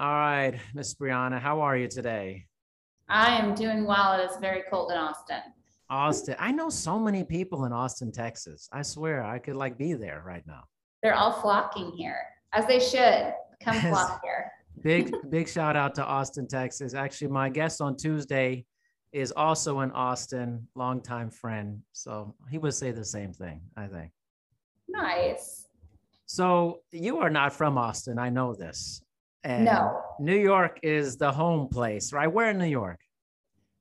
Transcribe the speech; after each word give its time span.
All 0.00 0.14
right, 0.14 0.58
Miss 0.72 0.94
Brianna, 0.94 1.38
how 1.38 1.60
are 1.60 1.76
you 1.76 1.86
today? 1.86 2.46
I 3.10 3.36
am 3.36 3.54
doing 3.54 3.84
well. 3.84 4.18
It 4.18 4.30
is 4.30 4.38
very 4.38 4.62
cold 4.70 4.90
in 4.90 4.96
Austin. 4.96 5.42
Austin. 5.90 6.36
I 6.38 6.52
know 6.52 6.70
so 6.70 6.98
many 6.98 7.22
people 7.22 7.66
in 7.66 7.72
Austin, 7.74 8.10
Texas. 8.10 8.66
I 8.72 8.80
swear 8.80 9.22
I 9.22 9.38
could 9.38 9.56
like 9.56 9.76
be 9.76 9.92
there 9.92 10.22
right 10.24 10.42
now. 10.46 10.62
They're 11.02 11.14
all 11.14 11.32
flocking 11.42 11.92
here, 11.92 12.16
as 12.54 12.66
they 12.66 12.80
should. 12.80 13.34
Come 13.62 13.78
flock 13.90 14.22
here. 14.24 14.50
big, 14.80 15.14
big 15.28 15.46
shout 15.46 15.76
out 15.76 15.94
to 15.96 16.04
Austin, 16.06 16.48
Texas. 16.48 16.94
Actually, 16.94 17.28
my 17.28 17.50
guest 17.50 17.82
on 17.82 17.94
Tuesday 17.94 18.64
is 19.12 19.32
also 19.32 19.80
in 19.80 19.90
Austin, 19.90 20.66
longtime 20.74 21.30
friend. 21.30 21.82
So 21.92 22.34
he 22.50 22.56
would 22.56 22.72
say 22.72 22.90
the 22.90 23.04
same 23.04 23.34
thing, 23.34 23.60
I 23.76 23.86
think. 23.86 24.12
Nice. 24.88 25.66
So 26.24 26.80
you 26.90 27.18
are 27.18 27.28
not 27.28 27.52
from 27.52 27.76
Austin. 27.76 28.18
I 28.18 28.30
know 28.30 28.54
this. 28.54 29.02
And 29.44 29.64
no. 29.64 30.02
New 30.18 30.36
York 30.36 30.80
is 30.82 31.16
the 31.16 31.32
home 31.32 31.68
place, 31.68 32.12
right? 32.12 32.26
Where 32.26 32.50
in 32.50 32.58
New 32.58 32.66
York? 32.66 33.00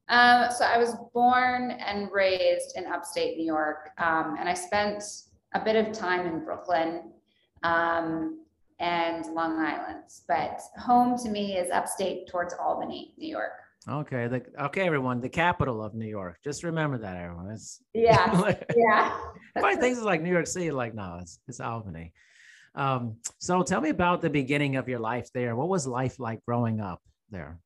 Um, 0.10 0.48
so 0.52 0.66
I 0.66 0.78
was 0.78 0.96
born 1.14 1.72
and 1.72 2.10
raised 2.12 2.76
in 2.76 2.88
upstate 2.88 3.38
New 3.38 3.46
York, 3.46 3.92
um, 4.00 4.38
and 4.40 4.50
I 4.50 4.56
spent 4.56 5.04
a 5.54 5.64
bit 5.64 5.76
of 5.76 5.94
time 5.94 6.26
in 6.26 6.44
Brooklyn 6.44 7.12
um, 7.62 8.44
and 8.80 9.26
Long 9.28 9.60
Island. 9.60 10.06
But 10.28 10.62
home 10.80 11.18
to 11.20 11.30
me 11.30 11.58
is 11.58 11.70
upstate 11.70 12.28
towards 12.28 12.56
Albany, 12.56 13.14
New 13.18 13.30
York. 13.30 13.52
Okay, 13.88 14.28
the, 14.28 14.44
okay, 14.66 14.82
everyone, 14.82 15.22
the 15.22 15.30
capital 15.30 15.84
of 15.84 15.94
New 15.94 16.08
York. 16.08 16.38
Just 16.44 16.64
remember 16.64 16.98
that, 16.98 17.16
everyone. 17.16 17.52
It's 17.52 17.82
yeah, 17.94 18.54
yeah. 18.76 19.18
Funny 19.60 19.76
things 19.80 20.00
is 20.00 20.04
like 20.04 20.22
New 20.22 20.32
York 20.32 20.48
City, 20.48 20.72
like 20.72 20.96
no, 20.96 21.20
it's 21.22 21.40
it's 21.48 21.60
Albany. 21.60 22.14
Um, 22.76 23.18
so 23.40 23.64
tell 23.64 23.82
me 23.82 23.90
about 23.90 24.22
the 24.22 24.30
beginning 24.30 24.76
of 24.76 24.88
your 24.88 25.00
life 25.00 25.30
there. 25.34 25.56
What 25.56 25.70
was 25.70 25.88
life 25.88 26.20
like 26.20 26.44
growing 26.46 26.80
up 26.82 27.02
there? 27.30 27.60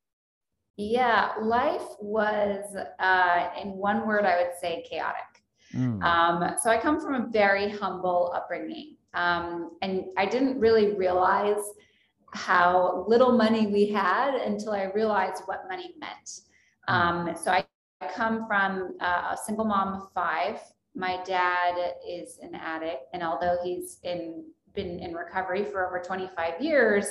Yeah, 0.77 1.33
life 1.41 1.85
was, 1.99 2.63
uh, 2.99 3.49
in 3.61 3.69
one 3.73 4.07
word, 4.07 4.25
I 4.25 4.41
would 4.41 4.53
say 4.59 4.83
chaotic. 4.89 5.43
Mm. 5.73 6.01
Um, 6.03 6.57
so 6.61 6.69
I 6.69 6.79
come 6.79 6.99
from 6.99 7.13
a 7.15 7.27
very 7.27 7.69
humble 7.69 8.31
upbringing. 8.35 8.97
Um, 9.13 9.77
and 9.81 10.05
I 10.17 10.25
didn't 10.25 10.59
really 10.59 10.95
realize 10.95 11.63
how 12.33 13.05
little 13.07 13.31
money 13.31 13.67
we 13.67 13.87
had 13.87 14.33
until 14.35 14.71
I 14.71 14.85
realized 14.85 15.43
what 15.45 15.65
money 15.69 15.93
meant. 15.99 16.41
Hmm. 16.87 16.93
Um, 17.29 17.35
so 17.35 17.51
I 17.51 17.65
come 18.15 18.47
from 18.47 18.95
uh, 18.99 19.33
a 19.33 19.37
single 19.45 19.65
mom 19.65 20.01
of 20.01 20.11
five. 20.13 20.59
My 20.95 21.23
dad 21.23 21.75
is 22.07 22.39
an 22.41 22.55
addict, 22.55 23.03
and 23.13 23.23
although 23.23 23.57
he's 23.63 23.99
in 24.03 24.45
been 24.73 24.99
in 24.99 25.13
recovery 25.13 25.63
for 25.63 25.85
over 25.87 25.99
25 25.99 26.61
years. 26.61 27.07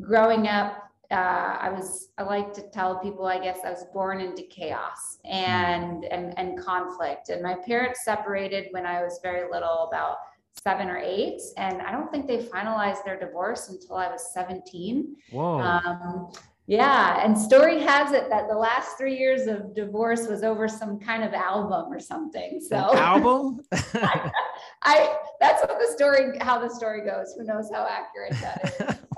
Growing 0.00 0.48
up, 0.48 0.90
uh, 1.10 1.58
I 1.60 1.68
was 1.68 2.08
I 2.16 2.22
like 2.22 2.54
to 2.54 2.62
tell 2.70 2.98
people 2.98 3.26
I 3.26 3.38
guess 3.38 3.58
I 3.64 3.70
was 3.70 3.84
born 3.92 4.20
into 4.20 4.42
chaos 4.44 5.18
and 5.24 6.04
and 6.06 6.38
and 6.38 6.58
conflict. 6.58 7.28
And 7.28 7.42
my 7.42 7.54
parents 7.54 8.04
separated 8.04 8.68
when 8.70 8.86
I 8.86 9.02
was 9.02 9.20
very 9.22 9.50
little, 9.50 9.88
about 9.92 10.16
seven 10.64 10.88
or 10.88 10.98
eight, 10.98 11.40
and 11.58 11.82
I 11.82 11.92
don't 11.92 12.10
think 12.10 12.26
they 12.26 12.38
finalized 12.38 13.04
their 13.04 13.18
divorce 13.18 13.68
until 13.68 13.96
I 13.96 14.08
was 14.08 14.32
17. 14.32 15.16
Whoa. 15.30 15.60
Um, 15.60 16.32
yeah, 16.66 17.22
and 17.24 17.36
story 17.36 17.80
has 17.80 18.12
it 18.12 18.30
that 18.30 18.48
the 18.48 18.56
last 18.56 18.96
three 18.96 19.18
years 19.18 19.46
of 19.46 19.74
divorce 19.74 20.28
was 20.28 20.42
over 20.42 20.68
some 20.68 20.98
kind 20.98 21.24
of 21.24 21.34
album 21.34 21.92
or 21.92 21.98
something. 21.98 22.60
So 22.60 22.90
An 22.92 22.98
album? 22.98 23.60
I, 24.84 25.16
that's 25.40 25.62
what 25.62 25.78
the 25.78 25.92
story 25.94 26.38
how 26.40 26.58
the 26.58 26.68
story 26.68 27.04
goes. 27.04 27.34
Who 27.38 27.44
knows 27.44 27.70
how 27.72 27.86
accurate 27.88 28.34
that 28.40 28.74
is? 28.88 28.98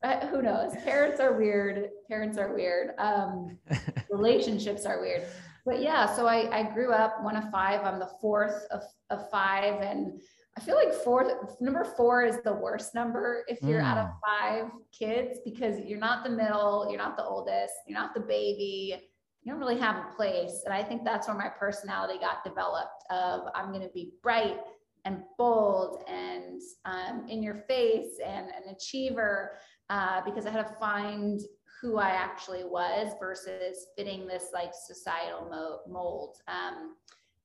But, 0.00 0.24
who 0.24 0.42
knows? 0.42 0.76
Parents 0.84 1.18
are 1.18 1.32
weird. 1.32 1.90
Parents 2.08 2.38
are 2.38 2.54
weird. 2.54 2.92
Um, 2.98 3.58
relationships 4.10 4.86
are 4.86 5.00
weird. 5.00 5.24
But 5.66 5.82
yeah, 5.82 6.06
so 6.14 6.26
I, 6.28 6.48
I 6.56 6.62
grew 6.72 6.92
up 6.92 7.22
one 7.22 7.36
of 7.36 7.50
five. 7.50 7.84
I'm 7.84 7.98
the 7.98 8.10
fourth 8.20 8.64
of, 8.70 8.82
of 9.10 9.28
five, 9.28 9.82
and 9.82 10.20
I 10.56 10.60
feel 10.60 10.76
like 10.76 10.92
four, 10.92 11.56
number 11.60 11.84
four 11.84 12.24
is 12.24 12.40
the 12.42 12.52
worst 12.52 12.94
number 12.94 13.44
if 13.48 13.62
you're 13.62 13.80
mm. 13.80 13.84
out 13.84 13.98
of 13.98 14.06
mm. 14.06 14.18
five 14.26 14.70
kids 14.96 15.38
because 15.44 15.78
you're 15.80 16.00
not 16.00 16.24
the 16.24 16.30
middle, 16.30 16.86
you're 16.88 16.98
not 16.98 17.16
the 17.16 17.24
oldest, 17.24 17.74
you're 17.86 17.98
not 17.98 18.14
the 18.14 18.20
baby, 18.20 19.00
you 19.42 19.52
don't 19.52 19.60
really 19.60 19.78
have 19.78 19.96
a 19.96 20.14
place. 20.16 20.62
And 20.64 20.74
I 20.74 20.82
think 20.82 21.04
that's 21.04 21.28
where 21.28 21.36
my 21.36 21.48
personality 21.48 22.18
got 22.20 22.44
developed 22.44 23.04
of 23.10 23.42
I'm 23.54 23.70
going 23.72 23.86
to 23.86 23.92
be 23.94 24.12
bright 24.22 24.58
and 25.04 25.22
bold 25.38 26.04
and 26.08 26.60
um, 26.84 27.26
in 27.28 27.42
your 27.42 27.64
face 27.68 28.18
and 28.24 28.48
an 28.48 28.74
achiever 28.74 29.58
uh, 29.90 30.20
because 30.24 30.46
I 30.46 30.50
had 30.50 30.66
to 30.66 30.74
find 30.78 31.40
who 31.80 31.98
I 31.98 32.10
actually 32.10 32.64
was 32.64 33.12
versus 33.20 33.86
fitting 33.96 34.26
this 34.26 34.46
like 34.52 34.72
societal 34.74 35.48
mo- 35.48 35.80
mold. 35.90 36.36
Um, 36.48 36.96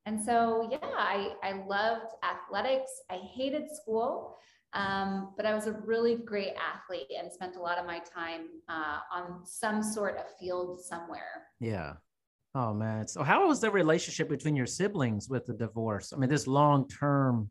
and 0.06 0.22
so, 0.22 0.68
yeah, 0.70 0.80
I, 0.82 1.34
I 1.44 1.64
loved 1.66 2.14
athletics. 2.24 2.92
I 3.10 3.20
hated 3.34 3.74
school, 3.74 4.38
um, 4.74 5.34
but 5.38 5.46
I 5.46 5.54
was 5.54 5.68
a 5.68 5.74
really 5.86 6.16
great 6.16 6.54
athlete 6.56 7.12
and 7.18 7.32
spent 7.32 7.56
a 7.56 7.60
lot 7.60 7.78
of 7.78 7.86
my 7.86 8.00
time 8.00 8.48
uh, 8.68 9.00
on 9.12 9.46
some 9.46 9.84
sort 9.84 10.18
of 10.18 10.26
field 10.40 10.82
somewhere. 10.82 11.44
Yeah. 11.60 11.94
Oh, 12.56 12.74
man. 12.74 13.08
So, 13.08 13.24
how 13.24 13.48
was 13.48 13.62
the 13.62 13.72
relationship 13.72 14.30
between 14.30 14.56
your 14.56 14.68
siblings 14.68 15.30
with 15.30 15.46
the 15.46 15.54
divorce? 15.54 16.14
I 16.14 16.18
mean, 16.18 16.30
this 16.30 16.48
long 16.48 16.88
term, 16.88 17.50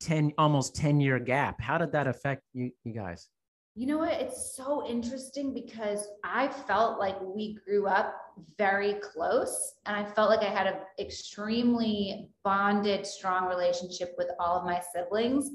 10, 0.00 0.32
almost 0.38 0.76
10 0.76 1.00
year 1.00 1.18
gap, 1.18 1.60
how 1.60 1.78
did 1.78 1.92
that 1.92 2.06
affect 2.06 2.42
you, 2.52 2.70
you 2.84 2.92
guys? 2.92 3.28
You 3.74 3.86
know 3.86 3.98
what? 3.98 4.12
It's 4.12 4.56
so 4.56 4.84
interesting 4.88 5.54
because 5.54 6.08
I 6.24 6.48
felt 6.48 6.98
like 6.98 7.16
we 7.20 7.58
grew 7.64 7.86
up 7.86 8.16
very 8.56 8.94
close 8.94 9.74
and 9.86 9.96
I 9.96 10.04
felt 10.04 10.30
like 10.30 10.40
I 10.40 10.50
had 10.50 10.66
an 10.66 10.80
extremely 10.98 12.30
bonded, 12.42 13.06
strong 13.06 13.46
relationship 13.46 14.14
with 14.18 14.28
all 14.40 14.58
of 14.58 14.64
my 14.64 14.80
siblings 14.92 15.50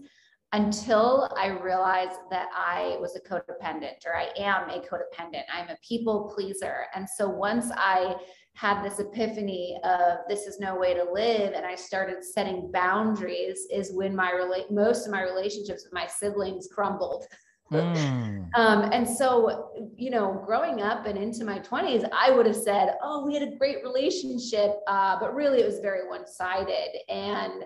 until 0.54 1.28
I 1.36 1.48
realized 1.48 2.20
that 2.30 2.48
I 2.56 2.98
was 3.02 3.16
a 3.16 3.20
codependent 3.20 4.06
or 4.06 4.16
I 4.16 4.30
am 4.38 4.70
a 4.70 4.82
codependent. 4.82 5.44
I'm 5.52 5.70
a 5.70 5.78
people 5.88 6.32
pleaser. 6.34 6.86
And 6.96 7.10
so 7.10 7.28
once 7.28 7.72
I 7.76 8.16
had 8.54 8.84
this 8.84 9.00
epiphany 9.00 9.80
of 9.84 10.20
this 10.30 10.46
is 10.46 10.60
no 10.60 10.76
way 10.76 10.94
to 10.94 11.04
live 11.12 11.54
and 11.54 11.66
I 11.66 11.74
started 11.74 12.24
setting 12.24 12.72
boundaries 12.72 13.66
is 13.72 13.94
when 13.94 14.16
my 14.16 14.30
relate 14.30 14.70
most 14.70 15.08
of 15.08 15.12
my 15.12 15.24
relationships 15.24 15.86
with 15.86 15.94
my 15.94 16.06
siblings 16.06 16.70
crumbled. 16.72 17.26
Mm. 17.72 18.32
Um, 18.56 18.92
and 18.94 19.10
so, 19.10 19.72
you 19.96 20.12
know, 20.12 20.40
growing 20.46 20.84
up 20.84 21.08
and 21.08 21.18
into 21.18 21.44
my 21.44 21.58
20s, 21.58 22.08
I 22.14 22.30
would 22.30 22.46
have 22.46 22.56
said, 22.56 22.98
oh, 23.02 23.26
we 23.26 23.34
had 23.34 23.42
a 23.42 23.56
great 23.56 23.78
relationship, 23.84 24.76
uh, 24.86 25.20
but 25.20 25.34
really 25.34 25.62
it 25.62 25.66
was 25.66 25.80
very 25.80 26.08
one 26.08 26.28
sided. 26.28 27.00
And 27.10 27.66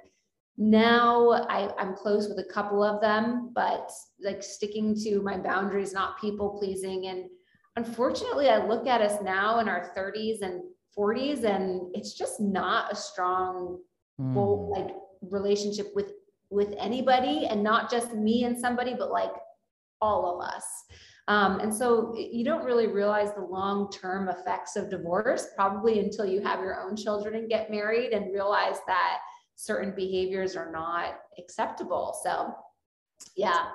now 0.58 1.32
I, 1.50 1.70
I'm 1.78 1.96
close 1.96 2.28
with 2.28 2.40
a 2.40 2.54
couple 2.54 2.84
of 2.84 3.00
them, 3.00 3.52
but 3.54 3.92
like 4.24 4.42
sticking 4.42 4.96
to 5.04 5.22
my 5.22 5.38
boundaries, 5.38 5.94
not 5.94 6.20
people 6.20 6.58
pleasing. 6.58 7.08
And 7.08 7.26
unfortunately, 7.76 8.50
I 8.50 8.66
look 8.66 8.88
at 8.88 9.02
us 9.02 9.22
now 9.22 9.60
in 9.60 9.70
our 9.70 9.92
30s 9.96 10.42
and 10.42 10.62
40s, 10.98 11.44
and 11.44 11.96
it's 11.96 12.14
just 12.14 12.42
not 12.42 12.92
a 12.92 12.96
strong, 12.96 13.80
mm. 14.20 14.70
like 14.76 14.96
relationship 15.22 15.88
with 15.96 16.12
with 16.50 16.74
anybody 16.78 17.46
and 17.48 17.62
not 17.62 17.92
just 17.92 18.14
me 18.14 18.46
and 18.46 18.58
somebody 18.58 18.94
but 18.98 19.12
like 19.12 19.34
all 20.02 20.40
of 20.40 20.48
us. 20.48 20.64
Um, 21.28 21.60
and 21.60 21.74
so 21.74 22.16
you 22.16 22.46
don't 22.46 22.64
really 22.64 22.88
realize 22.88 23.34
the 23.34 23.42
long 23.42 23.92
term 23.92 24.30
effects 24.30 24.78
of 24.78 24.90
divorce 24.90 25.48
probably 25.56 26.00
until 26.00 26.26
you 26.26 26.42
have 26.42 26.62
your 26.62 26.80
own 26.80 26.96
children 26.96 27.36
and 27.36 27.50
get 27.50 27.70
married 27.70 28.14
and 28.14 28.34
realize 28.34 28.78
that 28.88 29.18
certain 29.58 29.94
behaviors 29.94 30.56
are 30.56 30.72
not 30.72 31.20
acceptable. 31.38 32.16
So, 32.24 32.54
yeah. 33.36 33.66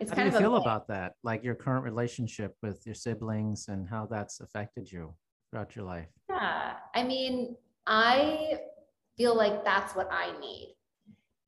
It's 0.00 0.10
how 0.10 0.16
kind 0.16 0.30
do 0.30 0.36
you 0.36 0.40
feel 0.40 0.56
about 0.56 0.86
that? 0.88 1.14
Like 1.24 1.42
your 1.42 1.54
current 1.54 1.84
relationship 1.84 2.54
with 2.62 2.84
your 2.84 2.94
siblings 2.94 3.68
and 3.68 3.88
how 3.88 4.06
that's 4.06 4.40
affected 4.40 4.92
you 4.92 5.14
throughout 5.50 5.74
your 5.74 5.84
life? 5.84 6.08
Yeah. 6.28 6.74
I 6.94 7.02
mean, 7.02 7.56
I 7.86 8.58
feel 9.16 9.36
like 9.36 9.64
that's 9.64 9.96
what 9.96 10.08
I 10.12 10.38
need. 10.38 10.76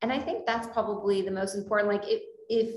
And 0.01 0.11
I 0.11 0.19
think 0.19 0.45
that's 0.45 0.67
probably 0.67 1.21
the 1.21 1.31
most 1.31 1.55
important. 1.55 1.89
Like 1.89 2.07
if 2.07 2.23
if 2.49 2.75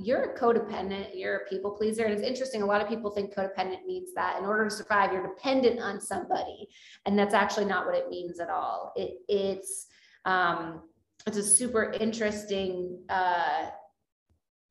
you're 0.00 0.34
a 0.34 0.38
codependent, 0.38 1.08
you're 1.14 1.38
a 1.38 1.48
people 1.48 1.72
pleaser. 1.72 2.04
And 2.04 2.14
it's 2.14 2.22
interesting, 2.22 2.62
a 2.62 2.66
lot 2.66 2.80
of 2.80 2.88
people 2.88 3.10
think 3.10 3.34
codependent 3.34 3.84
means 3.84 4.14
that 4.14 4.38
in 4.38 4.44
order 4.44 4.64
to 4.64 4.70
survive, 4.70 5.12
you're 5.12 5.26
dependent 5.26 5.80
on 5.80 6.00
somebody. 6.00 6.68
And 7.04 7.18
that's 7.18 7.34
actually 7.34 7.64
not 7.64 7.84
what 7.84 7.96
it 7.96 8.08
means 8.08 8.38
at 8.38 8.48
all. 8.48 8.92
It, 8.94 9.18
it's, 9.28 9.88
um, 10.24 10.82
it's 11.26 11.36
a 11.36 11.42
super 11.42 11.92
interesting 11.92 13.00
uh, 13.08 13.66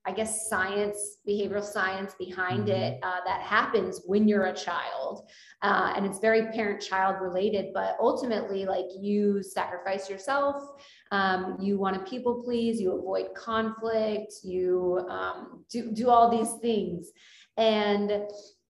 I 0.07 0.11
guess, 0.11 0.49
science, 0.49 1.17
behavioral 1.27 1.61
science 1.61 2.15
behind 2.17 2.67
mm-hmm. 2.67 2.81
it 2.81 2.99
uh, 3.03 3.19
that 3.25 3.41
happens 3.41 4.01
when 4.05 4.25
you're 4.25 4.45
a 4.45 4.53
child. 4.53 5.29
Uh, 5.61 5.91
and 5.97 6.05
it's 6.05 6.19
very 6.19 6.49
parent 6.53 6.81
child 6.81 7.17
related, 7.21 7.73
but 7.73 7.97
ultimately, 7.99 8.65
like 8.65 8.85
you 8.97 9.43
sacrifice 9.43 10.09
yourself, 10.09 10.63
um, 11.11 11.57
you 11.59 11.77
want 11.77 11.93
to 11.93 12.09
people 12.09 12.41
please, 12.41 12.79
you 12.79 12.97
avoid 12.97 13.35
conflict, 13.35 14.33
you 14.43 15.05
um, 15.09 15.65
do, 15.69 15.91
do 15.91 16.09
all 16.09 16.29
these 16.29 16.53
things. 16.61 17.11
And 17.57 18.23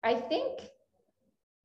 I 0.03 0.15
think 0.15 0.71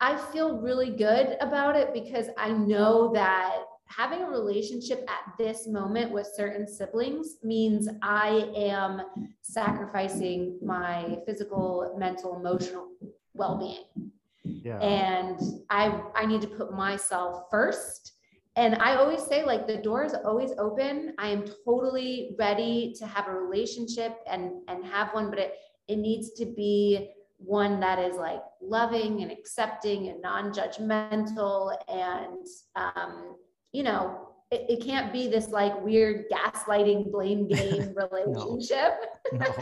I 0.01 0.17
feel 0.17 0.57
really 0.57 0.89
good 0.89 1.38
about 1.39 1.77
it 1.77 1.94
because 1.94 2.27
I 2.38 2.50
know 2.50 3.13
that 3.13 3.59
having 3.95 4.21
a 4.21 4.29
relationship 4.29 5.07
at 5.09 5.33
this 5.37 5.67
moment 5.67 6.11
with 6.11 6.27
certain 6.35 6.67
siblings 6.67 7.37
means 7.43 7.87
I 8.01 8.51
am 8.55 9.01
sacrificing 9.41 10.59
my 10.63 11.19
physical, 11.25 11.95
mental, 11.97 12.37
emotional 12.37 12.87
well-being. 13.33 14.11
Yeah. 14.43 14.79
And 14.79 15.39
I 15.69 16.01
I 16.15 16.25
need 16.25 16.41
to 16.41 16.47
put 16.47 16.73
myself 16.73 17.45
first. 17.49 18.13
And 18.55 18.75
I 18.75 18.95
always 18.95 19.23
say 19.23 19.43
like 19.43 19.67
the 19.67 19.77
door 19.77 20.03
is 20.03 20.13
always 20.13 20.51
open. 20.57 21.13
I 21.17 21.29
am 21.29 21.45
totally 21.65 22.35
ready 22.37 22.93
to 22.99 23.07
have 23.07 23.27
a 23.27 23.33
relationship 23.33 24.17
and 24.27 24.51
and 24.67 24.85
have 24.85 25.13
one, 25.13 25.29
but 25.29 25.39
it 25.39 25.53
it 25.87 25.97
needs 25.97 26.31
to 26.33 26.45
be 26.45 27.11
one 27.37 27.79
that 27.79 27.99
is 27.99 28.15
like 28.15 28.41
loving 28.61 29.21
and 29.21 29.31
accepting 29.31 30.07
and 30.07 30.21
non-judgmental 30.21 31.75
and 31.89 32.47
um, 32.75 33.35
you 33.73 33.83
know, 33.83 34.29
it, 34.51 34.65
it 34.69 34.85
can't 34.85 35.11
be 35.11 35.27
this 35.27 35.49
like 35.49 35.83
weird 35.83 36.25
gaslighting 36.31 37.11
blame 37.11 37.47
game 37.49 37.93
relationship. 37.95 38.93
no. 39.33 39.45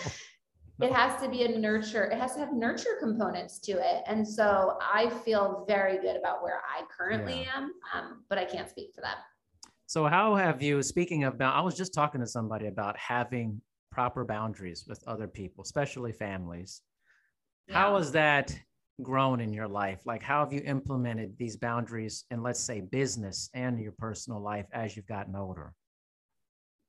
No. 0.79 0.87
it 0.87 0.93
has 0.93 1.21
to 1.21 1.29
be 1.29 1.43
a 1.43 1.59
nurture, 1.59 2.05
it 2.05 2.17
has 2.17 2.33
to 2.33 2.39
have 2.39 2.53
nurture 2.53 2.97
components 2.99 3.59
to 3.59 3.73
it. 3.73 4.01
And 4.07 4.27
so 4.27 4.79
I 4.81 5.11
feel 5.23 5.63
very 5.67 5.99
good 5.99 6.15
about 6.15 6.41
where 6.41 6.59
I 6.67 6.81
currently 6.97 7.41
yeah. 7.41 7.55
am, 7.55 7.71
um, 7.93 8.23
but 8.29 8.39
I 8.39 8.45
can't 8.45 8.67
speak 8.67 8.89
for 8.95 9.01
them. 9.01 9.15
So, 9.85 10.07
how 10.07 10.33
have 10.35 10.59
you, 10.59 10.81
speaking 10.81 11.23
of, 11.25 11.39
I 11.39 11.61
was 11.61 11.77
just 11.77 11.93
talking 11.93 12.19
to 12.19 12.25
somebody 12.25 12.65
about 12.65 12.97
having 12.97 13.61
proper 13.91 14.25
boundaries 14.25 14.85
with 14.87 15.03
other 15.05 15.27
people, 15.27 15.63
especially 15.63 16.13
families. 16.13 16.81
Yeah. 17.67 17.75
How 17.75 17.97
has 17.97 18.11
that 18.13 18.57
grown 19.03 19.39
in 19.39 19.53
your 19.53 19.68
life? 19.68 20.01
Like, 20.06 20.24
how 20.24 20.44
have 20.44 20.53
you 20.53 20.62
implemented 20.65 21.38
these 21.38 21.57
boundaries 21.57 22.25
in, 22.31 22.42
let's 22.44 22.59
say, 22.59 22.81
business 22.81 23.50
and 23.53 23.80
your 23.80 23.94
personal 23.94 24.42
life 24.42 24.68
as 24.74 24.95
you've 24.95 25.07
gotten 25.07 25.36
older? 25.36 25.74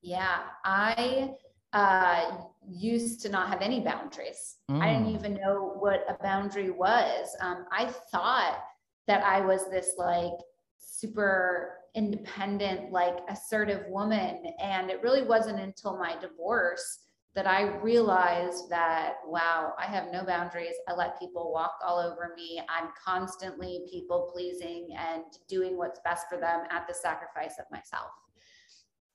Yeah, 0.03 0.41
I 0.65 1.31
uh, 1.73 2.39
used 2.69 3.21
to 3.23 3.29
not 3.29 3.49
have 3.49 3.63
any 3.63 3.81
boundaries. 3.81 4.57
Mm. 4.71 4.83
I 4.83 4.93
didn't 4.93 5.09
mm. 5.09 5.15
even 5.15 5.35
know 5.35 5.77
what 5.79 6.05
a 6.09 6.23
boundary 6.23 6.71
was. 6.71 7.37
Um, 7.41 7.67
I 7.73 7.87
thought 8.11 8.63
that 9.07 9.25
I 9.25 9.41
was 9.41 9.71
this 9.71 9.95
like 9.97 10.33
super 10.79 11.79
independent, 11.95 12.91
like 12.91 13.19
assertive 13.29 13.87
woman. 13.89 14.45
And 14.61 14.91
it 14.91 15.03
really 15.03 15.23
wasn't 15.23 15.61
until 15.61 15.99
my 15.99 16.17
divorce 16.21 17.01
that 17.35 17.47
I 17.47 17.77
realized 17.79 18.69
that, 18.69 19.15
wow, 19.27 19.73
I 19.79 19.87
have 19.87 20.13
no 20.13 20.25
boundaries. 20.25 20.75
I 20.87 20.95
let 20.95 21.19
people 21.19 21.51
walk 21.53 21.79
all 21.85 21.99
over 21.99 22.35
me. 22.37 22.61
I'm 22.69 22.89
constantly 23.03 23.87
people 23.91 24.31
pleasing 24.33 24.89
and 24.99 25.25
doing 25.49 25.79
what's 25.79 26.01
best 26.05 26.27
for 26.29 26.39
them 26.39 26.63
at 26.71 26.87
the 26.87 26.95
sacrifice 26.95 27.55
of 27.59 27.65
myself. 27.71 28.11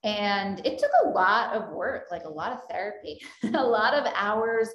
And 0.03 0.65
it 0.65 0.79
took 0.79 0.91
a 1.05 1.09
lot 1.09 1.55
of 1.55 1.69
work, 1.69 2.05
like 2.09 2.23
a 2.23 2.29
lot 2.29 2.53
of 2.53 2.59
therapy, 2.69 3.21
a 3.53 3.63
lot 3.63 3.93
of 3.93 4.11
hours 4.15 4.69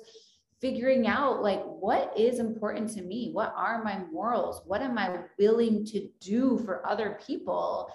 figuring 0.62 1.09
out 1.09 1.43
like 1.43 1.61
what 1.65 2.17
is 2.17 2.38
important 2.38 2.88
to 2.88 3.03
me 3.03 3.31
what 3.33 3.53
are 3.56 3.83
my 3.83 3.99
morals 4.12 4.62
what 4.65 4.81
am 4.81 4.97
i 4.97 5.19
willing 5.37 5.85
to 5.85 6.09
do 6.21 6.56
for 6.65 6.87
other 6.87 7.19
people 7.27 7.93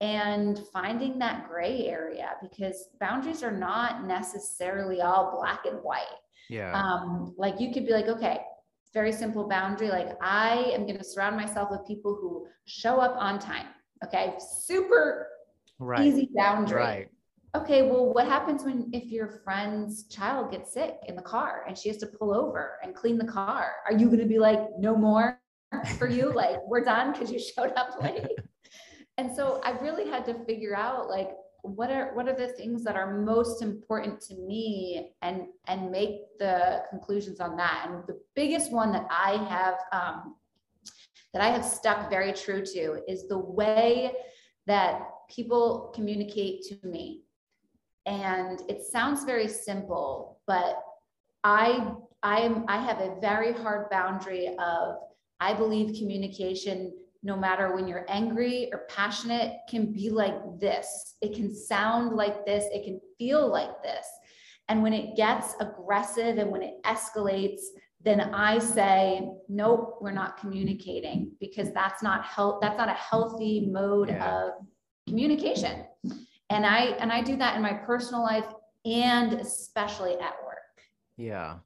and 0.00 0.60
finding 0.72 1.18
that 1.18 1.48
gray 1.48 1.86
area 1.86 2.30
because 2.40 2.88
boundaries 3.00 3.42
are 3.42 3.56
not 3.56 4.04
necessarily 4.06 5.00
all 5.00 5.36
black 5.36 5.66
and 5.66 5.78
white. 5.78 6.04
Yeah. 6.48 6.72
Um, 6.72 7.34
like 7.36 7.60
you 7.60 7.72
could 7.72 7.84
be 7.84 7.92
like, 7.92 8.06
okay, 8.06 8.40
very 8.94 9.12
simple 9.12 9.48
boundary. 9.48 9.88
Like 9.88 10.10
I 10.22 10.70
am 10.72 10.86
going 10.86 10.98
to 10.98 11.04
surround 11.04 11.36
myself 11.36 11.70
with 11.70 11.86
people 11.86 12.16
who 12.20 12.46
show 12.66 13.00
up 13.00 13.16
on 13.18 13.38
time. 13.38 13.66
Okay. 14.04 14.34
Super 14.38 15.26
right. 15.78 16.06
easy 16.06 16.30
boundary. 16.34 16.78
Right. 16.80 17.08
Okay. 17.56 17.82
Well, 17.82 18.12
what 18.12 18.26
happens 18.26 18.62
when, 18.64 18.88
if 18.92 19.10
your 19.10 19.40
friend's 19.42 20.04
child 20.04 20.52
gets 20.52 20.72
sick 20.72 20.98
in 21.06 21.16
the 21.16 21.22
car 21.22 21.64
and 21.66 21.76
she 21.76 21.88
has 21.88 21.98
to 21.98 22.06
pull 22.06 22.32
over 22.32 22.78
and 22.84 22.94
clean 22.94 23.18
the 23.18 23.26
car? 23.26 23.72
Are 23.86 23.92
you 23.92 24.06
going 24.06 24.20
to 24.20 24.26
be 24.26 24.38
like, 24.38 24.60
no 24.78 24.94
more 24.94 25.40
for 25.98 26.08
you? 26.08 26.32
like 26.32 26.58
we're 26.66 26.84
done 26.84 27.12
because 27.12 27.32
you 27.32 27.40
showed 27.40 27.72
up 27.76 28.00
late? 28.00 28.26
and 29.18 29.34
so 29.34 29.60
i 29.64 29.72
really 29.80 30.08
had 30.08 30.24
to 30.24 30.34
figure 30.44 30.74
out 30.74 31.08
like 31.08 31.30
what 31.62 31.90
are 31.90 32.14
what 32.14 32.28
are 32.28 32.36
the 32.36 32.48
things 32.48 32.84
that 32.84 32.96
are 32.96 33.20
most 33.20 33.62
important 33.62 34.20
to 34.20 34.34
me 34.34 35.12
and 35.22 35.46
and 35.66 35.90
make 35.90 36.38
the 36.38 36.82
conclusions 36.88 37.40
on 37.40 37.56
that. 37.56 37.86
And 37.88 38.04
the 38.06 38.20
biggest 38.34 38.72
one 38.72 38.92
that 38.92 39.06
i 39.10 39.32
have 39.48 39.74
um, 39.92 40.36
that 41.32 41.42
i 41.42 41.48
have 41.48 41.64
stuck 41.64 42.08
very 42.08 42.32
true 42.32 42.64
to 42.64 43.00
is 43.08 43.28
the 43.28 43.38
way 43.38 44.12
that 44.66 45.02
people 45.28 45.92
communicate 45.94 46.62
to 46.62 46.86
me. 46.86 47.24
And 48.06 48.62
it 48.68 48.82
sounds 48.82 49.24
very 49.24 49.48
simple 49.48 50.40
but 50.46 50.82
i 51.44 51.92
i 52.22 52.40
am 52.40 52.64
i 52.68 52.78
have 52.78 53.00
a 53.00 53.16
very 53.20 53.52
hard 53.52 53.90
boundary 53.90 54.56
of 54.58 54.96
i 55.40 55.52
believe 55.52 55.96
communication 55.98 56.92
no 57.22 57.36
matter 57.36 57.74
when 57.74 57.88
you're 57.88 58.06
angry 58.08 58.68
or 58.72 58.86
passionate, 58.88 59.58
can 59.68 59.92
be 59.92 60.10
like 60.10 60.34
this. 60.60 61.16
It 61.20 61.34
can 61.34 61.54
sound 61.54 62.14
like 62.14 62.46
this. 62.46 62.64
It 62.72 62.84
can 62.84 63.00
feel 63.18 63.50
like 63.50 63.82
this. 63.82 64.06
And 64.68 64.82
when 64.82 64.92
it 64.92 65.16
gets 65.16 65.54
aggressive 65.60 66.38
and 66.38 66.50
when 66.50 66.62
it 66.62 66.74
escalates, 66.84 67.60
then 68.04 68.20
I 68.20 68.58
say, 68.58 69.28
nope, 69.48 69.98
we're 70.00 70.12
not 70.12 70.38
communicating 70.38 71.32
because 71.40 71.72
that's 71.72 72.02
not 72.02 72.24
health. 72.24 72.58
That's 72.62 72.78
not 72.78 72.88
a 72.88 72.92
healthy 72.92 73.68
mode 73.70 74.10
yeah. 74.10 74.40
of 74.40 74.50
communication. 75.08 75.84
And 76.50 76.64
I 76.64 76.96
and 77.00 77.12
I 77.12 77.22
do 77.22 77.36
that 77.36 77.56
in 77.56 77.62
my 77.62 77.72
personal 77.72 78.22
life 78.22 78.46
and 78.84 79.32
especially 79.34 80.12
at 80.12 80.34
work. 80.44 80.58
Yeah. 81.16 81.56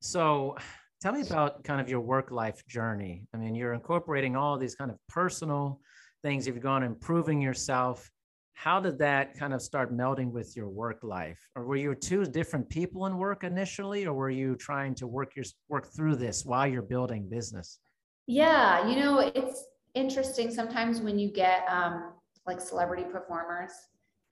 So 0.00 0.56
tell 1.02 1.12
me 1.12 1.22
about 1.22 1.64
kind 1.64 1.80
of 1.80 1.88
your 1.88 2.00
work 2.00 2.30
life 2.30 2.64
journey. 2.68 3.26
I 3.34 3.36
mean, 3.36 3.56
you're 3.56 3.74
incorporating 3.74 4.36
all 4.36 4.56
these 4.56 4.76
kind 4.76 4.90
of 4.90 4.96
personal 5.08 5.80
things. 6.22 6.46
You've 6.46 6.60
gone 6.60 6.84
improving 6.84 7.42
yourself. 7.42 8.08
How 8.54 8.78
did 8.78 8.98
that 8.98 9.36
kind 9.36 9.52
of 9.52 9.60
start 9.60 9.92
melding 9.92 10.30
with 10.30 10.56
your 10.56 10.68
work 10.68 11.00
life? 11.02 11.40
Or 11.56 11.64
were 11.64 11.74
you 11.74 11.96
two 11.96 12.24
different 12.26 12.68
people 12.68 13.06
in 13.06 13.18
work 13.18 13.42
initially, 13.42 14.06
or 14.06 14.14
were 14.14 14.30
you 14.30 14.54
trying 14.54 14.94
to 14.96 15.08
work 15.08 15.34
your 15.34 15.44
work 15.68 15.92
through 15.96 16.16
this 16.16 16.44
while 16.44 16.68
you're 16.68 16.82
building 16.82 17.28
business? 17.28 17.80
Yeah, 18.28 18.88
you 18.88 18.94
know, 18.94 19.18
it's 19.18 19.64
interesting 19.94 20.52
sometimes 20.52 21.00
when 21.00 21.18
you 21.18 21.32
get 21.32 21.64
um, 21.68 22.12
like 22.46 22.60
celebrity 22.60 23.04
performers 23.10 23.72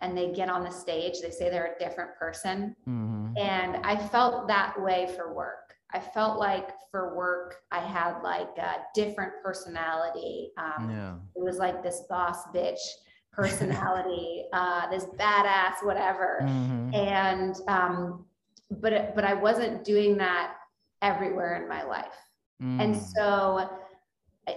and 0.01 0.17
they 0.17 0.31
get 0.33 0.49
on 0.49 0.63
the 0.63 0.71
stage, 0.71 1.21
they 1.21 1.31
say 1.31 1.51
they're 1.51 1.75
a 1.75 1.85
different 1.85 2.15
person. 2.17 2.77
Mm-hmm. 2.89 3.37
And 3.37 3.85
I 3.85 3.97
felt 3.97 4.47
that 4.47 4.81
way 4.81 5.13
for 5.17 5.35
work. 5.35 5.75
I 5.93 6.01
felt 6.01 6.39
like 6.39 6.71
for 6.91 7.17
work, 7.17 7.57
I 7.71 7.81
had 7.81 8.21
like 8.23 8.57
a 8.59 8.77
different 8.95 9.33
personality. 9.43 10.51
Um, 10.57 10.91
yeah. 10.91 11.15
It 11.37 11.45
was 11.45 11.59
like 11.59 11.83
this 11.83 12.03
boss 12.09 12.47
bitch 12.55 12.79
personality, 13.33 14.45
uh, 14.53 14.91
this 14.91 15.05
badass, 15.19 15.83
whatever. 15.83 16.41
Mm-hmm. 16.43 16.95
And, 16.95 17.57
um, 17.69 18.25
but, 18.71 19.15
but 19.15 19.25
I 19.25 19.35
wasn't 19.35 19.85
doing 19.85 20.17
that 20.19 20.55
everywhere 21.03 21.63
in 21.63 21.69
my 21.69 21.83
life. 21.83 22.17
Mm. 22.63 22.81
And 22.83 22.97
so, 22.97 23.69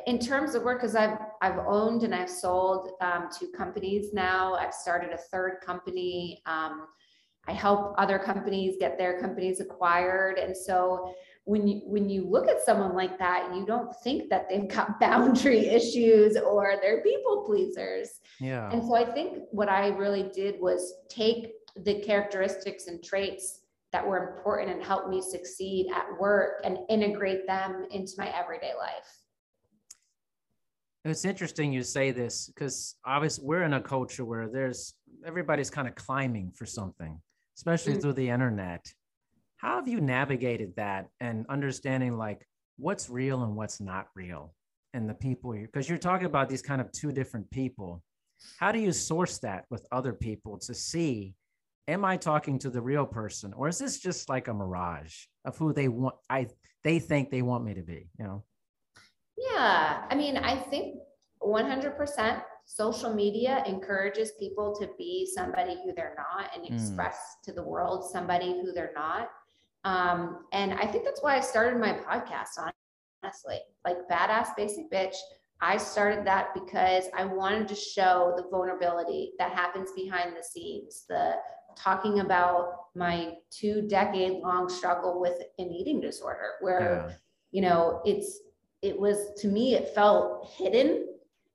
in 0.07 0.19
terms 0.19 0.55
of 0.55 0.63
work, 0.63 0.81
because 0.81 0.95
I've 0.95 1.17
I've 1.41 1.59
owned 1.67 2.03
and 2.03 2.13
I've 2.13 2.29
sold 2.29 2.91
um, 3.01 3.29
two 3.37 3.47
companies 3.55 4.13
now. 4.13 4.55
I've 4.55 4.73
started 4.73 5.11
a 5.11 5.17
third 5.17 5.59
company. 5.63 6.41
Um, 6.45 6.87
I 7.47 7.51
help 7.51 7.95
other 7.97 8.17
companies 8.17 8.75
get 8.79 8.97
their 8.97 9.19
companies 9.19 9.59
acquired. 9.59 10.37
And 10.37 10.55
so 10.55 11.13
when 11.45 11.67
you 11.67 11.81
when 11.85 12.09
you 12.09 12.25
look 12.25 12.47
at 12.47 12.63
someone 12.63 12.95
like 12.95 13.19
that, 13.19 13.53
you 13.53 13.65
don't 13.65 13.93
think 14.03 14.29
that 14.29 14.47
they've 14.49 14.67
got 14.67 14.99
boundary 14.99 15.67
issues 15.67 16.37
or 16.37 16.75
they're 16.81 17.01
people 17.01 17.43
pleasers. 17.45 18.21
Yeah. 18.39 18.69
And 18.71 18.81
so 18.81 18.95
I 18.95 19.05
think 19.05 19.43
what 19.51 19.69
I 19.69 19.89
really 19.89 20.29
did 20.33 20.59
was 20.59 20.93
take 21.09 21.51
the 21.75 21.99
characteristics 22.01 22.87
and 22.87 23.03
traits 23.03 23.61
that 23.91 24.05
were 24.05 24.35
important 24.35 24.71
and 24.71 24.83
helped 24.83 25.09
me 25.09 25.21
succeed 25.21 25.87
at 25.93 26.05
work 26.19 26.61
and 26.63 26.79
integrate 26.89 27.45
them 27.45 27.85
into 27.91 28.13
my 28.17 28.27
everyday 28.35 28.73
life. 28.77 29.19
It's 31.05 31.25
interesting 31.25 31.73
you 31.73 31.83
say 31.83 32.11
this 32.11 32.47
because 32.47 32.95
obviously 33.05 33.45
we're 33.45 33.63
in 33.63 33.73
a 33.73 33.81
culture 33.81 34.23
where 34.23 34.47
there's 34.47 34.93
everybody's 35.25 35.69
kind 35.69 35.87
of 35.87 35.95
climbing 35.95 36.51
for 36.55 36.65
something, 36.65 37.19
especially 37.57 37.93
mm-hmm. 37.93 38.01
through 38.01 38.13
the 38.13 38.29
internet. 38.29 38.85
How 39.57 39.75
have 39.77 39.87
you 39.87 40.01
navigated 40.01 40.75
that 40.75 41.07
and 41.19 41.45
understanding 41.49 42.17
like 42.17 42.45
what's 42.77 43.09
real 43.09 43.43
and 43.43 43.55
what's 43.55 43.79
not 43.79 44.07
real 44.15 44.53
and 44.93 45.09
the 45.09 45.13
people 45.13 45.51
because 45.53 45.89
you're 45.89 45.97
talking 45.97 46.25
about 46.25 46.49
these 46.49 46.61
kind 46.61 46.81
of 46.81 46.91
two 46.91 47.11
different 47.11 47.49
people. 47.49 48.03
How 48.59 48.71
do 48.71 48.79
you 48.79 48.91
source 48.91 49.39
that 49.39 49.65
with 49.69 49.85
other 49.91 50.13
people 50.13 50.57
to 50.59 50.73
see 50.73 51.35
am 51.87 52.05
I 52.05 52.17
talking 52.17 52.59
to 52.59 52.69
the 52.69 52.81
real 52.81 53.05
person 53.05 53.53
or 53.53 53.67
is 53.67 53.77
this 53.77 53.99
just 53.99 54.29
like 54.29 54.47
a 54.47 54.53
mirage 54.53 55.13
of 55.45 55.57
who 55.57 55.73
they 55.73 55.87
want 55.87 56.15
I 56.29 56.47
they 56.83 56.99
think 56.99 57.29
they 57.29 57.41
want 57.41 57.63
me 57.63 57.73
to 57.73 57.81
be, 57.81 58.09
you 58.19 58.25
know? 58.25 58.43
Yeah, 59.37 60.03
I 60.09 60.15
mean, 60.15 60.37
I 60.37 60.57
think 60.57 60.97
100% 61.41 62.41
social 62.65 63.13
media 63.13 63.63
encourages 63.67 64.31
people 64.39 64.75
to 64.79 64.89
be 64.97 65.29
somebody 65.35 65.77
who 65.83 65.93
they're 65.95 66.15
not 66.17 66.49
and 66.55 66.65
hmm. 66.65 66.73
express 66.73 67.15
mm. 67.15 67.45
to 67.45 67.53
the 67.53 67.63
world 67.63 68.09
somebody 68.09 68.61
who 68.61 68.71
they're 68.71 68.93
not. 68.95 69.29
Um, 69.85 70.45
and 70.53 70.73
I 70.73 70.87
think 70.87 71.03
that's 71.03 71.21
why 71.21 71.35
I 71.35 71.41
started 71.41 71.79
my 71.79 71.93
podcast, 71.93 72.71
honestly. 73.23 73.59
Like 73.85 73.97
Badass 74.09 74.55
Basic 74.55 74.89
Bitch, 74.91 75.15
I 75.61 75.77
started 75.77 76.25
that 76.25 76.53
because 76.53 77.05
I 77.17 77.25
wanted 77.25 77.67
to 77.67 77.75
show 77.75 78.33
the 78.37 78.43
vulnerability 78.49 79.33
that 79.39 79.51
happens 79.51 79.91
behind 79.95 80.35
the 80.35 80.43
scenes, 80.43 81.05
the 81.07 81.35
talking 81.75 82.19
about 82.19 82.85
my 82.95 83.33
two 83.49 83.81
decade 83.87 84.41
long 84.41 84.69
struggle 84.69 85.19
with 85.19 85.41
an 85.59 85.71
eating 85.71 85.99
disorder, 85.99 86.51
where, 86.61 87.07
yeah. 87.07 87.15
you 87.51 87.61
know, 87.61 88.01
it's, 88.05 88.39
it 88.81 88.97
was 88.97 89.33
to 89.41 89.47
me, 89.47 89.75
it 89.75 89.93
felt 89.95 90.49
hidden 90.57 91.07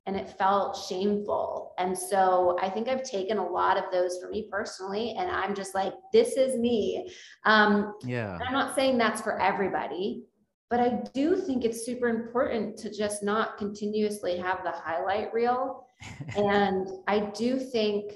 and 0.09 0.17
it 0.17 0.31
felt 0.39 0.75
shameful. 0.75 1.75
And 1.77 1.97
so 1.97 2.57
I 2.63 2.71
think 2.71 2.89
I've 2.89 3.03
taken 3.03 3.37
a 3.37 3.47
lot 3.47 3.77
of 3.77 3.85
those 3.93 4.19
for 4.19 4.31
me 4.31 4.49
personally. 4.51 5.15
And 5.19 5.31
I'm 5.31 5.55
just 5.55 5.75
like, 5.75 5.93
this 6.15 6.39
is 6.39 6.57
me. 6.57 7.13
Um, 7.45 7.93
yeah. 8.03 8.39
I'm 8.45 8.55
not 8.55 8.75
saying 8.75 8.97
that's 8.97 9.21
for 9.21 9.39
everybody, 9.39 10.25
but 10.71 10.81
I 10.81 11.03
do 11.13 11.37
think 11.37 11.67
it's 11.67 11.85
super 11.85 12.09
important 12.09 12.79
to 12.79 12.91
just 12.91 13.23
not 13.23 13.59
continuously 13.59 14.39
have 14.39 14.65
the 14.65 14.71
highlight 14.71 15.31
reel. 15.35 15.85
and 16.37 16.89
I 17.07 17.31
do 17.37 17.59
think 17.59 18.15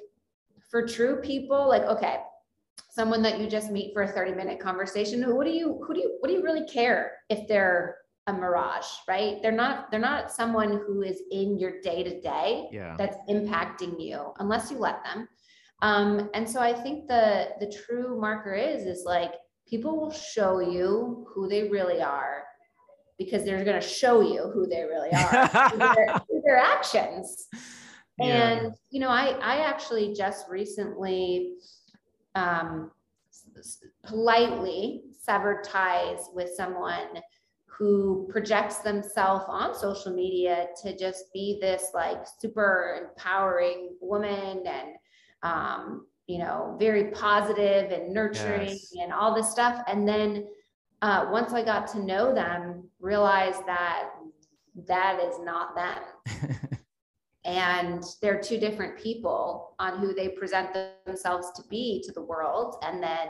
for 0.70 0.88
true 0.88 1.20
people, 1.20 1.68
like, 1.68 1.82
okay, 1.82 2.20
someone 2.88 3.20
that 3.20 3.38
you 3.38 3.48
just 3.48 3.70
meet 3.70 3.92
for 3.92 4.04
a 4.04 4.08
30 4.08 4.32
minute 4.32 4.58
conversation, 4.58 5.22
who 5.22 5.44
do 5.44 5.50
you, 5.50 5.84
who 5.86 5.92
do 5.92 6.00
you, 6.00 6.16
what 6.20 6.28
do 6.28 6.34
you 6.34 6.42
really 6.42 6.64
care 6.64 7.18
if 7.28 7.46
they're 7.48 7.98
a 8.26 8.32
mirage, 8.32 8.86
right? 9.08 9.42
They're 9.42 9.50
not 9.50 9.90
they're 9.90 10.00
not 10.00 10.30
someone 10.30 10.80
who 10.86 11.02
is 11.02 11.22
in 11.30 11.58
your 11.58 11.80
day 11.80 12.02
to 12.02 12.20
day 12.20 12.68
that's 12.96 13.16
impacting 13.28 14.00
you 14.00 14.32
unless 14.38 14.70
you 14.70 14.78
let 14.78 15.02
them. 15.04 15.28
Um, 15.82 16.30
and 16.32 16.48
so 16.48 16.60
I 16.60 16.72
think 16.72 17.08
the 17.08 17.48
the 17.58 17.66
true 17.66 18.20
marker 18.20 18.54
is 18.54 18.86
is 18.86 19.04
like 19.04 19.32
people 19.66 19.98
will 19.98 20.12
show 20.12 20.60
you 20.60 21.26
who 21.34 21.48
they 21.48 21.68
really 21.68 22.00
are 22.00 22.44
because 23.18 23.44
they're 23.44 23.64
going 23.64 23.80
to 23.80 23.86
show 23.86 24.20
you 24.20 24.50
who 24.54 24.66
they 24.66 24.82
really 24.82 25.10
are 25.12 25.48
through, 25.70 25.78
their, 25.78 26.20
through 26.26 26.42
their 26.44 26.58
actions. 26.58 27.46
Yeah. 28.18 28.26
And 28.26 28.74
you 28.90 29.00
know, 29.00 29.08
I 29.08 29.36
I 29.42 29.56
actually 29.64 30.14
just 30.14 30.48
recently 30.48 31.54
um, 32.36 32.92
politely 34.04 35.02
severed 35.20 35.64
ties 35.64 36.28
with 36.34 36.50
someone 36.56 37.20
who 37.76 38.28
projects 38.30 38.78
themselves 38.78 39.44
on 39.48 39.74
social 39.74 40.14
media 40.14 40.66
to 40.82 40.96
just 40.96 41.32
be 41.32 41.58
this 41.60 41.88
like 41.94 42.18
super 42.40 43.00
empowering 43.02 43.96
woman 44.00 44.62
and 44.66 44.88
um, 45.42 46.06
you 46.26 46.38
know 46.38 46.76
very 46.78 47.10
positive 47.10 47.90
and 47.90 48.12
nurturing 48.12 48.68
yes. 48.68 48.92
and 49.00 49.12
all 49.12 49.34
this 49.34 49.50
stuff. 49.50 49.82
And 49.88 50.06
then 50.06 50.46
uh, 51.00 51.26
once 51.30 51.52
i 51.52 51.64
got 51.64 51.88
to 51.88 51.98
know 51.98 52.32
them 52.32 52.88
realized 53.00 53.66
that 53.66 54.10
that 54.86 55.20
is 55.20 55.38
not 55.40 55.74
them. 55.74 56.68
And 57.44 58.04
they're 58.20 58.40
two 58.40 58.58
different 58.58 58.98
people 58.98 59.74
on 59.78 59.98
who 59.98 60.14
they 60.14 60.28
present 60.28 60.76
themselves 61.04 61.50
to 61.56 61.62
be 61.68 62.02
to 62.06 62.12
the 62.12 62.22
world. 62.22 62.76
And 62.82 63.02
then 63.02 63.28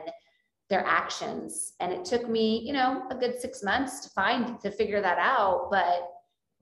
their 0.72 0.86
actions. 0.86 1.74
And 1.80 1.92
it 1.92 2.02
took 2.02 2.30
me, 2.30 2.62
you 2.64 2.72
know, 2.72 3.02
a 3.10 3.14
good 3.14 3.38
six 3.38 3.62
months 3.62 4.00
to 4.00 4.08
find, 4.08 4.58
to 4.60 4.70
figure 4.70 5.02
that 5.02 5.18
out. 5.18 5.68
But 5.70 6.08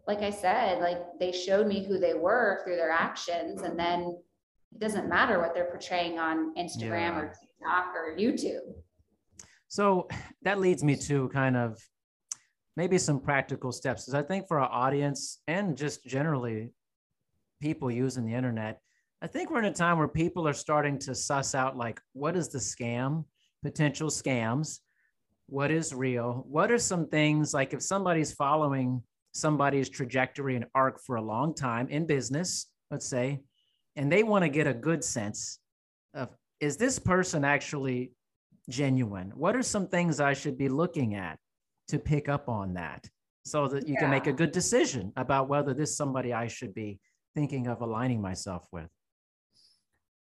like 0.09 0.19
I 0.19 0.31
said, 0.31 0.81
like 0.81 0.99
they 1.21 1.31
showed 1.31 1.69
me 1.69 1.87
who 1.87 1.97
they 1.97 2.15
were 2.15 2.61
through 2.65 2.75
their 2.75 2.91
actions. 2.91 3.63
And 3.63 3.79
then 3.79 4.19
it 4.73 4.81
doesn't 4.81 5.09
matter 5.09 5.39
what 5.39 5.55
they're 5.55 5.71
portraying 5.71 6.19
on 6.19 6.53
Instagram 6.57 7.13
yeah. 7.13 7.19
or 7.19 7.27
TikTok 7.41 7.95
or 7.95 8.17
YouTube. 8.19 8.75
So 9.69 10.09
that 10.43 10.59
leads 10.59 10.83
me 10.83 10.97
to 10.97 11.29
kind 11.29 11.57
of 11.57 11.79
maybe 12.77 12.99
some 12.99 13.21
practical 13.21 13.71
steps. 13.71 14.07
Because 14.07 14.15
I 14.15 14.27
think 14.27 14.49
for 14.49 14.59
our 14.59 14.73
audience 14.73 15.39
and 15.47 15.77
just 15.77 16.05
generally 16.05 16.73
people 17.63 17.93
using 17.93 18.27
the 18.27 18.35
internet, 18.35 18.81
I 19.23 19.29
think 19.29 19.51
we're 19.51 19.61
in 19.61 19.67
a 19.67 19.73
time 19.73 19.99
where 19.99 20.09
people 20.09 20.49
are 20.49 20.53
starting 20.53 20.99
to 21.01 21.15
suss 21.15 21.55
out 21.55 21.77
like, 21.77 22.01
what 22.13 22.35
is 22.35 22.49
the 22.49 22.59
scam? 22.59 23.25
Potential 23.63 24.09
scams, 24.09 24.81
what 25.47 25.71
is 25.71 25.95
real, 25.95 26.45
what 26.49 26.71
are 26.71 26.79
some 26.79 27.09
things 27.09 27.53
like 27.53 27.73
if 27.73 27.83
somebody's 27.83 28.33
following 28.33 29.03
somebody's 29.33 29.89
trajectory 29.89 30.57
and 30.57 30.67
arc 30.75 31.01
for 31.01 31.17
a 31.17 31.23
long 31.23 31.55
time 31.55 31.89
in 31.89 32.07
business, 32.07 32.67
let's 32.91 33.07
say, 33.07 33.41
and 33.97 34.11
they 34.11 34.23
want 34.23 34.45
to 34.45 34.49
get 34.49 34.67
a 34.67 34.75
good 34.75 35.05
sense 35.05 35.59
of 36.15 36.29
is 36.61 36.77
this 36.77 36.99
person 36.99 37.45
actually 37.45 38.13
genuine? 38.69 39.33
What 39.35 39.57
are 39.57 39.63
some 39.63 39.89
things 39.89 40.21
I 40.21 40.35
should 40.35 40.59
be 40.59 40.69
looking 40.69 41.15
at 41.15 41.39
to 41.89 41.99
pick 41.99 42.29
up 42.29 42.49
on 42.49 42.75
that 42.75 43.09
so 43.45 43.67
that 43.69 43.89
you 43.89 43.95
yeah. 43.95 44.01
can 44.01 44.11
make 44.11 44.27
a 44.27 44.33
good 44.33 44.53
decision 44.53 45.13
about 45.17 45.49
whether 45.49 45.75
this 45.75 45.91
is 45.91 45.97
somebody 45.97 46.33
I 46.33 46.47
should 46.47 46.75
be 46.75 47.01
thinking 47.35 47.67
of 47.67 47.81
aligning 47.81 48.21
myself 48.21 48.67
with? 48.73 48.89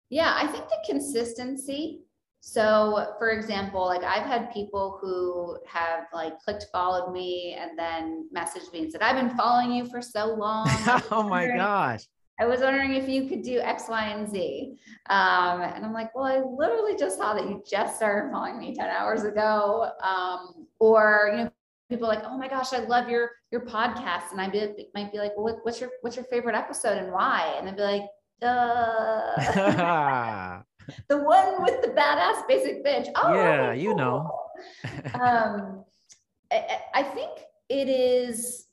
Yeah, 0.10 0.34
I 0.36 0.48
think 0.48 0.66
the 0.70 0.78
consistency 0.88 2.04
so 2.46 3.16
for 3.18 3.30
example, 3.30 3.86
like 3.86 4.04
I've 4.04 4.26
had 4.26 4.52
people 4.52 4.98
who 5.00 5.58
have 5.66 6.08
like 6.14 6.38
clicked 6.42 6.66
followed 6.74 7.14
me 7.14 7.56
and 7.58 7.80
then 7.80 8.28
messaged 8.36 8.74
me 8.74 8.82
and 8.82 8.92
said, 8.92 9.02
I've 9.02 9.16
been 9.16 9.30
following 9.38 9.72
you 9.72 9.86
for 9.86 10.02
so 10.02 10.34
long. 10.34 10.68
oh 11.10 11.24
my 11.24 11.48
gosh. 11.48 12.06
I 12.42 12.46
was 12.46 12.60
wondering 12.60 12.96
if 12.96 13.08
you 13.08 13.30
could 13.30 13.44
do 13.44 13.62
X, 13.62 13.86
Y, 13.88 14.08
and 14.08 14.30
Z. 14.30 14.76
Um, 15.10 15.62
and 15.62 15.86
I'm 15.86 15.94
like, 15.94 16.14
well, 16.14 16.26
I 16.26 16.40
literally 16.40 16.98
just 16.98 17.18
saw 17.18 17.34
that 17.34 17.46
you 17.46 17.64
just 17.66 17.96
started 17.96 18.30
following 18.30 18.60
me 18.60 18.76
10 18.76 18.90
hours 18.90 19.24
ago. 19.24 19.92
Um, 20.04 20.68
or, 20.80 21.30
you 21.32 21.46
know, 21.46 21.52
people 21.90 22.10
like, 22.10 22.26
oh 22.26 22.38
my 22.38 22.50
gosh, 22.50 22.74
I 22.74 22.80
love 22.80 23.08
your 23.08 23.30
your 23.52 23.62
podcast. 23.62 24.34
And 24.34 24.42
I 24.42 24.50
be, 24.50 24.90
might 24.94 25.14
be 25.14 25.20
like, 25.20 25.32
well, 25.38 25.62
what's 25.64 25.80
your 25.80 25.92
what's 26.02 26.18
your 26.18 26.26
favorite 26.26 26.56
episode 26.56 26.98
and 26.98 27.14
why? 27.14 27.56
And 27.58 27.70
they'd 27.70 27.78
be 27.78 27.84
like, 27.84 28.04
uh 28.42 30.60
the 31.08 31.18
one 31.18 31.64
with 31.64 31.82
the 31.82 31.90
badass 31.90 32.48
basic 32.48 32.86
bitch. 32.86 33.08
Oh, 33.16 33.34
yeah, 33.34 33.40
okay, 33.40 33.74
cool. 33.74 33.84
you 33.84 33.96
know. 33.96 34.40
um, 35.22 35.86
I, 36.52 36.80
I 36.94 37.04
think 37.04 37.32
it 37.70 37.90
is 37.90 38.68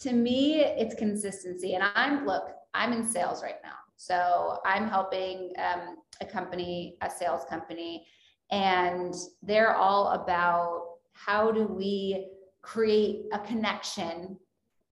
to 0.00 0.12
me, 0.12 0.62
it's 0.62 0.94
consistency. 0.94 1.74
And 1.74 1.84
I'm 1.94 2.26
look, 2.26 2.50
I'm 2.74 2.92
in 2.92 3.06
sales 3.06 3.42
right 3.42 3.58
now. 3.62 3.74
So 3.96 4.58
I'm 4.64 4.88
helping 4.88 5.52
um, 5.58 5.96
a 6.20 6.24
company, 6.24 6.96
a 7.02 7.10
sales 7.10 7.44
company, 7.50 8.06
and 8.50 9.14
they're 9.42 9.76
all 9.76 10.08
about 10.12 10.94
how 11.12 11.52
do 11.52 11.64
we 11.64 12.28
create 12.62 13.26
a 13.32 13.38
connection 13.40 14.38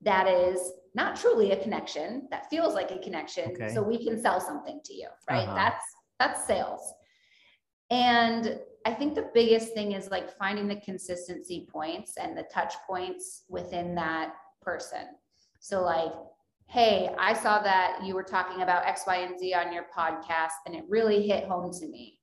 that 0.01 0.27
is 0.27 0.71
not 0.95 1.15
truly 1.15 1.51
a 1.51 1.61
connection 1.61 2.27
that 2.29 2.49
feels 2.49 2.73
like 2.73 2.91
a 2.91 2.99
connection 2.99 3.51
okay. 3.51 3.73
so 3.73 3.81
we 3.81 4.03
can 4.03 4.21
sell 4.21 4.39
something 4.39 4.79
to 4.83 4.93
you 4.93 5.07
right 5.29 5.47
uh-huh. 5.47 5.55
that's 5.55 5.85
that's 6.23 6.45
sales. 6.47 6.93
And 7.89 8.59
I 8.85 8.93
think 8.93 9.15
the 9.15 9.29
biggest 9.33 9.73
thing 9.73 9.91
is 9.93 10.09
like 10.09 10.35
finding 10.37 10.67
the 10.67 10.77
consistency 10.77 11.67
points 11.71 12.17
and 12.17 12.37
the 12.37 12.43
touch 12.53 12.73
points 12.87 13.43
within 13.49 13.95
that 13.95 14.33
person. 14.61 15.07
So, 15.59 15.83
like, 15.83 16.11
hey, 16.67 17.13
I 17.17 17.33
saw 17.33 17.61
that 17.61 17.99
you 18.03 18.15
were 18.15 18.23
talking 18.23 18.61
about 18.61 18.85
X, 18.85 19.03
Y, 19.05 19.17
and 19.17 19.37
Z 19.37 19.53
on 19.53 19.71
your 19.71 19.85
podcast, 19.95 20.51
and 20.65 20.75
it 20.75 20.83
really 20.89 21.25
hit 21.27 21.45
home 21.45 21.71
to 21.73 21.87
me. 21.87 22.19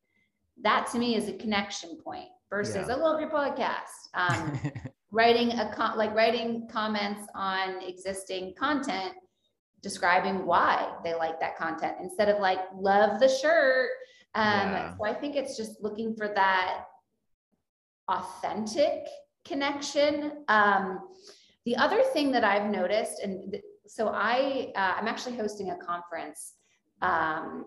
That 0.62 0.88
to 0.92 0.98
me 0.98 1.16
is 1.16 1.28
a 1.28 1.32
connection 1.34 1.96
point 2.02 2.28
versus 2.50 2.86
yeah. 2.88 2.94
I 2.94 2.98
love 2.98 3.20
your 3.20 3.30
podcast. 3.30 4.08
Um, 4.14 4.60
writing 5.12 5.52
a 5.58 5.72
con- 5.74 5.96
like 5.96 6.14
writing 6.14 6.68
comments 6.70 7.26
on 7.34 7.82
existing 7.82 8.54
content 8.58 9.14
describing 9.82 10.44
why 10.46 10.92
they 11.02 11.14
like 11.14 11.40
that 11.40 11.56
content 11.56 11.96
instead 12.00 12.28
of 12.28 12.38
like 12.40 12.60
love 12.74 13.18
the 13.20 13.28
shirt 13.28 13.90
um 14.34 14.44
yeah. 14.44 14.96
so 14.96 15.04
i 15.04 15.12
think 15.12 15.36
it's 15.36 15.56
just 15.56 15.82
looking 15.82 16.14
for 16.14 16.28
that 16.28 16.84
authentic 18.10 19.06
connection. 19.44 20.44
Um, 20.48 21.00
the 21.64 21.76
other 21.76 22.02
thing 22.12 22.30
that 22.32 22.44
I've 22.44 22.70
noticed, 22.70 23.20
and 23.22 23.52
th- 23.52 23.64
so 23.86 24.08
I, 24.08 24.72
uh, 24.76 24.94
I'm 24.98 25.08
actually 25.08 25.36
hosting 25.36 25.70
a 25.70 25.76
conference 25.76 26.54
um, 27.02 27.66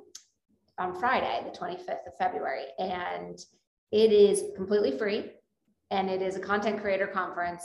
on 0.78 0.96
Friday, 1.00 1.44
the 1.46 1.58
25th 1.58 2.08
of 2.08 2.18
February, 2.18 2.66
and 2.80 3.40
it 3.92 4.12
is 4.12 4.44
completely 4.56 4.98
free, 4.98 5.32
and 5.92 6.10
it 6.10 6.22
is 6.22 6.36
a 6.36 6.40
content 6.40 6.82
creator 6.82 7.08
conference. 7.08 7.64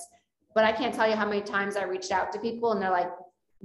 But 0.54 0.64
I 0.64 0.72
can't 0.72 0.94
tell 0.94 1.08
you 1.08 1.14
how 1.14 1.26
many 1.26 1.40
times 1.40 1.76
I 1.76 1.84
reached 1.84 2.10
out 2.10 2.32
to 2.32 2.38
people, 2.38 2.72
and 2.72 2.82
they're 2.82 2.90
like, 2.90 3.10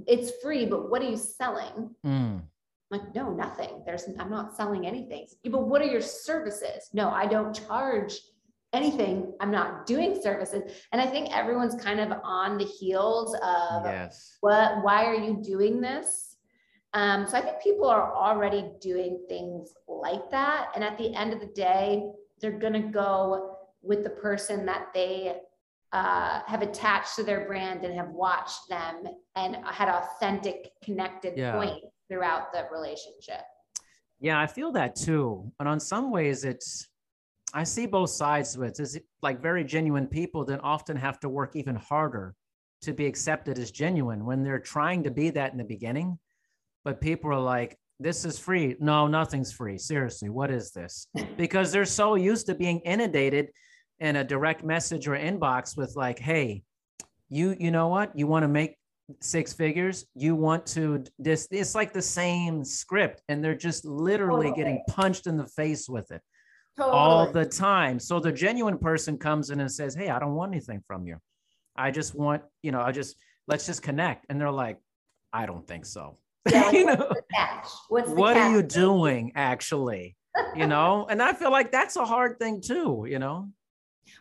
"It's 0.06 0.32
free, 0.42 0.66
but 0.66 0.90
what 0.90 1.02
are 1.02 1.08
you 1.08 1.16
selling?" 1.16 1.94
Mm. 2.04 2.42
Like, 2.90 3.14
no, 3.14 3.30
nothing. 3.32 3.82
There's, 3.84 4.04
I'm 4.18 4.30
not 4.30 4.56
selling 4.56 4.86
anything. 4.86 5.26
But 5.44 5.66
what 5.66 5.82
are 5.82 5.86
your 5.86 6.00
services? 6.00 6.90
No, 6.92 7.10
I 7.10 7.26
don't 7.26 7.52
charge 7.52 8.20
anything. 8.72 9.32
I'm 9.40 9.50
not 9.50 9.86
doing 9.86 10.20
services. 10.20 10.62
And 10.92 11.00
I 11.00 11.06
think 11.06 11.34
everyone's 11.34 11.80
kind 11.82 11.98
of 12.00 12.12
on 12.22 12.58
the 12.58 12.64
heels 12.64 13.34
of 13.34 13.84
Yes. 13.84 14.36
what, 14.40 14.82
why 14.84 15.06
are 15.06 15.14
you 15.14 15.40
doing 15.42 15.80
this? 15.80 16.36
Um, 16.92 17.26
so 17.26 17.36
I 17.36 17.40
think 17.40 17.60
people 17.60 17.86
are 17.86 18.14
already 18.14 18.70
doing 18.80 19.24
things 19.28 19.72
like 19.88 20.30
that. 20.30 20.68
And 20.74 20.84
at 20.84 20.96
the 20.98 21.12
end 21.14 21.32
of 21.32 21.40
the 21.40 21.46
day, 21.46 22.04
they're 22.40 22.58
going 22.58 22.74
to 22.74 22.88
go 22.88 23.56
with 23.82 24.04
the 24.04 24.10
person 24.10 24.66
that 24.66 24.88
they 24.94 25.36
uh, 25.94 26.40
have 26.46 26.60
attached 26.60 27.14
to 27.14 27.22
their 27.22 27.46
brand 27.46 27.84
and 27.84 27.94
have 27.94 28.10
watched 28.10 28.68
them 28.68 29.04
and 29.36 29.56
had 29.64 29.88
authentic 29.88 30.72
connected 30.82 31.38
Yeah. 31.38 31.52
point 31.52 31.84
throughout 32.08 32.52
the 32.52 32.66
relationship. 32.72 33.42
Yeah, 34.18 34.40
I 34.40 34.48
feel 34.48 34.72
that 34.72 34.96
too. 34.96 35.52
And 35.60 35.68
on 35.68 35.78
some 35.78 36.10
ways, 36.10 36.44
it's, 36.44 36.88
I 37.54 37.62
see 37.62 37.86
both 37.86 38.10
sides 38.10 38.56
of 38.56 38.62
it. 38.62 38.80
It's 38.80 38.98
like 39.22 39.40
very 39.40 39.62
genuine 39.62 40.08
people 40.08 40.44
that 40.46 40.58
often 40.64 40.96
have 40.96 41.20
to 41.20 41.28
work 41.28 41.54
even 41.54 41.76
harder 41.76 42.34
to 42.82 42.92
be 42.92 43.06
accepted 43.06 43.56
as 43.60 43.70
genuine 43.70 44.24
when 44.24 44.42
they're 44.42 44.58
trying 44.58 45.04
to 45.04 45.12
be 45.12 45.30
that 45.30 45.52
in 45.52 45.58
the 45.58 45.64
beginning. 45.64 46.18
But 46.84 47.00
people 47.00 47.30
are 47.30 47.38
like, 47.40 47.78
this 48.00 48.24
is 48.24 48.36
free. 48.36 48.74
No, 48.80 49.06
nothing's 49.06 49.52
free. 49.52 49.78
Seriously, 49.78 50.28
what 50.28 50.50
is 50.50 50.72
this? 50.72 51.06
Because 51.36 51.70
they're 51.70 51.84
so 51.84 52.16
used 52.16 52.46
to 52.46 52.56
being 52.56 52.80
inundated 52.80 53.50
in 54.00 54.16
a 54.16 54.24
direct 54.24 54.64
message 54.64 55.06
or 55.08 55.12
inbox 55.12 55.76
with 55.76 55.94
like, 55.96 56.18
hey, 56.18 56.62
you 57.28 57.56
you 57.58 57.70
know 57.70 57.88
what? 57.88 58.16
You 58.16 58.26
want 58.26 58.44
to 58.44 58.48
make 58.48 58.76
six 59.20 59.52
figures? 59.52 60.06
You 60.14 60.34
want 60.34 60.66
to 60.66 61.04
this 61.18 61.48
it's 61.50 61.74
like 61.74 61.92
the 61.92 62.02
same 62.02 62.64
script 62.64 63.22
and 63.28 63.42
they're 63.42 63.54
just 63.54 63.84
literally 63.84 64.52
getting 64.52 64.82
punched 64.88 65.26
in 65.26 65.36
the 65.36 65.46
face 65.46 65.88
with 65.88 66.10
it 66.10 66.22
all 66.78 67.30
the 67.30 67.44
time. 67.44 67.98
So 67.98 68.20
the 68.20 68.32
genuine 68.32 68.78
person 68.78 69.18
comes 69.18 69.50
in 69.50 69.60
and 69.60 69.70
says 69.70 69.94
hey 69.94 70.08
i 70.08 70.18
don't 70.18 70.34
want 70.34 70.52
anything 70.52 70.82
from 70.86 71.06
you. 71.06 71.18
I 71.76 71.90
just 71.90 72.14
want 72.14 72.42
you 72.62 72.72
know 72.72 72.80
i 72.80 72.92
just 72.92 73.16
let's 73.46 73.66
just 73.66 73.82
connect. 73.82 74.26
And 74.28 74.40
they're 74.40 74.50
like 74.50 74.78
i 75.32 75.46
don't 75.46 75.66
think 75.66 75.86
so. 75.86 76.18
Yeah, 76.50 76.70
you 76.72 76.86
know? 76.86 76.96
the 76.96 77.22
catch? 77.34 77.68
What 77.88 78.36
are 78.36 78.50
you 78.50 78.62
doing 78.62 79.32
actually? 79.34 80.16
You 80.56 80.66
know? 80.66 81.06
And 81.10 81.22
i 81.22 81.32
feel 81.32 81.50
like 81.50 81.70
that's 81.72 81.96
a 81.96 82.04
hard 82.04 82.38
thing 82.38 82.60
too 82.60 83.06
you 83.08 83.18
know 83.18 83.50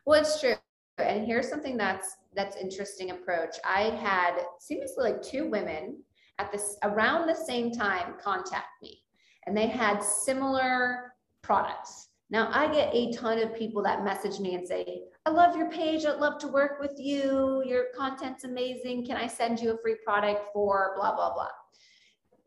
Well, 0.05 0.21
it's 0.21 0.39
true. 0.39 0.55
And 0.97 1.25
here's 1.25 1.49
something 1.49 1.77
that's 1.77 2.17
that's 2.35 2.55
interesting 2.57 3.11
approach. 3.11 3.57
I 3.65 3.83
had 3.83 4.45
seemingly 4.59 4.93
like 4.97 5.21
two 5.21 5.49
women 5.49 6.03
at 6.39 6.51
this 6.51 6.77
around 6.83 7.27
the 7.27 7.35
same 7.35 7.71
time 7.71 8.15
contact 8.21 8.67
me, 8.81 9.03
and 9.45 9.55
they 9.57 9.67
had 9.67 10.03
similar 10.03 11.15
products. 11.41 12.09
Now 12.29 12.49
I 12.51 12.71
get 12.71 12.93
a 12.93 13.11
ton 13.11 13.39
of 13.39 13.55
people 13.55 13.83
that 13.83 14.03
message 14.03 14.39
me 14.39 14.55
and 14.55 14.67
say, 14.67 15.03
"I 15.25 15.29
love 15.29 15.55
your 15.55 15.69
page. 15.69 16.05
I'd 16.05 16.19
love 16.19 16.37
to 16.39 16.47
work 16.47 16.79
with 16.79 16.99
you. 16.99 17.63
Your 17.65 17.85
content's 17.95 18.43
amazing. 18.43 19.05
Can 19.05 19.17
I 19.17 19.27
send 19.27 19.59
you 19.59 19.73
a 19.73 19.77
free 19.79 19.97
product 20.05 20.53
for 20.53 20.93
blah 20.95 21.15
blah 21.15 21.33
blah?" 21.33 21.49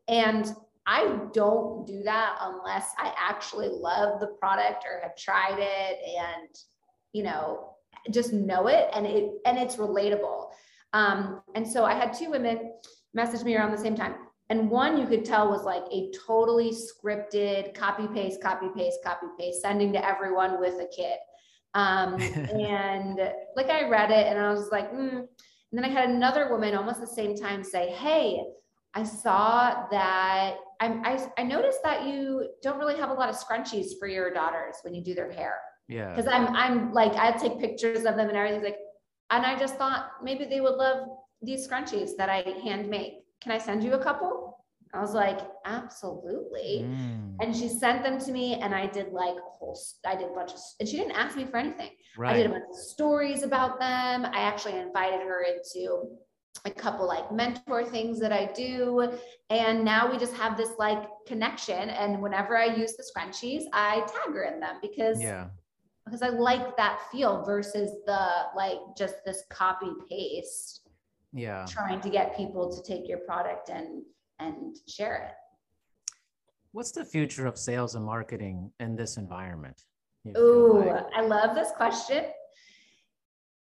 And 0.09 0.55
I 0.87 1.18
don't 1.33 1.85
do 1.85 2.05
that 2.05 2.38
unless 2.40 2.92
I 2.96 3.12
actually 3.18 3.68
love 3.68 4.20
the 4.20 4.29
product 4.38 4.85
or 4.85 5.01
have 5.03 5.16
tried 5.16 5.59
it 5.59 5.99
and 6.16 6.49
you 7.16 7.22
know 7.22 7.70
just 8.11 8.33
know 8.33 8.68
it 8.68 8.88
and 8.94 9.07
it 9.07 9.33
and 9.46 9.59
it's 9.59 9.76
relatable. 9.76 10.50
Um, 10.92 11.42
and 11.55 11.66
so 11.66 11.85
i 11.85 11.94
had 11.94 12.12
two 12.12 12.31
women 12.31 12.72
message 13.14 13.42
me 13.44 13.57
around 13.57 13.72
the 13.72 13.79
same 13.79 13.96
time. 13.96 14.14
And 14.48 14.70
one 14.70 14.96
you 14.96 15.07
could 15.07 15.24
tell 15.24 15.50
was 15.50 15.64
like 15.64 15.83
a 15.90 16.12
totally 16.26 16.72
scripted 16.72 17.74
copy 17.74 18.07
paste 18.09 18.40
copy 18.40 18.68
paste 18.76 19.00
copy 19.05 19.26
paste 19.38 19.62
sending 19.62 19.92
to 19.94 20.07
everyone 20.07 20.61
with 20.61 20.74
a 20.74 20.88
kid 20.94 21.18
um, 21.74 22.14
and 22.20 23.18
like 23.57 23.70
i 23.70 23.88
read 23.88 24.11
it 24.11 24.26
and 24.26 24.38
i 24.38 24.50
was 24.52 24.70
like 24.70 24.92
mm. 24.92 25.18
and 25.18 25.26
then 25.72 25.85
i 25.85 25.88
had 25.88 26.09
another 26.09 26.50
woman 26.50 26.74
almost 26.74 27.00
the 27.00 27.07
same 27.07 27.35
time 27.35 27.64
say 27.64 27.90
hey 27.90 28.40
i 28.94 29.02
saw 29.02 29.87
that 29.90 30.57
I'm, 30.79 31.05
I, 31.05 31.18
I 31.38 31.42
noticed 31.42 31.83
that 31.85 32.07
you 32.07 32.48
don't 32.62 32.79
really 32.79 32.98
have 32.98 33.11
a 33.11 33.14
lot 33.14 33.31
of 33.31 33.37
scrunchies 33.37 33.98
for 33.98 34.07
your 34.07 34.33
daughters 34.33 34.76
when 34.83 34.94
you 34.94 35.02
do 35.02 35.14
their 35.14 35.33
hair 35.33 35.55
yeah 35.88 36.14
because 36.14 36.27
I'm 36.27 36.49
I'm 36.49 36.92
like 36.92 37.12
I 37.12 37.33
take 37.33 37.59
pictures 37.61 38.05
of 38.05 38.16
them 38.16 38.29
and 38.29 38.37
everything's 38.37 38.64
like, 38.64 38.79
and 39.31 39.44
I 39.44 39.59
just 39.59 39.77
thought 39.77 40.11
maybe 40.22 40.44
they 40.44 40.61
would 40.61 40.75
love 40.77 41.09
these 41.42 41.66
scrunchies 41.66 42.16
that 42.18 42.29
I 42.29 42.42
hand 42.64 42.88
make. 42.88 43.14
Can 43.40 43.53
I 43.53 43.59
send 43.59 43.85
you 43.85 43.94
a 43.94 44.03
couple? 44.03 44.64
I 44.94 45.01
was 45.01 45.14
like, 45.14 45.40
absolutely. 45.66 46.87
Mm, 46.87 47.37
And 47.40 47.55
she 47.55 47.68
sent 47.68 48.03
them 48.03 48.18
to 48.18 48.33
me, 48.33 48.55
and 48.55 48.75
I 48.75 48.87
did 48.87 49.12
like 49.12 49.37
a 49.37 49.51
whole. 49.51 49.79
I 50.07 50.14
did 50.16 50.31
a 50.31 50.35
bunch 50.35 50.53
of, 50.53 50.59
and 50.81 50.88
she 50.88 50.96
didn't 50.96 51.12
ask 51.12 51.37
me 51.37 51.44
for 51.44 51.59
anything. 51.59 51.90
Right. 52.16 52.33
I 52.35 52.37
did 52.38 52.46
a 52.46 52.49
bunch 52.51 52.64
of 52.70 52.77
stories 52.77 53.42
about 53.42 53.79
them. 53.79 54.25
I 54.25 54.40
actually 54.40 54.79
invited 54.79 55.20
her 55.20 55.42
into 55.42 56.16
a 56.64 56.70
couple 56.70 57.07
like 57.07 57.31
mentor 57.31 57.85
things 57.85 58.18
that 58.20 58.33
I 58.33 58.46
do. 58.55 59.12
And 59.51 59.85
now 59.85 60.11
we 60.11 60.18
just 60.18 60.35
have 60.35 60.57
this 60.57 60.70
like 60.79 61.07
connection. 61.27 61.90
And 61.90 62.22
whenever 62.22 62.57
I 62.57 62.66
use 62.66 62.96
the 62.96 63.05
scrunchies, 63.05 63.64
I 63.72 64.01
tag 64.01 64.35
her 64.35 64.44
in 64.44 64.61
them 64.61 64.77
because 64.81 65.20
yeah 65.20 65.49
because 66.07 66.23
I 66.23 66.29
like 66.29 66.77
that 66.77 67.01
feel 67.12 67.45
versus 67.45 67.90
the 68.07 68.29
like 68.57 68.79
just 68.97 69.16
this 69.27 69.42
copy 69.51 69.90
paste 70.09 70.81
yeah 71.33 71.66
trying 71.69 72.01
to 72.01 72.09
get 72.09 72.37
people 72.37 72.75
to 72.75 72.83
take 72.83 73.09
your 73.09 73.19
product 73.19 73.69
and 73.69 74.03
and 74.38 74.77
share 74.88 75.16
it. 75.16 75.35
what's 76.73 76.92
the 76.92 77.05
future 77.05 77.47
of 77.47 77.59
sales 77.59 77.95
and 77.95 78.05
marketing 78.05 78.71
in 78.81 78.97
this 78.97 79.16
environment 79.16 79.83
Ooh, 80.37 80.85
like? 80.87 81.05
I 81.14 81.21
love 81.23 81.55
this 81.55 81.71
question. 81.77 82.25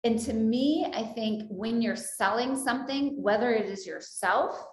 And 0.05 0.19
to 0.21 0.33
me, 0.33 0.91
I 0.95 1.03
think 1.03 1.45
when 1.49 1.81
you're 1.81 1.97
selling 1.97 2.57
something, 2.57 3.21
whether 3.23 3.51
it 3.51 3.67
is 3.67 3.87
yourself, 3.87 4.65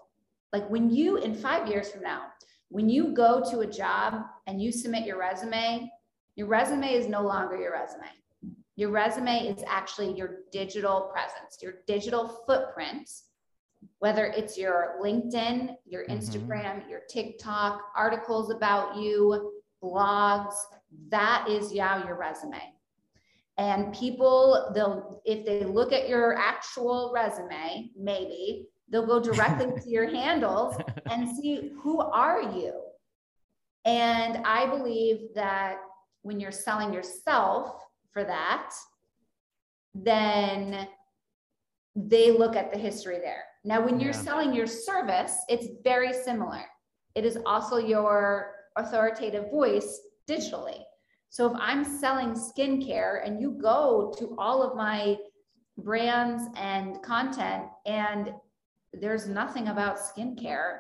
like 0.52 0.68
when 0.70 0.90
you, 0.90 1.18
in 1.18 1.36
five 1.36 1.68
years 1.68 1.90
from 1.90 2.02
now, 2.02 2.24
when 2.70 2.90
you 2.90 3.14
go 3.14 3.44
to 3.50 3.60
a 3.60 3.68
job 3.68 4.24
and 4.48 4.62
you 4.62 4.72
submit 4.72 5.06
your 5.06 5.20
resume, 5.20 5.90
your 6.40 6.48
resume 6.48 6.94
is 6.94 7.10
no 7.10 7.22
longer 7.22 7.58
your 7.58 7.74
resume. 7.74 8.08
Your 8.78 8.92
resume 8.92 9.48
is 9.50 9.62
actually 9.68 10.14
your 10.14 10.38
digital 10.54 11.12
presence, 11.12 11.58
your 11.62 11.74
digital 11.86 12.30
footprint, 12.48 13.10
whether 13.98 14.28
it's 14.28 14.58
your 14.58 14.96
LinkedIn, 15.04 15.76
your 15.86 16.06
Mhm. 16.06 16.18
Instagram, 16.18 16.90
your 16.90 17.02
TikTok, 17.10 17.82
articles 17.94 18.52
about 18.52 18.96
you, 18.96 19.62
blogs, 19.84 20.56
that 21.10 21.46
is 21.50 21.74
yeah 21.74 22.06
your 22.06 22.16
resume 22.16 22.74
and 23.58 23.94
people 23.94 24.72
they'll 24.74 25.22
if 25.24 25.46
they 25.46 25.64
look 25.66 25.92
at 25.94 26.10
your 26.10 26.36
actual 26.36 27.12
resume 27.14 27.92
maybe 27.96 28.68
they'll 28.90 29.06
go 29.06 29.20
directly 29.20 29.68
to 29.84 29.90
your 29.90 30.08
handles 30.10 30.76
and 31.12 31.30
see 31.38 31.72
who 31.82 32.00
are 32.00 32.42
you 32.42 32.74
and 33.86 34.44
i 34.46 34.66
believe 34.66 35.32
that 35.36 35.78
when 36.22 36.40
you're 36.40 36.52
selling 36.52 36.94
yourself 36.94 37.86
for 38.12 38.24
that 38.24 38.74
then 39.96 40.88
they 41.96 42.32
look 42.32 42.56
at 42.56 42.72
the 42.72 42.78
history 42.78 43.20
there 43.20 43.44
now 43.64 43.84
when 43.84 44.00
you're 44.00 44.14
Yeah. 44.14 44.22
selling 44.30 44.54
your 44.54 44.68
service 44.68 45.38
it's 45.50 45.68
very 45.84 46.14
similar 46.14 46.64
it 47.16 47.26
is 47.26 47.38
also 47.46 47.78
your 47.78 48.56
authoritative 48.76 49.50
voice 49.52 50.00
digitally. 50.28 50.82
So 51.30 51.52
if 51.52 51.54
I'm 51.60 51.84
selling 51.84 52.32
skincare 52.34 53.26
and 53.26 53.42
you 53.42 53.52
go 53.52 54.14
to 54.18 54.36
all 54.38 54.62
of 54.64 54.76
my 54.76 55.18
brands 55.78 56.44
and 56.56 57.02
content 57.04 57.66
and 57.86 58.34
there's 58.94 59.28
nothing 59.28 59.68
about 59.68 59.98
skincare, 59.98 60.80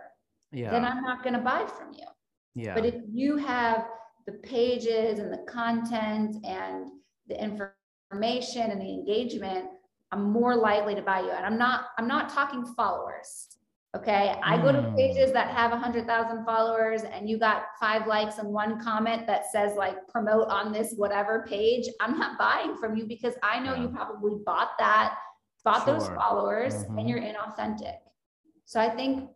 then 0.72 0.86
I'm 0.86 1.02
not 1.04 1.24
going 1.24 1.34
to 1.34 1.42
buy 1.42 1.66
from 1.66 1.94
you. 1.94 2.08
yeah 2.56 2.74
But 2.74 2.86
if 2.86 2.96
you 3.12 3.38
have 3.38 3.88
the 4.30 4.38
pages 4.48 5.18
and 5.20 5.34
the 5.34 5.44
content 5.52 6.36
and 6.46 6.92
the 7.28 7.44
information 7.44 8.72
and 8.72 8.80
the 8.80 8.90
engagement, 8.90 9.66
I'm 10.12 10.32
more 10.32 10.56
likely 10.56 10.94
to 10.96 11.02
buy 11.02 11.22
you. 11.22 11.32
And 11.32 11.46
I'm 11.46 11.58
not 11.58 11.86
I'm 11.98 12.08
not 12.08 12.30
talking 12.30 12.64
followers. 12.76 13.58
Okay. 13.98 14.36
I 14.44 14.58
go 14.58 14.72
to 14.72 14.82
Hmm. 14.84 14.96
pages 14.96 15.32
that 15.34 15.48
have 15.50 15.72
100,000 15.72 16.46
followers 16.46 17.02
and 17.02 17.28
you 17.28 17.40
got 17.40 17.64
five 17.80 18.06
likes 18.06 18.38
and 18.38 18.48
one 18.50 18.80
comment 18.80 19.26
that 19.26 19.48
says, 19.52 19.76
like, 19.76 20.08
promote 20.08 20.48
on 20.50 20.72
this 20.72 20.94
whatever 20.96 21.44
page. 21.50 21.88
I'm 22.00 22.20
not 22.20 22.38
buying 22.38 22.78
from 22.78 22.96
you 22.96 23.08
because 23.08 23.34
I 23.42 23.60
know 23.60 23.74
you 23.74 23.90
probably 23.90 24.36
bought 24.46 24.78
that, 24.78 25.16
bought 25.66 25.88
those 25.88 26.06
Sure. 26.06 26.16
followers 26.18 26.76
Mhm. 26.76 27.00
and 27.00 27.10
you're 27.10 27.20
inauthentic. 27.20 27.98
So 28.66 28.80
I 28.80 28.90
think 28.92 29.32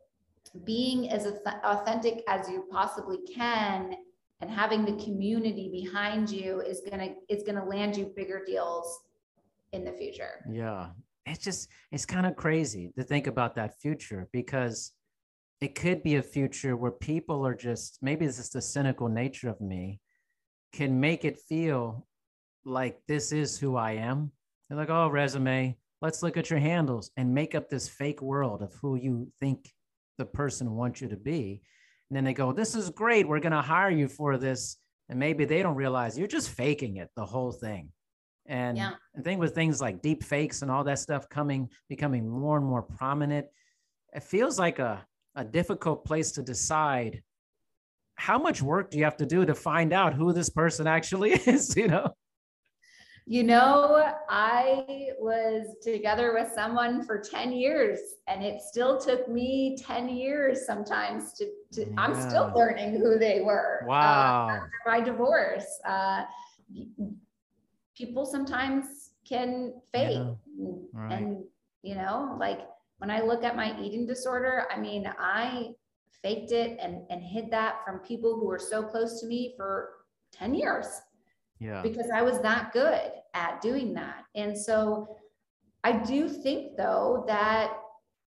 being 0.64 1.10
as 1.10 1.26
authentic 1.64 2.24
as 2.28 2.48
you 2.48 2.68
possibly 2.70 3.18
can 3.26 3.96
and 4.44 4.52
having 4.52 4.84
the 4.84 5.02
community 5.02 5.70
behind 5.72 6.30
you 6.30 6.60
is 6.60 6.82
gonna 6.82 7.16
is 7.30 7.44
gonna 7.44 7.64
land 7.64 7.96
you 7.96 8.12
bigger 8.14 8.44
deals 8.46 9.00
in 9.72 9.86
the 9.86 9.92
future. 9.94 10.46
Yeah. 10.52 10.90
It's 11.26 11.42
just, 11.42 11.70
it's 11.94 12.06
kind 12.06 12.26
of 12.26 12.36
crazy 12.36 12.92
to 12.98 13.04
think 13.06 13.28
about 13.28 13.56
that 13.56 13.80
future 13.80 14.28
because 14.34 14.92
it 15.62 15.76
could 15.76 16.04
be 16.04 16.18
a 16.18 16.22
future 16.22 16.76
where 16.76 16.92
people 16.92 17.48
are 17.48 17.56
just, 17.56 18.00
maybe 18.02 18.26
it's 18.26 18.36
just 18.36 18.52
the 18.52 18.62
cynical 18.62 19.08
nature 19.08 19.48
of 19.48 19.62
me, 19.62 20.02
can 20.74 21.00
make 21.00 21.24
it 21.24 21.40
feel 21.40 22.06
like 22.66 23.00
this 23.08 23.32
is 23.32 23.58
who 23.58 23.78
I 23.78 23.94
am. 23.94 24.30
They're 24.68 24.78
like, 24.78 24.90
oh, 24.90 25.08
resume, 25.08 25.78
let's 26.02 26.22
look 26.22 26.36
at 26.36 26.50
your 26.50 26.60
handles 26.60 27.12
and 27.16 27.34
make 27.34 27.56
up 27.56 27.70
this 27.70 27.88
fake 27.88 28.22
world 28.22 28.62
of 28.62 28.74
who 28.82 28.98
you 28.98 29.32
think 29.40 29.72
the 30.18 30.26
person 30.26 30.76
wants 30.76 31.00
you 31.00 31.08
to 31.08 31.16
be. 31.16 31.62
And 32.10 32.18
then 32.18 32.24
they 32.24 32.34
go, 32.34 32.52
this 32.52 32.76
is 32.76 32.90
great. 32.90 33.28
We're 33.28 33.40
going 33.40 33.54
to 33.54 33.62
hire 33.62 33.90
you 33.90 34.08
for 34.08 34.38
this. 34.38 34.78
And 35.10 35.20
maybe 35.20 35.46
they 35.46 35.62
don't 35.64 35.76
realize 35.76 36.18
you're 36.18 36.28
just 36.28 36.50
faking 36.50 36.98
it, 36.98 37.10
the 37.16 37.26
whole 37.26 37.52
thing. 37.52 37.90
And 38.46 38.78
Yeah. 38.78 38.92
the 39.16 39.22
thing 39.22 39.40
with 39.40 39.56
things 39.56 39.82
like 39.82 40.02
deep 40.02 40.24
fakes 40.24 40.62
and 40.62 40.70
all 40.72 40.84
that 40.84 41.00
stuff 41.00 41.30
coming, 41.30 41.70
becoming 41.90 42.28
more 42.28 42.58
and 42.58 42.66
more 42.66 42.82
prominent, 42.84 43.48
it 44.14 44.24
feels 44.24 44.60
like 44.60 44.80
a, 44.80 45.06
a 45.36 45.44
difficult 45.44 46.06
place 46.06 46.32
to 46.34 46.42
decide 46.44 47.24
how 48.16 48.38
much 48.38 48.62
work 48.62 48.92
do 48.92 48.98
you 48.98 49.04
have 49.06 49.18
to 49.18 49.26
do 49.26 49.46
to 49.46 49.56
find 49.56 49.92
out 49.92 50.14
who 50.14 50.34
this 50.34 50.50
person 50.50 50.88
actually 50.88 51.32
is, 51.48 51.76
you 51.76 51.88
know? 51.88 52.14
You 53.26 53.44
know, 53.44 54.14
I 54.30 55.12
was 55.18 55.78
together 55.82 56.34
with 56.34 56.52
someone 56.54 57.06
for 57.06 57.20
10 57.20 57.54
years 57.54 58.00
and 58.28 58.44
it 58.44 58.62
still 58.62 59.00
took 59.00 59.30
me 59.30 59.78
10 59.80 60.10
years 60.10 60.66
sometimes 60.66 61.32
to, 61.34 61.50
to 61.72 61.86
I'm 61.98 62.14
still 62.16 62.52
learning 62.54 62.98
who 62.98 63.18
they 63.18 63.40
were. 63.42 63.80
uh, 63.84 63.88
Wow. 63.88 64.50
after 64.50 64.72
my 64.86 65.00
divorce. 65.00 65.66
Uh, 65.88 66.24
people 67.96 68.26
sometimes 68.26 69.12
can 69.28 69.74
fake 69.94 70.18
Yeah, 70.18 70.66
right. 70.92 71.14
and, 71.14 71.44
you 71.82 71.96
know, 71.96 72.36
like 72.40 72.68
when 72.98 73.10
I 73.10 73.22
look 73.22 73.46
at 73.46 73.56
my 73.56 73.80
eating 73.82 74.06
disorder, 74.06 74.66
I 74.70 74.78
mean, 74.80 75.10
I 75.18 75.70
faked 76.22 76.52
it 76.52 76.78
and, 76.82 77.04
and 77.10 77.24
hid 77.24 77.50
that 77.52 77.86
from 77.86 78.00
people 78.00 78.36
who 78.36 78.48
were 78.48 78.60
so 78.60 78.84
close 78.84 79.22
to 79.22 79.28
me 79.28 79.54
for 79.56 79.92
10 80.34 80.56
years 80.56 80.88
yeah. 81.60 81.82
because 81.82 82.10
I 82.14 82.22
was 82.22 82.40
that 82.42 82.72
good 82.74 83.12
at 83.34 83.62
doing 83.62 83.94
that. 83.96 84.24
And 84.36 84.58
so 84.58 85.18
I 85.84 85.92
do 85.94 86.28
think 86.30 86.78
though 86.78 87.24
that 87.28 87.74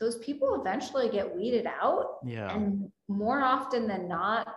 those 0.00 0.18
people 0.18 0.60
eventually 0.60 1.08
get 1.08 1.34
weeded 1.34 1.66
out 1.66 2.18
Yeah. 2.24 2.54
and 2.54 2.90
more 3.08 3.40
often 3.42 3.86
than 3.88 4.08
not 4.08 4.54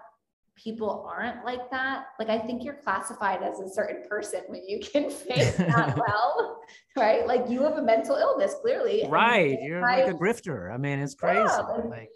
people 0.56 1.06
aren't 1.10 1.46
like 1.46 1.72
that. 1.72 2.08
Like 2.20 2.28
I 2.30 2.38
think 2.38 2.66
you're 2.66 2.74
classified 2.84 3.42
as 3.42 3.60
a 3.62 3.70
certain 3.70 4.04
person 4.10 4.42
when 4.48 4.68
you 4.68 4.80
can 4.82 5.10
fake 5.10 5.56
that 5.56 5.98
well, 6.08 6.60
right? 6.98 7.26
Like 7.26 7.50
you 7.50 7.62
have 7.64 7.78
a 7.78 7.82
mental 7.82 8.18
illness 8.18 8.56
clearly. 8.62 9.06
Right. 9.08 9.58
You're 9.62 9.82
like 9.82 10.08
a 10.08 10.14
grifter. 10.14 10.74
I 10.74 10.78
mean, 10.78 11.00
it's 11.00 11.16
crazy. 11.16 11.40
Yeah, 11.40 11.58
like- 11.60 12.10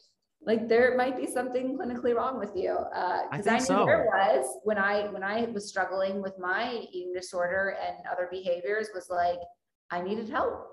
Like, 0.45 0.67
there 0.67 0.97
might 0.97 1.17
be 1.17 1.27
something 1.27 1.77
clinically 1.77 2.15
wrong 2.15 2.38
with 2.38 2.51
you. 2.56 2.71
Uh, 2.71 3.23
I 3.32 3.38
I, 3.38 3.60
knew 3.60 3.65
there 3.86 4.08
was 4.13 4.45
when 4.63 4.77
I, 4.77 5.08
when 5.08 5.23
I 5.23 5.45
was 5.45 5.69
struggling 5.69 6.21
with 6.21 6.38
my 6.38 6.86
eating 6.91 7.13
disorder 7.13 7.77
and 7.86 8.06
other 8.12 8.27
behaviors 8.29 8.89
was 8.93 9.10
like, 9.10 9.39
I 9.91 10.01
needed 10.01 10.29
help. 10.29 10.67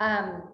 Um, 0.00 0.52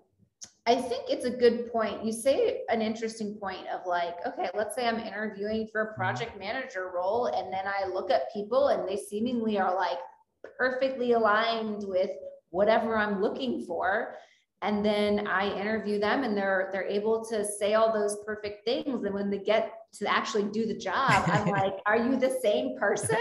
I 0.66 0.76
think 0.76 1.04
it's 1.08 1.26
a 1.26 1.30
good 1.30 1.70
point. 1.70 2.04
You 2.04 2.12
say 2.12 2.62
an 2.70 2.80
interesting 2.80 3.34
point 3.34 3.66
of 3.68 3.86
like, 3.86 4.14
okay, 4.26 4.48
let's 4.54 4.74
say 4.74 4.86
I'm 4.88 4.98
interviewing 4.98 5.68
for 5.70 5.84
Mm-hmm. 5.84 5.92
a 5.92 5.94
project 5.94 6.38
manager 6.38 6.90
role, 6.94 7.26
and 7.26 7.52
then 7.52 7.64
I 7.66 7.86
look 7.86 8.10
at 8.10 8.32
people 8.32 8.68
and 8.68 8.88
they 8.88 8.96
seemingly 8.96 9.58
are 9.58 9.74
like 9.74 9.98
perfectly 10.56 11.12
aligned 11.12 11.84
with 11.86 12.10
whatever 12.50 12.96
I'm 12.96 13.20
looking 13.20 13.64
for. 13.66 14.16
And 14.64 14.82
then 14.82 15.26
I 15.26 15.54
interview 15.60 16.00
them 16.00 16.24
and 16.24 16.34
they're 16.34 16.70
they're 16.72 16.88
able 16.88 17.22
to 17.26 17.44
say 17.44 17.74
all 17.74 17.92
those 17.92 18.16
perfect 18.24 18.64
things. 18.64 19.04
And 19.04 19.12
when 19.12 19.28
they 19.28 19.38
get 19.38 19.72
to 19.98 20.10
actually 20.10 20.44
do 20.44 20.64
the 20.64 20.76
job, 20.76 21.24
I'm 21.26 21.48
like, 21.60 21.74
are 21.84 21.98
you 21.98 22.16
the 22.16 22.34
same 22.42 22.78
person? 22.78 23.18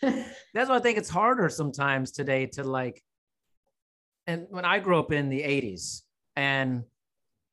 that's 0.54 0.70
why 0.70 0.76
I 0.76 0.80
think 0.80 0.96
it's 0.96 1.10
harder 1.10 1.50
sometimes 1.50 2.12
today 2.12 2.46
to 2.46 2.64
like, 2.64 3.02
and 4.26 4.46
when 4.48 4.64
I 4.64 4.78
grew 4.78 4.98
up 4.98 5.12
in 5.12 5.28
the 5.28 5.42
80s, 5.42 6.02
and 6.34 6.84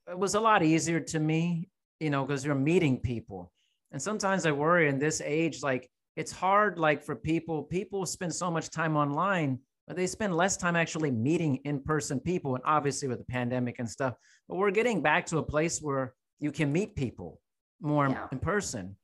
it 0.09 0.17
was 0.17 0.35
a 0.35 0.39
lot 0.39 0.63
easier 0.63 1.01
to 1.01 1.19
me, 1.19 1.69
you 1.99 2.09
know, 2.09 2.23
because 2.23 2.45
you're 2.45 2.55
meeting 2.55 2.99
people. 2.99 3.51
And 3.91 4.01
sometimes 4.01 4.45
I 4.45 4.51
worry 4.51 4.87
in 4.87 4.99
this 4.99 5.21
age, 5.21 5.61
like 5.63 5.89
it's 6.15 6.31
hard, 6.31 6.77
like 6.77 7.03
for 7.03 7.15
people, 7.15 7.63
people 7.63 8.05
spend 8.05 8.33
so 8.33 8.49
much 8.49 8.69
time 8.69 8.95
online, 8.95 9.59
but 9.87 9.95
they 9.95 10.07
spend 10.07 10.35
less 10.35 10.57
time 10.57 10.75
actually 10.75 11.11
meeting 11.11 11.57
in 11.65 11.79
person 11.81 12.19
people. 12.19 12.55
And 12.55 12.63
obviously 12.65 13.07
with 13.07 13.19
the 13.19 13.25
pandemic 13.25 13.79
and 13.79 13.89
stuff, 13.89 14.15
but 14.47 14.55
we're 14.55 14.71
getting 14.71 15.01
back 15.01 15.25
to 15.27 15.37
a 15.37 15.43
place 15.43 15.79
where 15.79 16.13
you 16.39 16.51
can 16.51 16.71
meet 16.71 16.95
people 16.95 17.39
more 17.81 18.05
in- 18.05 18.11
Yeah. 18.13 18.27
in 18.31 18.39
person. 18.39 18.95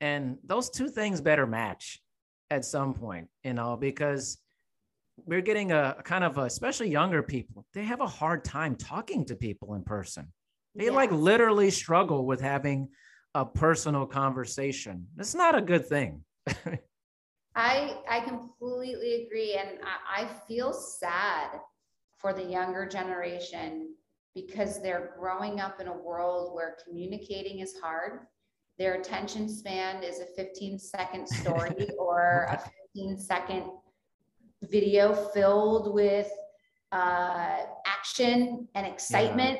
And 0.00 0.38
those 0.44 0.68
two 0.70 0.88
things 0.88 1.20
better 1.20 1.46
match 1.46 2.02
at 2.50 2.64
some 2.64 2.92
point, 2.92 3.28
you 3.44 3.54
know, 3.54 3.76
because 3.76 4.38
we're 5.24 5.40
getting 5.40 5.72
a, 5.72 5.96
a 5.98 6.02
kind 6.02 6.24
of, 6.24 6.38
a, 6.38 6.42
especially 6.42 6.88
younger 6.90 7.22
people, 7.22 7.64
they 7.72 7.84
have 7.84 8.00
a 8.00 8.06
hard 8.06 8.44
time 8.44 8.74
talking 8.76 9.24
to 9.26 9.36
people 9.36 9.74
in 9.74 9.82
person. 9.84 10.32
They 10.74 10.90
like 10.90 11.12
literally 11.12 11.70
struggle 11.70 12.24
with 12.26 12.40
having 12.40 12.88
a 13.34 13.44
personal 13.44 14.06
conversation. 14.06 15.06
It's 15.18 15.34
not 15.34 15.56
a 15.56 15.62
good 15.62 15.86
thing. 15.86 16.24
I 17.54 17.98
I 18.08 18.20
completely 18.20 19.26
agree, 19.26 19.54
and 19.54 19.78
I, 19.82 20.22
I 20.22 20.28
feel 20.48 20.72
sad 20.72 21.60
for 22.18 22.32
the 22.32 22.44
younger 22.44 22.86
generation 22.86 23.94
because 24.34 24.80
they're 24.80 25.14
growing 25.18 25.60
up 25.60 25.80
in 25.80 25.88
a 25.88 25.96
world 25.96 26.54
where 26.54 26.76
communicating 26.86 27.60
is 27.60 27.74
hard. 27.82 28.20
Their 28.78 28.94
attention 28.94 29.48
span 29.48 30.02
is 30.02 30.20
a 30.20 30.26
15 30.36 30.78
second 30.78 31.28
story 31.28 31.90
or 31.98 32.46
a 32.48 32.58
15 32.94 33.18
second 33.18 33.64
video 34.62 35.12
filled 35.12 35.92
with 35.92 36.30
uh, 36.92 37.58
action 37.86 38.68
and 38.74 38.86
excitement. 38.86 39.58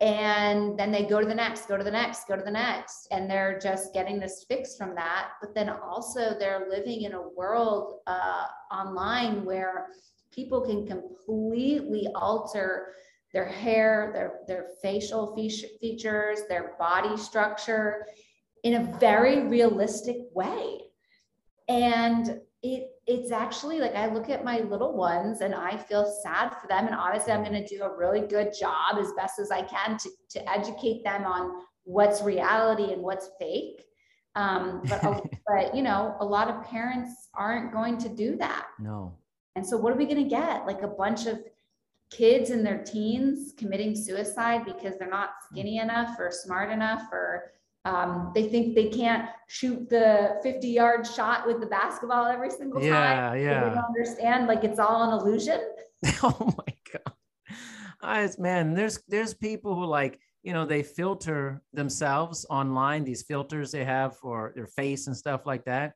And 0.00 0.78
then 0.78 0.90
they 0.90 1.04
go 1.04 1.20
to 1.20 1.26
the 1.26 1.34
next, 1.34 1.68
go 1.68 1.76
to 1.76 1.84
the 1.84 1.90
next, 1.90 2.26
go 2.26 2.34
to 2.34 2.42
the 2.42 2.50
next. 2.50 3.06
And 3.10 3.30
they're 3.30 3.58
just 3.58 3.92
getting 3.92 4.18
this 4.18 4.46
fix 4.48 4.76
from 4.76 4.94
that. 4.94 5.32
But 5.42 5.54
then 5.54 5.68
also 5.68 6.34
they're 6.38 6.66
living 6.70 7.02
in 7.02 7.12
a 7.12 7.28
world 7.28 8.00
uh, 8.06 8.46
online 8.72 9.44
where 9.44 9.88
people 10.32 10.62
can 10.62 10.86
completely 10.86 12.08
alter 12.14 12.94
their 13.32 13.46
hair, 13.46 14.10
their, 14.14 14.40
their 14.46 14.68
facial 14.82 15.36
features, 15.80 16.40
their 16.48 16.74
body 16.78 17.16
structure 17.16 18.06
in 18.64 18.74
a 18.74 18.98
very 18.98 19.46
realistic 19.46 20.16
way. 20.34 20.80
And 21.68 22.40
it 22.62 22.88
it's 23.10 23.32
actually 23.32 23.80
like 23.80 23.96
I 23.96 24.06
look 24.06 24.30
at 24.30 24.44
my 24.44 24.60
little 24.60 24.96
ones 24.96 25.40
and 25.40 25.52
I 25.52 25.76
feel 25.76 26.04
sad 26.22 26.50
for 26.60 26.68
them. 26.68 26.86
And 26.86 26.94
obviously, 26.94 27.32
I'm 27.32 27.42
going 27.42 27.60
to 27.60 27.66
do 27.66 27.82
a 27.82 27.96
really 27.96 28.20
good 28.20 28.52
job 28.58 28.98
as 28.98 29.12
best 29.16 29.40
as 29.40 29.50
I 29.50 29.62
can 29.62 29.98
to, 29.98 30.10
to 30.30 30.48
educate 30.48 31.02
them 31.02 31.24
on 31.24 31.64
what's 31.82 32.22
reality 32.22 32.92
and 32.92 33.02
what's 33.02 33.30
fake. 33.40 33.84
Um, 34.36 34.82
but 34.88 35.02
but 35.48 35.74
you 35.74 35.82
know, 35.82 36.14
a 36.20 36.24
lot 36.24 36.48
of 36.48 36.62
parents 36.64 37.28
aren't 37.34 37.72
going 37.72 37.98
to 37.98 38.08
do 38.08 38.36
that. 38.36 38.66
no. 38.78 39.16
And 39.56 39.66
so, 39.66 39.76
what 39.76 39.92
are 39.92 39.96
we 39.96 40.04
going 40.04 40.22
to 40.22 40.30
get? 40.30 40.64
Like 40.64 40.82
a 40.82 40.88
bunch 40.88 41.26
of 41.26 41.40
kids 42.12 42.50
in 42.50 42.62
their 42.62 42.82
teens 42.84 43.52
committing 43.56 43.96
suicide 43.96 44.64
because 44.64 44.96
they're 44.98 45.10
not 45.10 45.30
skinny 45.50 45.78
enough 45.78 46.16
or 46.18 46.30
smart 46.30 46.70
enough 46.70 47.02
or 47.12 47.50
um, 47.84 48.30
they 48.34 48.48
think 48.48 48.74
they 48.74 48.88
can't 48.88 49.28
shoot 49.48 49.88
the 49.88 50.38
50 50.42 50.68
yard 50.68 51.06
shot 51.06 51.46
with 51.46 51.60
the 51.60 51.66
basketball 51.66 52.26
every 52.26 52.50
single 52.50 52.82
Yeah, 52.82 53.30
time. 53.30 53.40
Yeah. 53.40 53.60
don't 53.60 53.78
understand 53.84 54.46
like 54.46 54.64
it's 54.64 54.78
all 54.78 55.02
an 55.10 55.18
illusion. 55.20 55.60
oh 56.22 56.54
my 56.58 56.74
god 56.92 57.14
I, 58.02 58.28
man 58.38 58.74
there's 58.74 59.00
there's 59.08 59.34
people 59.34 59.74
who 59.74 59.84
like 59.84 60.18
you 60.42 60.52
know 60.54 60.64
they 60.64 60.82
filter 60.82 61.60
themselves 61.74 62.46
online 62.48 63.04
these 63.04 63.22
filters 63.22 63.70
they 63.72 63.84
have 63.84 64.16
for 64.16 64.52
their 64.54 64.66
face 64.66 65.06
and 65.06 65.16
stuff 65.16 65.44
like 65.44 65.64
that 65.66 65.92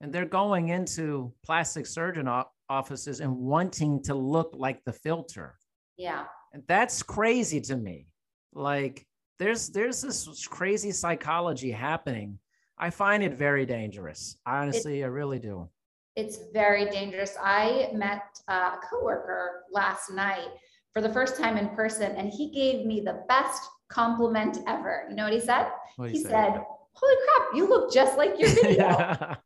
and 0.00 0.12
they're 0.12 0.24
going 0.26 0.70
into 0.70 1.32
plastic 1.44 1.86
surgeon 1.86 2.28
offices 2.68 3.20
and 3.20 3.32
wanting 3.36 4.02
to 4.02 4.14
look 4.14 4.50
like 4.54 4.82
the 4.84 4.92
filter 4.92 5.54
Yeah. 5.96 6.24
and 6.52 6.64
that's 6.66 7.02
crazy 7.04 7.60
to 7.62 7.76
me 7.76 8.08
like 8.52 9.06
there's 9.38 9.68
there's 9.68 10.02
this 10.02 10.46
crazy 10.46 10.90
psychology 10.90 11.70
happening. 11.70 12.38
I 12.78 12.90
find 12.90 13.22
it 13.22 13.34
very 13.34 13.64
dangerous. 13.66 14.36
Honestly, 14.46 15.02
I 15.02 15.06
really 15.06 15.38
do. 15.38 15.68
It's 16.14 16.38
very 16.52 16.86
dangerous. 16.86 17.36
I 17.42 17.90
met 17.94 18.22
uh, 18.48 18.72
a 18.74 18.78
coworker 18.86 19.64
last 19.70 20.10
night 20.10 20.48
for 20.92 21.02
the 21.02 21.10
first 21.10 21.36
time 21.36 21.56
in 21.58 21.68
person, 21.70 22.12
and 22.16 22.30
he 22.30 22.50
gave 22.50 22.86
me 22.86 23.00
the 23.00 23.24
best 23.28 23.62
compliment 23.88 24.58
ever. 24.66 25.06
You 25.10 25.16
know 25.16 25.24
what 25.24 25.32
he 25.32 25.40
said? 25.40 25.66
What 25.96 26.10
He 26.10 26.18
you 26.18 26.24
said, 26.24 26.62
Holy 26.92 27.14
crap, 27.24 27.48
you 27.54 27.68
look 27.68 27.92
just 27.92 28.16
like 28.16 28.38
your 28.38 28.48
video. 28.62 29.36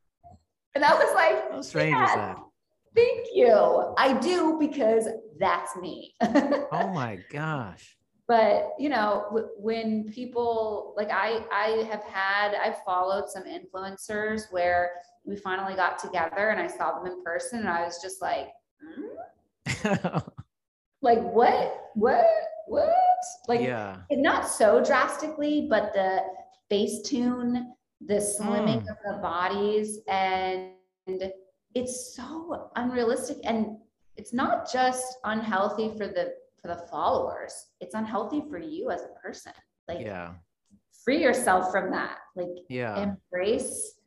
And 0.75 0.85
I 0.85 0.95
was 0.95 1.13
like, 1.15 1.51
How 1.51 1.61
strange 1.63 1.97
is 1.97 2.15
that? 2.15 2.39
Thank 2.95 3.29
you. 3.35 3.95
I 3.99 4.19
do 4.21 4.57
because 4.59 5.09
that's 5.39 5.77
me. 5.77 6.15
Oh 6.73 6.93
my 6.93 7.19
gosh. 7.31 7.97
But 8.31 8.75
you 8.79 8.89
know 8.89 9.25
w- 9.35 9.49
when 9.59 9.87
people 10.19 10.95
like 10.97 11.11
i 11.11 11.29
i 11.65 11.69
have 11.93 12.05
had 12.05 12.55
i've 12.65 12.81
followed 12.91 13.27
some 13.35 13.43
influencers 13.59 14.41
where 14.53 14.83
we 15.25 15.35
finally 15.35 15.75
got 15.75 15.99
together 15.99 16.45
and 16.51 16.61
i 16.61 16.69
saw 16.69 16.87
them 16.97 17.07
in 17.11 17.17
person 17.25 17.59
and 17.63 17.69
i 17.69 17.83
was 17.85 17.97
just 18.01 18.19
like 18.23 18.49
"Hmm? 19.75 20.19
like 21.03 21.23
what 21.39 21.91
what 21.95 22.25
what 22.67 22.95
like 23.49 23.61
yeah. 23.61 23.97
not 24.13 24.43
so 24.49 24.67
drastically 24.91 25.67
but 25.69 25.93
the 25.93 26.11
Facetune 26.71 27.53
the 28.11 28.15
slimming 28.15 28.83
Mm. 28.85 28.91
of 28.93 28.99
the 29.09 29.17
bodies 29.21 29.89
and 30.09 30.71
it's 31.75 32.15
so 32.17 32.71
unrealistic 32.77 33.39
and 33.45 33.77
it's 34.17 34.33
not 34.33 34.71
just 34.73 35.05
unhealthy 35.25 35.89
for 35.99 36.07
the 36.07 36.35
for 36.61 36.69
the 36.69 36.77
followers 36.91 37.53
it's 37.81 37.95
unhealthy 37.95 38.43
for 38.51 38.59
you 38.59 38.91
as 38.91 39.03
a 39.03 39.21
person 39.21 39.53
like 39.89 40.01
Yeah. 40.01 40.35
free 41.05 41.23
yourself 41.23 41.71
from 41.71 41.91
that 41.91 42.19
like 42.37 42.49
Yeah. 42.69 43.03
embrace 43.03 43.99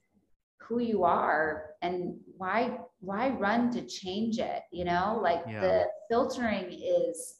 who 0.61 0.79
you 0.79 1.03
are 1.03 1.71
and 1.81 2.17
why 2.37 2.79
why 2.99 3.29
run 3.29 3.69
to 3.71 3.81
change 3.85 4.39
it 4.39 4.63
you 4.71 4.85
know 4.85 5.19
like 5.21 5.43
Yeah. 5.47 5.61
the 5.61 5.85
filtering 6.09 6.71
is 6.71 7.39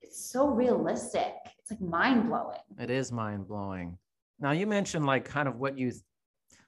it's 0.00 0.30
so 0.30 0.48
realistic 0.48 1.34
it's 1.58 1.70
like 1.70 1.80
mind 1.80 2.28
blowing 2.28 2.58
It 2.78 2.90
is 2.90 3.12
mind 3.12 3.46
blowing. 3.46 3.98
Now 4.40 4.50
you 4.50 4.66
mentioned 4.66 5.06
like 5.06 5.24
kind 5.24 5.46
of 5.48 5.56
what 5.56 5.78
you 5.78 5.92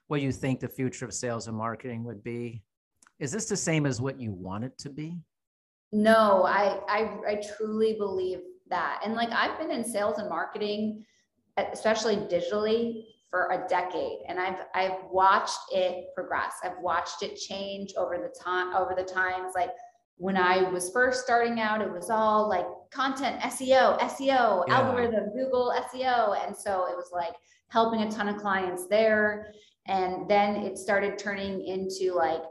what 0.07 0.21
you 0.21 0.31
think 0.31 0.59
the 0.59 0.67
future 0.69 1.03
of 1.05 1.13
sales 1.13 1.47
and 1.47 1.57
marketing 1.57 2.03
would 2.05 2.23
be. 2.23 2.63
Is 3.19 3.31
this 3.31 3.47
the 3.49 3.57
same 3.57 3.85
as 3.85 3.99
what 3.99 4.19
you 4.19 4.31
want 4.31 4.63
it 4.63 4.77
to 4.79 4.89
be? 4.89 5.19
No, 5.91 6.43
I, 6.45 6.79
I 6.89 7.17
I 7.27 7.41
truly 7.57 7.93
believe 7.93 8.39
that. 8.69 9.01
And 9.05 9.13
like 9.13 9.29
I've 9.31 9.57
been 9.59 9.71
in 9.71 9.83
sales 9.83 10.17
and 10.17 10.29
marketing, 10.29 11.05
especially 11.57 12.17
digitally, 12.17 13.03
for 13.29 13.49
a 13.51 13.67
decade. 13.67 14.19
And 14.27 14.39
I've 14.39 14.65
I've 14.73 15.03
watched 15.11 15.59
it 15.71 16.07
progress. 16.15 16.55
I've 16.63 16.79
watched 16.81 17.21
it 17.23 17.35
change 17.37 17.93
over 17.97 18.17
the 18.17 18.33
time 18.39 18.75
over 18.75 18.93
the 18.95 19.03
times. 19.03 19.53
Like 19.55 19.71
when 20.17 20.37
I 20.37 20.69
was 20.69 20.89
first 20.91 21.23
starting 21.23 21.59
out, 21.59 21.81
it 21.81 21.91
was 21.91 22.09
all 22.09 22.47
like 22.49 22.65
content, 22.91 23.39
SEO, 23.41 23.99
SEO, 23.99 24.63
Yeah. 24.67 24.75
algorithm, 24.79 25.31
Google 25.33 25.73
SEO. 25.93 26.45
And 26.45 26.55
so 26.55 26.87
it 26.87 26.95
was 26.95 27.09
like 27.13 27.35
helping 27.67 28.01
a 28.01 28.11
ton 28.11 28.29
of 28.29 28.37
clients 28.37 28.87
there. 28.87 29.51
And 29.87 30.27
then 30.29 30.55
it 30.55 30.77
started 30.77 31.17
turning 31.17 31.65
into 31.65 32.13
like 32.13 32.41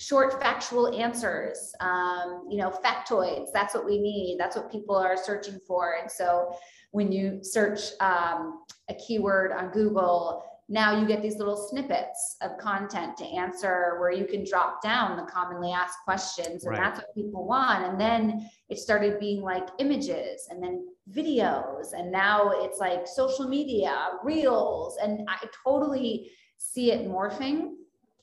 short 0.00 0.40
factual 0.40 0.98
answers 0.98 1.74
um, 1.80 2.46
you 2.50 2.56
know 2.56 2.70
factoids 2.70 3.48
that's 3.52 3.74
what 3.74 3.84
we 3.84 3.98
need 3.98 4.36
that's 4.38 4.56
what 4.56 4.72
people 4.72 4.96
are 4.96 5.16
searching 5.16 5.60
for. 5.66 5.96
And 6.00 6.10
so 6.10 6.56
when 6.90 7.12
you 7.12 7.40
search 7.42 7.80
um, 8.00 8.64
a 8.88 8.94
keyword 8.94 9.52
on 9.52 9.70
google 9.70 10.42
now 10.72 10.98
you 10.98 11.04
get 11.04 11.20
these 11.20 11.36
little 11.36 11.56
snippets 11.56 12.36
of 12.42 12.56
content 12.56 13.16
to 13.16 13.24
answer 13.24 13.96
where 13.98 14.12
you 14.12 14.24
can 14.24 14.44
drop 14.44 14.80
down 14.80 15.16
the 15.16 15.24
commonly 15.24 15.72
asked 15.72 15.98
questions 16.04 16.64
and 16.64 16.70
Right. 16.70 16.80
that's 16.80 17.00
what 17.00 17.12
people 17.12 17.44
want. 17.44 17.84
And 17.84 18.00
then 18.00 18.48
it 18.68 18.78
started 18.78 19.18
being 19.18 19.42
like 19.42 19.66
images 19.78 20.46
and 20.48 20.62
then 20.62 20.86
videos 21.10 21.92
and 21.92 22.12
now 22.12 22.52
it's 22.62 22.78
like 22.78 23.08
social 23.08 23.48
media 23.48 24.10
reels 24.22 24.96
and 25.02 25.28
i 25.28 25.36
totally 25.64 26.30
see 26.56 26.92
it 26.92 27.08
morphing. 27.08 27.72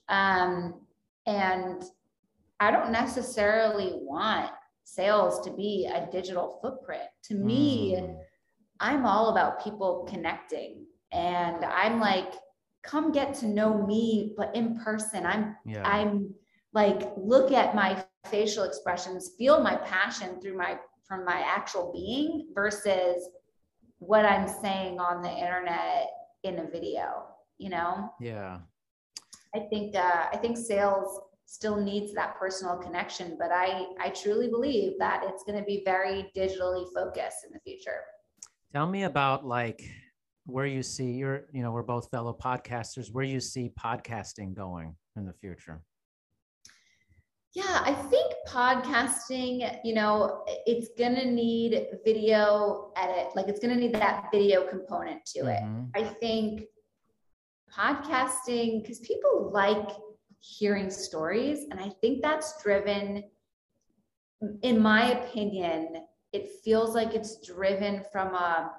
Um, 0.07 0.86
and 1.27 1.83
I 2.59 2.71
don't 2.71 2.91
necessarily 2.91 3.91
want 3.93 4.49
sales 4.83 5.41
to 5.41 5.51
be 5.51 5.85
a 5.93 6.09
digital 6.11 6.59
footprint. 6.61 7.03
To 7.25 7.35
me, 7.35 7.95
Mm, 7.97 8.17
I'm 8.79 9.05
all 9.05 9.29
about 9.29 9.63
people 9.63 10.07
connecting. 10.09 10.85
And 11.11 11.63
I'm 11.65 11.99
like, 11.99 12.33
come 12.83 13.11
get 13.11 13.33
to 13.35 13.47
know 13.47 13.85
me, 13.85 14.33
but 14.37 14.55
in 14.55 14.79
person. 14.79 15.25
I'm 15.25 15.55
yeah. 15.65 15.87
I'm 15.87 16.33
like, 16.73 17.11
look 17.17 17.51
at 17.51 17.75
my 17.75 18.03
facial 18.25 18.63
expressions, 18.63 19.31
feel 19.37 19.61
my 19.61 19.75
passion 19.75 20.41
through 20.41 20.57
my 20.57 20.77
from 21.07 21.25
my 21.25 21.41
actual 21.45 21.91
being 21.93 22.47
versus 22.53 23.29
what 23.99 24.25
I'm 24.25 24.47
saying 24.47 24.99
on 24.99 25.21
the 25.21 25.31
internet 25.31 26.09
in 26.43 26.59
a 26.59 26.69
video, 26.69 27.25
you 27.57 27.69
know? 27.69 28.13
yeah. 28.19 28.59
I 29.55 29.59
think 29.69 29.95
uh, 29.95 30.25
I 30.31 30.37
think 30.37 30.57
sales 30.57 31.21
still 31.45 31.77
needs 31.77 32.13
that 32.13 32.37
personal 32.37 32.77
connection, 32.77 33.37
but 33.39 33.51
I 33.51 33.85
I 33.99 34.09
truly 34.09 34.49
believe 34.49 34.93
that 34.99 35.23
it's 35.25 35.43
going 35.43 35.57
to 35.57 35.65
be 35.65 35.81
very 35.85 36.31
digitally 36.35 36.85
focused 36.93 37.45
in 37.45 37.51
the 37.53 37.59
future. 37.59 38.01
Tell 38.73 38.87
me 38.87 39.03
about 39.03 39.45
like 39.45 39.89
where 40.45 40.65
you 40.65 40.83
see 40.83 41.11
you're, 41.11 41.45
you 41.51 41.61
know, 41.61 41.71
we're 41.71 41.83
both 41.83 42.09
fellow 42.09 42.37
podcasters, 42.41 43.11
where 43.11 43.23
you 43.23 43.39
see 43.39 43.71
podcasting 43.79 44.53
going 44.53 44.95
in 45.15 45.25
the 45.25 45.33
future. 45.33 45.81
Yeah, 47.53 47.81
I 47.81 47.93
think 47.93 48.33
podcasting, 48.47 49.79
you 49.83 49.95
know, 49.95 50.43
it's 50.65 50.89
going 50.97 51.15
to 51.15 51.25
need 51.25 51.87
video 52.05 52.91
edit, 52.95 53.35
like 53.35 53.47
it's 53.47 53.59
going 53.59 53.73
to 53.73 53.79
need 53.79 53.95
that 53.95 54.27
video 54.31 54.67
component 54.67 55.25
to 55.27 55.39
it. 55.47 55.63
Mhm. 55.63 55.89
I 55.95 56.03
think 56.03 56.65
podcasting, 57.75 58.81
because 58.81 58.99
people 58.99 59.51
like 59.53 59.89
hearing 60.39 60.89
stories, 60.89 61.65
and 61.71 61.79
I 61.79 61.89
think 62.01 62.21
that's 62.21 62.61
driven, 62.61 63.23
in 64.61 64.79
my 64.79 65.11
opinion, 65.19 66.05
it 66.33 66.49
feels 66.63 66.93
like 66.93 67.13
it's 67.15 67.45
driven 67.45 68.03
from 68.11 68.33
a 68.35 68.73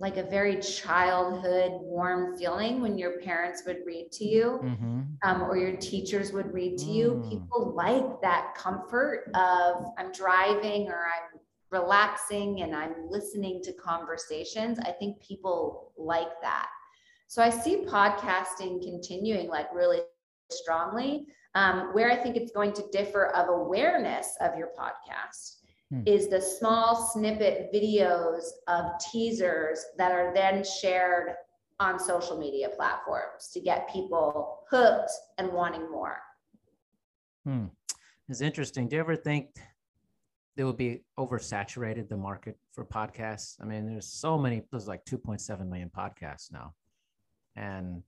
like 0.00 0.16
a 0.16 0.24
very 0.24 0.60
childhood 0.60 1.70
warm 1.80 2.36
feeling 2.36 2.80
when 2.80 2.98
your 2.98 3.20
parents 3.20 3.62
would 3.64 3.78
read 3.86 4.10
to 4.10 4.24
you 4.24 4.58
Mhm. 4.60 5.16
um, 5.22 5.42
or 5.42 5.56
your 5.56 5.76
teachers 5.76 6.32
would 6.32 6.52
read 6.52 6.76
to 6.78 6.86
you. 6.86 7.12
Mm. 7.12 7.30
People 7.30 7.72
like 7.74 8.20
that 8.20 8.56
comfort 8.56 9.30
of 9.34 9.86
I'm 9.96 10.10
driving 10.10 10.88
or 10.88 11.06
I'm 11.06 11.38
relaxing 11.70 12.62
and 12.62 12.74
I'm 12.74 13.08
listening 13.08 13.62
to 13.62 13.72
conversations. 13.72 14.80
I 14.80 14.90
think 14.90 15.20
people 15.20 15.92
like 15.96 16.40
that. 16.42 16.68
So 17.26 17.42
I 17.42 17.50
see 17.50 17.84
podcasting 17.86 18.82
continuing 18.82 19.48
like 19.48 19.72
really 19.74 20.00
strongly. 20.50 21.26
Um, 21.56 21.94
where 21.94 22.10
I 22.10 22.16
think 22.16 22.36
it's 22.36 22.50
going 22.50 22.72
to 22.72 22.82
differ 22.90 23.26
of 23.28 23.48
awareness 23.48 24.36
of 24.40 24.58
your 24.58 24.70
podcast 24.76 25.58
Hmm. 25.94 26.02
is 26.06 26.28
the 26.28 26.40
small 26.40 26.96
snippet 26.96 27.72
videos 27.72 28.44
of 28.68 28.98
teasers 29.12 29.84
that 29.98 30.12
are 30.12 30.32
then 30.34 30.64
shared 30.64 31.34
on 31.78 31.98
social 31.98 32.38
media 32.38 32.68
platforms 32.70 33.50
to 33.52 33.60
get 33.60 33.92
people 33.92 34.60
hooked 34.70 35.10
and 35.38 35.52
wanting 35.52 35.90
more. 35.90 36.18
Hmm. 37.44 37.66
It's 38.28 38.40
interesting. 38.40 38.88
Do 38.88 38.96
you 38.96 39.00
ever 39.00 39.16
think 39.16 39.50
there 40.56 40.64
will 40.64 40.72
be 40.72 41.04
oversaturated 41.18 42.08
the 42.08 42.16
market 42.16 42.58
for 42.72 42.84
podcasts? 42.84 43.56
I 43.60 43.64
mean, 43.64 43.86
there's 43.86 44.08
so 44.08 44.38
many, 44.38 44.62
there's 44.70 44.88
like 44.88 45.04
2.7 45.04 45.68
million 45.68 45.90
podcasts 45.90 46.50
now. 46.50 46.72
And 47.56 48.02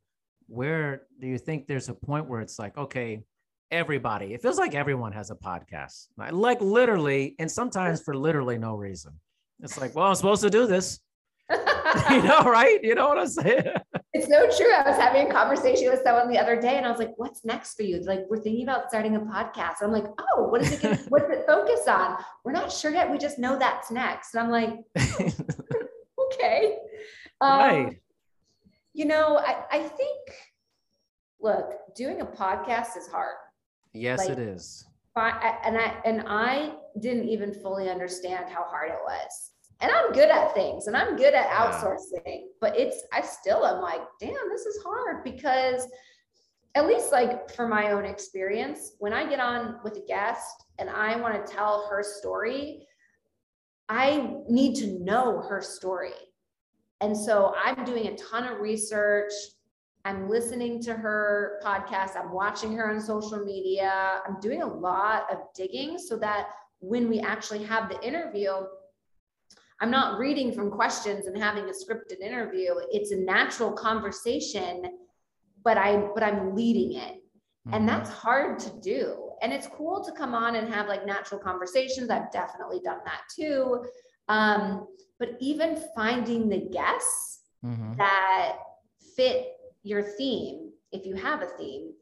where 0.48 1.02
do 1.20 1.26
you 1.26 1.38
think 1.38 1.66
there's 1.66 1.88
a 1.88 1.94
point 1.94 2.28
where 2.28 2.40
it's 2.40 2.58
like, 2.58 2.76
okay, 2.76 3.22
everybody, 3.70 4.34
it 4.34 4.42
feels 4.42 4.58
like 4.58 4.74
everyone 4.74 5.12
has 5.12 5.30
a 5.30 5.34
podcast, 5.34 6.06
like, 6.16 6.60
literally, 6.60 7.34
and 7.38 7.50
sometimes 7.50 8.02
for 8.02 8.16
literally 8.16 8.58
no 8.58 8.74
reason. 8.74 9.12
It's 9.62 9.80
like, 9.80 9.94
well, 9.94 10.06
I'm 10.06 10.14
supposed 10.14 10.42
to 10.42 10.50
do 10.50 10.66
this, 10.66 11.00
you 11.50 12.22
know, 12.22 12.42
right? 12.42 12.78
You 12.82 12.94
know 12.94 13.08
what 13.08 13.18
I'm 13.18 13.28
saying? 13.28 13.64
It's 14.12 14.28
so 14.28 14.48
true. 14.56 14.72
I 14.72 14.88
was 14.88 14.98
having 14.98 15.28
a 15.28 15.32
conversation 15.32 15.90
with 15.90 16.00
someone 16.02 16.30
the 16.30 16.38
other 16.38 16.60
day 16.60 16.76
and 16.76 16.86
I 16.86 16.90
was 16.90 16.98
like, 16.98 17.12
what's 17.16 17.44
next 17.44 17.74
for 17.74 17.82
you? 17.82 18.00
Like, 18.00 18.24
we're 18.30 18.40
thinking 18.40 18.62
about 18.62 18.88
starting 18.88 19.16
a 19.16 19.20
podcast. 19.20 19.76
I'm 19.82 19.92
like, 19.92 20.06
oh, 20.18 20.48
what 20.48 20.62
is 20.62 20.72
it 20.72 20.82
gonna, 20.82 20.96
what's 21.08 21.30
it 21.30 21.44
focus 21.46 21.86
on? 21.88 22.16
We're 22.44 22.52
not 22.52 22.72
sure 22.72 22.90
yet. 22.92 23.10
We 23.10 23.18
just 23.18 23.38
know 23.38 23.58
that's 23.58 23.90
next. 23.90 24.34
And 24.34 24.44
I'm 24.44 24.50
like, 24.50 24.78
okay. 26.32 26.76
Um, 27.40 27.58
right. 27.58 28.00
You 28.96 29.04
know, 29.04 29.36
I, 29.36 29.62
I 29.70 29.78
think, 29.82 30.20
look, 31.38 31.74
doing 31.94 32.22
a 32.22 32.24
podcast 32.24 32.96
is 32.96 33.06
hard. 33.08 33.36
Yes, 33.92 34.20
like- 34.20 34.30
it 34.30 34.38
is. 34.38 34.86
I- 35.14 35.58
and 35.64 35.76
I 35.78 35.94
and 36.04 36.24
I 36.26 36.72
didn't 37.00 37.28
even 37.28 37.52
fully 37.52 37.88
understand 37.90 38.48
how 38.50 38.64
hard 38.64 38.90
it 38.90 38.98
was. 39.04 39.52
and 39.80 39.90
I'm 39.92 40.12
good 40.12 40.30
at 40.30 40.54
things 40.54 40.86
and 40.86 40.96
I'm 40.96 41.16
good 41.16 41.34
at 41.34 41.48
outsourcing, 41.50 42.44
but 42.62 42.74
it's, 42.78 43.02
I 43.12 43.20
still 43.20 43.66
am 43.66 43.82
like, 43.82 44.00
damn, 44.20 44.48
this 44.50 44.64
is 44.64 44.82
hard 44.82 45.22
because 45.24 45.86
at 46.74 46.86
least 46.86 47.12
like 47.12 47.50
for 47.54 47.68
my 47.68 47.90
own 47.92 48.06
experience, 48.06 48.92
when 48.98 49.12
I 49.12 49.28
get 49.28 49.40
on 49.40 49.78
with 49.84 49.96
a 49.96 50.06
guest 50.06 50.64
and 50.78 50.88
I 50.88 51.16
want 51.20 51.34
to 51.46 51.52
tell 51.52 51.86
her 51.90 52.02
story, 52.02 52.86
I 53.90 54.36
need 54.48 54.76
to 54.76 54.98
know 55.04 55.42
her 55.42 55.60
story. 55.60 56.12
And 57.00 57.16
so 57.16 57.54
I'm 57.62 57.84
doing 57.84 58.06
a 58.08 58.16
ton 58.16 58.44
of 58.44 58.60
research. 58.60 59.32
I'm 60.04 60.28
listening 60.28 60.80
to 60.84 60.94
her 60.94 61.60
podcast. 61.64 62.16
I'm 62.16 62.32
watching 62.32 62.74
her 62.76 62.90
on 62.90 63.00
social 63.00 63.44
media. 63.44 64.20
I'm 64.26 64.40
doing 64.40 64.62
a 64.62 64.66
lot 64.66 65.30
of 65.30 65.38
digging 65.54 65.98
so 65.98 66.16
that 66.18 66.48
when 66.80 67.08
we 67.08 67.20
actually 67.20 67.64
have 67.64 67.88
the 67.88 68.00
interview, 68.06 68.52
I'm 69.80 69.90
not 69.90 70.18
reading 70.18 70.52
from 70.52 70.70
questions 70.70 71.26
and 71.26 71.36
having 71.36 71.64
a 71.64 71.72
scripted 71.72 72.20
interview. 72.20 72.74
It's 72.90 73.10
a 73.10 73.16
natural 73.16 73.72
conversation, 73.72 74.84
but 75.64 75.76
I 75.76 76.08
but 76.14 76.22
I'm 76.22 76.54
leading 76.54 76.98
it. 76.98 77.16
Mm-hmm. 77.16 77.74
And 77.74 77.88
that's 77.88 78.08
hard 78.08 78.58
to 78.60 78.70
do. 78.80 79.30
And 79.42 79.52
it's 79.52 79.66
cool 79.66 80.02
to 80.02 80.12
come 80.12 80.34
on 80.34 80.56
and 80.56 80.72
have 80.72 80.88
like 80.88 81.04
natural 81.04 81.40
conversations. 81.40 82.08
I've 82.08 82.32
definitely 82.32 82.80
done 82.80 83.00
that 83.04 83.22
too. 83.34 83.84
Um, 84.28 84.88
but 85.18 85.36
even 85.40 85.82
finding 85.94 86.48
the 86.48 86.68
guests 86.72 87.40
mm-hmm. 87.64 87.96
that 87.96 88.58
fit 89.16 89.52
your 89.82 90.02
theme, 90.02 90.70
if 90.92 91.06
you 91.06 91.14
have 91.14 91.42
a 91.42 91.46
theme, 91.58 91.92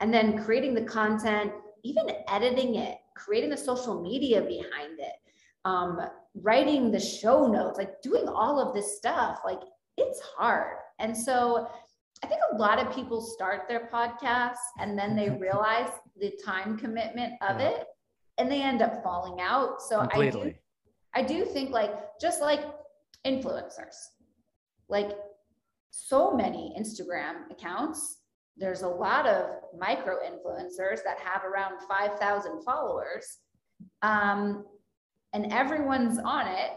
and 0.00 0.12
then 0.12 0.44
creating 0.44 0.74
the 0.74 0.82
content, 0.82 1.52
even 1.82 2.10
editing 2.28 2.76
it, 2.76 2.98
creating 3.16 3.50
the 3.50 3.56
social 3.56 4.02
media 4.02 4.40
behind 4.42 4.98
it, 4.98 5.14
um, 5.64 6.00
writing 6.34 6.90
the 6.90 7.00
show 7.00 7.46
notes, 7.46 7.78
like 7.78 8.00
doing 8.02 8.28
all 8.28 8.60
of 8.60 8.74
this 8.74 8.96
stuff, 8.96 9.40
like 9.44 9.60
it's 9.96 10.20
hard. 10.20 10.76
And 10.98 11.16
so 11.16 11.68
I 12.22 12.26
think 12.26 12.40
a 12.52 12.56
lot 12.56 12.78
of 12.78 12.94
people 12.94 13.20
start 13.20 13.62
their 13.68 13.88
podcasts 13.92 14.56
and 14.78 14.98
then 14.98 15.16
they 15.16 15.30
realize 15.40 15.90
the 16.20 16.32
time 16.44 16.76
commitment 16.76 17.34
of 17.42 17.60
yeah. 17.60 17.70
it 17.70 17.84
and 18.38 18.50
they 18.50 18.62
end 18.62 18.82
up 18.82 19.02
falling 19.02 19.40
out. 19.40 19.82
So 19.82 20.00
Completely. 20.00 20.40
I 20.40 20.44
do 20.44 20.54
I 21.14 21.22
do 21.22 21.44
think 21.44 21.70
like 21.70 21.92
just 22.20 22.40
like 22.40 22.60
influencers, 23.26 23.96
like 24.88 25.10
so 25.90 26.32
many 26.32 26.74
Instagram 26.78 27.50
accounts, 27.50 28.18
there's 28.56 28.82
a 28.82 28.88
lot 28.88 29.26
of 29.26 29.50
micro 29.78 30.16
influencers 30.16 31.02
that 31.04 31.18
have 31.22 31.44
around 31.44 31.80
5,000 31.88 32.62
followers. 32.62 33.38
Um, 34.02 34.64
and 35.32 35.52
everyone's 35.52 36.18
on 36.18 36.48
it, 36.48 36.72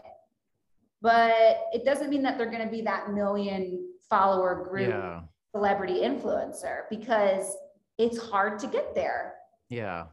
but 1.00 1.64
it 1.72 1.84
doesn't 1.84 2.10
mean 2.10 2.22
that 2.22 2.38
they're 2.38 2.50
going 2.50 2.64
to 2.64 2.70
be 2.70 2.82
that 2.82 3.12
million 3.12 3.88
follower 4.08 4.66
group 4.68 4.90
yeah. 4.90 5.20
celebrity 5.54 6.00
influencer 6.00 6.82
because 6.90 7.56
it's 7.98 8.18
hard 8.18 8.58
to 8.60 8.66
get 8.66 8.94
there. 8.94 9.34
Yeah. 9.68 10.06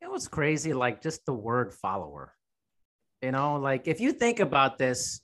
It 0.00 0.10
was 0.10 0.28
crazy, 0.28 0.72
like 0.72 1.02
just 1.02 1.26
the 1.26 1.34
word 1.34 1.74
follower. 1.74 2.32
You 3.22 3.32
know, 3.32 3.56
like 3.56 3.88
if 3.88 4.00
you 4.00 4.12
think 4.12 4.40
about 4.40 4.78
this, 4.78 5.20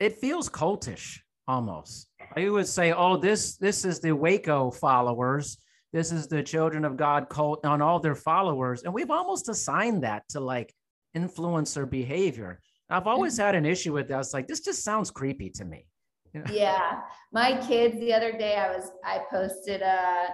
it 0.00 0.18
feels 0.18 0.48
cultish 0.48 1.18
almost. 1.46 2.08
I 2.36 2.48
would 2.48 2.66
say, 2.66 2.92
oh, 2.92 3.16
this 3.16 3.56
this 3.56 3.84
is 3.84 4.00
the 4.00 4.12
Waco 4.12 4.70
followers 4.70 5.58
this 5.92 6.10
is 6.10 6.26
the 6.26 6.42
children 6.42 6.84
of 6.84 6.96
God 6.96 7.28
cult 7.28 7.64
on 7.66 7.82
all 7.82 8.00
their 8.00 8.14
followers. 8.14 8.82
And 8.82 8.94
we've 8.94 9.10
almost 9.10 9.48
assigned 9.48 10.04
that 10.04 10.26
to 10.30 10.40
like 10.40 10.74
influencer 11.14 11.88
behavior. 11.88 12.60
I've 12.88 13.06
always 13.06 13.36
had 13.36 13.54
an 13.54 13.66
issue 13.66 13.92
with 13.92 14.08
that. 14.08 14.20
It's 14.20 14.34
like, 14.34 14.48
this 14.48 14.60
just 14.60 14.82
sounds 14.82 15.10
creepy 15.10 15.50
to 15.50 15.64
me. 15.64 15.86
Yeah. 16.50 17.00
My 17.30 17.60
kids, 17.66 18.00
the 18.00 18.14
other 18.14 18.32
day, 18.32 18.56
I 18.56 18.74
was, 18.74 18.90
I 19.04 19.20
posted 19.30 19.82
a, 19.82 19.86
uh, 19.86 20.26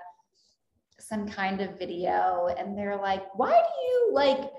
some 1.01 1.29
kind 1.29 1.61
of 1.61 1.77
video 1.77 2.49
and 2.57 2.79
they're 2.79 2.97
like, 2.97 3.25
why 3.35 3.51
do 3.51 3.85
you 3.85 4.11
like, 4.13 4.51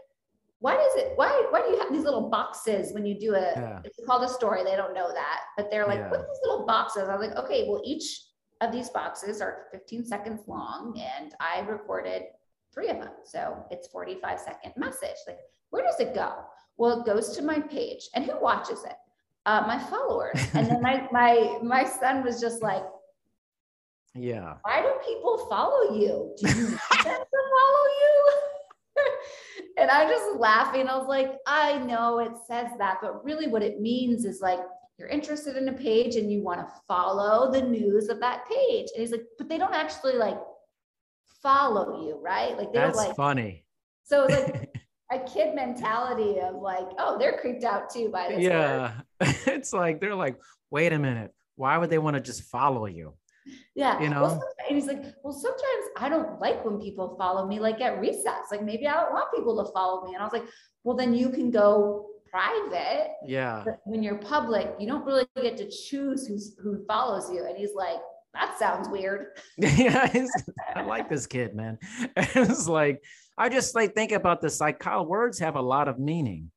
why 0.60 0.76
does 0.76 0.96
it, 0.96 1.14
why, 1.16 1.30
why 1.52 1.62
do 1.62 1.70
you 1.72 1.80
have 1.80 1.92
these 1.92 2.04
little 2.04 2.30
boxes 2.30 2.94
when 2.94 3.06
you 3.06 3.18
do 3.18 3.34
a, 3.36 3.54
yeah. 3.56 3.80
it's 3.84 4.00
called 4.06 4.24
a 4.24 4.30
story. 4.30 4.64
They 4.64 4.76
don't 4.76 4.94
know 4.94 5.12
that, 5.14 5.40
but 5.56 5.72
they're 5.72 5.88
like, 5.88 6.00
yeah. 6.00 6.10
what 6.10 6.20
these 6.20 6.40
little 6.44 6.66
boxes? 6.66 7.08
I 7.08 7.16
was 7.16 7.28
like, 7.28 7.38
okay, 7.38 7.66
well, 7.68 7.82
each 7.86 8.24
of 8.62 8.72
these 8.72 8.90
boxes 8.90 9.42
are 9.42 9.68
15 9.72 10.06
seconds 10.06 10.42
long 10.48 11.00
and 11.00 11.34
I 11.40 11.62
recorded 11.62 12.24
three 12.74 12.90
of 12.90 12.98
them. 12.98 13.12
So 13.24 13.66
it's 13.72 13.88
45 13.88 14.40
second 14.40 14.74
message. 14.76 15.16
Like, 15.28 15.40
where 15.70 15.84
does 15.84 16.00
it 16.00 16.14
go? 16.14 16.34
Well, 16.78 17.02
it 17.02 17.06
goes 17.06 17.36
to 17.38 17.42
my 17.42 17.60
page. 17.60 18.10
And 18.16 18.26
who 18.26 18.40
watches 18.42 18.84
it? 18.84 18.96
Uh, 19.46 19.64
my 19.66 19.80
followers. 19.80 20.40
And 20.54 20.68
then 20.68 20.82
my 20.82 21.08
my 21.12 21.60
my 21.64 21.84
son 21.84 22.24
was 22.24 22.42
just 22.42 22.62
like, 22.62 22.84
Yeah. 24.14 24.56
Why 24.64 24.82
do 24.82 24.92
people 25.06 25.48
follow 25.50 25.96
you? 25.96 26.36
Do 26.38 26.48
you 26.50 26.66
want 26.66 27.04
them 27.04 27.22
to 27.22 27.42
follow 27.56 27.86
you? 28.02 28.32
and 29.80 29.90
I 29.90 30.08
just 30.08 30.38
laughing. 30.38 30.88
I 30.88 30.98
was 30.98 31.08
like, 31.08 31.34
I 31.46 31.78
know 31.80 32.20
it 32.20 32.34
says 32.48 32.68
that, 32.78 32.98
but 33.02 33.24
really 33.24 33.48
what 33.48 33.64
it 33.64 33.80
means 33.80 34.26
is 34.26 34.42
like 34.42 34.60
you're 34.98 35.08
interested 35.08 35.56
in 35.56 35.70
a 35.70 35.74
page 35.74 36.18
and 36.18 36.32
you 36.32 36.44
want 36.44 36.60
to 36.60 36.74
follow 36.88 37.52
the 37.52 37.62
news 37.62 38.10
of 38.10 38.20
that 38.20 38.48
page. 38.50 38.88
And 38.94 39.02
he's 39.02 39.12
like, 39.12 39.24
but 39.38 39.48
they 39.48 39.58
don't 39.58 39.74
actually 39.74 40.16
like 40.16 40.38
follow 41.42 42.04
you, 42.06 42.20
right? 42.22 42.58
Like 42.58 42.74
they 42.74 42.80
That's 42.80 42.98
like 42.98 43.16
funny. 43.16 43.66
So 44.04 44.26
it's 44.26 44.52
like 44.52 44.76
a 45.12 45.20
kid 45.20 45.56
mentality 45.56 46.40
of 46.40 46.56
like, 46.56 46.88
oh, 46.98 47.18
they're 47.18 47.38
creeped 47.40 47.64
out 47.64 47.90
too 47.90 48.10
by 48.10 48.30
this. 48.30 48.42
Yeah. 48.42 48.92
it's 49.22 49.72
like 49.72 50.02
they're 50.02 50.16
like, 50.16 50.36
wait 50.70 50.92
a 50.92 51.00
minute, 51.00 51.34
why 51.56 51.78
would 51.78 51.90
they 51.90 51.98
want 51.98 52.16
to 52.16 52.22
just 52.22 52.44
follow 52.44 52.86
you? 52.86 53.14
Yeah. 53.76 54.02
You 54.02 54.10
know, 54.10 54.22
well, 54.22 54.44
and 54.68 54.78
he's 54.78 54.88
like, 54.88 55.04
well, 55.24 55.34
sometimes 55.34 55.86
I 55.98 56.10
don't 56.10 56.40
like 56.40 56.64
when 56.66 56.80
people 56.80 57.16
follow 57.18 57.48
me, 57.48 57.60
like 57.60 57.82
at 57.82 58.00
recess. 58.00 58.52
Like 58.52 58.64
maybe 58.64 58.88
I 58.88 58.94
don't 58.94 59.14
want 59.14 59.34
people 59.36 59.64
to 59.64 59.72
follow 59.72 60.06
me. 60.06 60.14
And 60.14 60.22
I 60.22 60.24
was 60.26 60.34
like, 60.34 60.46
well, 60.84 60.96
then 60.96 61.14
you 61.14 61.30
can 61.30 61.52
go 61.52 62.08
private. 62.30 63.12
Yeah. 63.26 63.64
But 63.66 63.80
when 63.86 64.04
you're 64.04 64.18
public, 64.18 64.76
you 64.80 64.88
don't 64.88 65.06
really 65.06 65.28
get 65.42 65.58
to 65.58 65.70
choose 65.70 66.28
who's 66.28 66.56
who 66.62 66.86
follows 66.86 67.32
you. 67.32 67.46
And 67.46 67.58
he's 67.58 67.74
like, 67.76 68.00
that 68.34 68.58
sounds 68.60 68.88
weird. 68.90 69.38
yeah, 69.58 70.10
I 70.76 70.82
like 70.82 71.10
this 71.10 71.26
kid, 71.26 71.56
man. 71.56 71.78
It's 72.16 72.68
like 72.68 73.04
I 73.38 73.50
just 73.50 73.74
like 73.74 73.96
think 73.96 74.12
about 74.12 74.42
the 74.42 74.50
psychology. 74.50 75.10
Words 75.10 75.40
have 75.40 75.56
a 75.56 75.62
lot 75.62 75.88
of 75.88 76.00
meaning. 76.00 76.52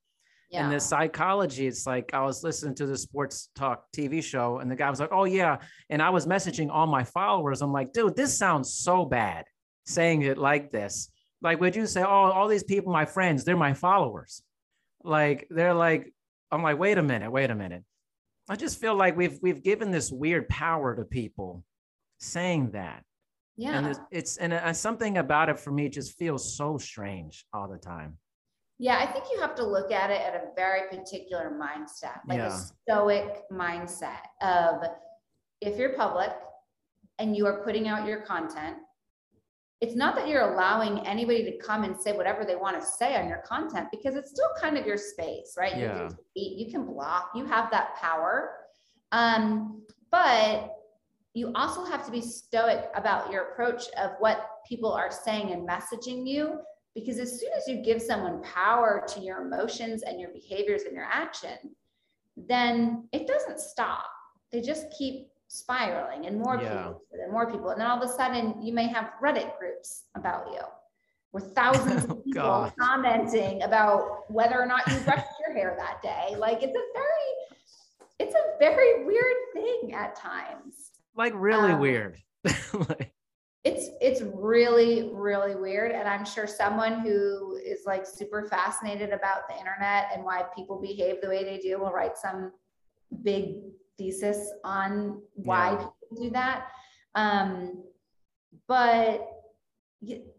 Yeah. 0.53 0.65
And 0.65 0.73
the 0.73 0.81
psychology, 0.81 1.67
it's 1.67 1.87
like 1.87 2.13
I 2.13 2.23
was 2.23 2.45
listening 2.45 2.75
to 2.77 2.87
the 2.87 2.97
sports 2.97 3.49
talk 3.57 3.91
TV 3.97 4.23
show, 4.23 4.59
and 4.59 4.71
the 4.71 4.77
guy 4.77 4.91
was 4.91 5.01
like, 5.01 5.13
"Oh 5.13 5.25
yeah," 5.25 5.57
and 5.89 6.03
I 6.03 6.11
was 6.11 6.27
messaging 6.27 6.69
all 6.71 6.87
my 6.87 7.05
followers. 7.05 7.63
I'm 7.63 7.73
like, 7.73 7.93
"Dude, 7.93 8.17
this 8.17 8.37
sounds 8.37 8.73
so 8.75 9.05
bad." 9.07 9.47
Saying 9.87 10.23
it 10.23 10.39
like 10.39 10.71
this, 10.71 11.11
like, 11.41 11.59
would 11.61 11.75
you 11.75 11.87
say, 11.87 12.03
"Oh, 12.03 12.07
all 12.07 12.49
these 12.49 12.65
people, 12.65 12.93
my 12.93 13.07
friends, 13.07 13.45
they're 13.45 13.57
my 13.57 13.73
followers"? 13.73 14.43
Like 15.05 15.47
they're 15.51 15.75
like, 15.75 16.13
I'm 16.51 16.63
like, 16.63 16.79
wait 16.79 16.99
a 16.99 17.03
minute, 17.03 17.31
wait 17.31 17.51
a 17.51 17.55
minute. 17.55 17.83
I 18.49 18.57
just 18.57 18.81
feel 18.81 18.95
like 18.95 19.17
we've 19.17 19.39
we've 19.41 19.63
given 19.63 19.91
this 19.91 20.13
weird 20.13 20.49
power 20.49 20.95
to 20.95 21.05
people 21.05 21.65
saying 22.19 22.73
that. 22.73 23.05
Yeah. 23.57 23.79
And 23.79 23.87
it's, 23.89 24.01
it's 24.11 24.37
and 24.37 24.53
uh, 24.53 24.73
something 24.73 25.19
about 25.19 25.49
it 25.49 25.59
for 25.59 25.71
me 25.71 25.89
just 25.89 26.19
feels 26.19 26.57
so 26.57 26.79
strange 26.79 27.45
all 27.53 27.69
the 27.69 27.79
time. 27.79 28.19
Yeah, 28.79 28.99
I 28.99 29.07
think 29.07 29.27
you 29.33 29.41
have 29.41 29.55
to 29.57 29.67
look 29.67 29.93
at 29.93 30.11
it 30.11 30.21
at 30.21 30.35
a 30.35 30.55
very 30.57 30.89
particular 30.89 31.53
mindset, 31.61 32.21
like 32.27 32.39
yeah. 32.39 32.49
a 32.49 32.51
stoic 32.51 33.43
mindset 33.53 34.23
of 34.41 34.83
if 35.61 35.79
you're 35.79 35.95
public 35.95 36.31
and 37.19 37.37
you 37.37 37.47
are 37.47 37.63
putting 37.63 37.87
out 37.87 38.07
your 38.07 38.23
content, 38.23 38.77
it's 39.81 39.95
not 39.97 40.15
that 40.15 40.29
you're 40.29 40.53
allowing 40.53 41.05
anybody 41.07 41.45
to 41.45 41.59
come 41.59 41.83
and 41.85 42.01
say 42.01 42.13
whatever 42.13 42.45
they 42.45 42.57
want 42.57 42.81
to 42.81 42.87
say 42.87 43.17
on 43.17 43.29
your 43.29 43.43
content 43.47 43.89
because 43.91 44.15
it's 44.15 44.31
still 44.31 44.51
kind 44.61 44.79
of 44.79 44.87
your 44.87 44.97
space, 44.97 45.55
right? 45.59 45.77
Yeah. 45.77 45.83
You 45.83 46.09
can 46.09 46.17
tweet, 46.33 46.59
you 46.59 46.73
can 46.73 46.87
block, 46.87 47.31
you 47.35 47.45
have 47.47 47.71
that 47.73 47.97
power. 47.97 48.51
Um, 49.11 49.83
but 50.11 50.73
you 51.35 51.53
also 51.55 51.85
have 51.85 52.05
to 52.07 52.13
be 52.13 52.21
stoic 52.21 52.91
about 52.95 53.33
your 53.33 53.51
approach 53.51 53.85
of 53.99 54.13
what 54.19 54.51
people 54.69 54.93
are 54.93 55.11
saying 55.11 55.51
and 55.51 55.69
messaging 55.69 56.29
you 56.29 56.59
because 56.95 57.19
as 57.19 57.41
soon 57.41 57.51
as 57.57 57.67
you 57.67 57.83
give 57.83 58.01
someone 58.01 58.43
power 58.43 59.05
to 59.09 59.21
your 59.21 59.43
emotions 59.43 60.03
and 60.03 60.21
your 60.21 60.31
behaviors 60.31 60.83
and 60.83 60.95
your 60.95 61.09
action 61.11 61.57
then 62.37 63.09
it 63.13 63.27
doesn't 63.27 63.61
stop 63.61 64.07
they 64.53 64.61
just 64.61 64.87
keep 64.97 65.29
spiraling 65.53 66.25
and 66.25 66.39
more 66.39 66.57
yeah. 66.57 66.69
people 66.71 67.03
and 67.13 67.31
more 67.31 67.51
people. 67.51 67.69
And 67.71 67.81
then 67.81 67.87
all 67.87 68.03
of 68.03 68.09
a 68.09 68.13
sudden 68.13 68.63
you 68.63 68.73
may 68.73 68.87
have 68.89 69.11
Reddit 69.23 69.59
groups 69.59 70.05
about 70.15 70.47
you 70.51 70.61
with 71.33 71.55
thousands 71.55 72.07
oh, 72.09 72.15
of 72.15 72.25
people 72.25 72.43
God. 72.43 72.73
commenting 72.81 73.63
about 73.63 74.31
whether 74.31 74.59
or 74.59 74.65
not 74.65 74.87
you 74.91 74.99
brushed 75.01 75.27
your 75.45 75.55
hair 75.55 75.77
that 75.79 76.01
day. 76.03 76.37
Like 76.39 76.63
it's 76.63 76.75
a 76.75 76.87
very, 76.95 77.31
it's 78.19 78.35
a 78.35 78.59
very 78.59 79.05
weird 79.05 79.37
thing 79.53 79.95
at 79.95 80.17
times. 80.17 80.91
Like 81.15 81.35
really 81.37 81.73
um, 81.73 81.81
weird. 81.81 82.17
like, 82.73 83.12
it's 83.65 83.91
it's 84.01 84.23
really 84.35 85.11
really 85.13 85.55
weird 85.55 85.93
and 85.93 86.09
i'm 86.09 86.25
sure 86.25 86.47
someone 86.47 87.01
who 87.01 87.57
is 87.65 87.83
like 87.87 88.05
super 88.07 88.45
fascinated 88.45 89.11
about 89.11 89.49
the 89.49 89.57
internet 89.57 90.07
and 90.13 90.25
why 90.25 90.43
people 90.57 90.81
behave 90.81 91.21
the 91.23 91.29
way 91.29 91.45
they 91.45 91.59
do 91.59 91.79
will 91.79 91.93
write 91.93 92.17
some 92.17 92.53
big 93.23 93.57
thesis 93.97 94.51
on 94.65 95.21
why 95.35 95.73
Yeah. 95.73 95.77
people 95.77 96.25
do 96.25 96.31
that 96.31 96.69
um, 97.15 97.85
but 98.67 99.29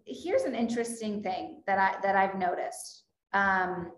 here's 0.06 0.44
an 0.44 0.56
interesting 0.56 1.24
thing 1.24 1.64
that 1.66 1.80
i 1.80 2.02
that 2.02 2.16
i've 2.18 2.38
noticed 2.38 3.04
um, 3.34 3.92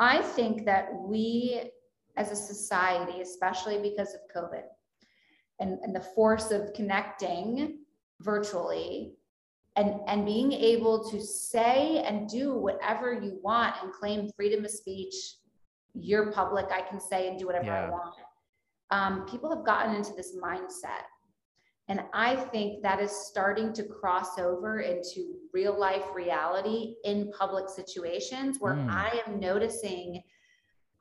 i 0.00 0.20
think 0.20 0.64
that 0.64 0.92
we 0.92 1.70
as 2.16 2.32
a 2.32 2.36
society 2.36 3.20
especially 3.20 3.78
because 3.80 4.14
of 4.14 4.20
covid 4.34 4.64
and, 5.60 5.78
and 5.82 5.94
the 5.94 6.00
force 6.00 6.50
of 6.50 6.72
connecting 6.74 7.78
virtually 8.22 9.12
and 9.76 10.00
and 10.06 10.24
being 10.26 10.52
able 10.52 11.08
to 11.10 11.20
say 11.20 11.98
and 12.06 12.28
do 12.28 12.54
whatever 12.54 13.12
you 13.12 13.38
want 13.42 13.74
and 13.82 13.92
claim 13.92 14.30
freedom 14.36 14.64
of 14.64 14.70
speech 14.70 15.14
you're 15.94 16.30
public 16.32 16.66
i 16.70 16.80
can 16.82 17.00
say 17.00 17.28
and 17.28 17.38
do 17.38 17.46
whatever 17.46 17.70
i 17.70 17.88
want. 17.90 18.14
Um, 18.90 19.24
people 19.26 19.48
have 19.54 19.64
gotten 19.64 19.94
into 19.94 20.12
this 20.14 20.36
mindset. 20.36 21.04
And 21.88 22.02
i 22.12 22.36
think 22.36 22.82
that 22.82 23.00
is 23.00 23.10
starting 23.10 23.72
to 23.74 23.82
cross 23.84 24.38
over 24.38 24.80
into 24.80 25.20
real 25.52 25.78
life 25.78 26.04
reality 26.14 26.96
in 27.04 27.32
public 27.38 27.68
situations 27.68 28.58
where 28.60 28.74
Mm. 28.74 28.90
i 28.90 29.22
am 29.26 29.40
noticing 29.40 30.22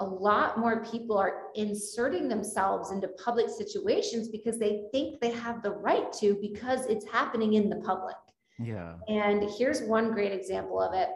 a 0.02 0.04
lot 0.04 0.58
more 0.58 0.84
people 0.84 1.16
are 1.16 1.44
inserting 1.54 2.28
themselves 2.28 2.92
into 2.92 3.08
public 3.24 3.48
situations 3.50 4.28
because 4.30 4.58
they 4.58 4.84
think 4.92 5.22
they 5.22 5.30
have 5.30 5.62
the 5.62 5.70
right 5.72 6.12
to 6.14 6.36
because 6.42 6.88
it's 6.88 7.06
happening 7.06 7.54
in 7.54 7.70
the 7.70 7.76
public. 7.78 8.16
Yeah. 8.58 8.96
And 9.08 9.48
here's 9.58 9.84
one 9.84 10.12
great 10.12 10.32
example 10.32 10.82
of 10.82 10.96
it. 10.96 11.10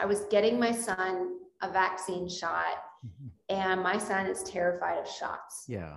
I 0.00 0.04
was 0.04 0.22
getting 0.30 0.58
my 0.58 0.72
son 0.72 1.38
a 1.62 1.70
vaccine 1.70 2.28
shot, 2.28 2.76
Mhm. 3.06 3.30
and 3.48 3.82
my 3.82 3.98
son 3.98 4.26
is 4.26 4.42
terrified 4.42 4.98
of 4.98 5.08
shots. 5.08 5.64
Yeah. 5.68 5.96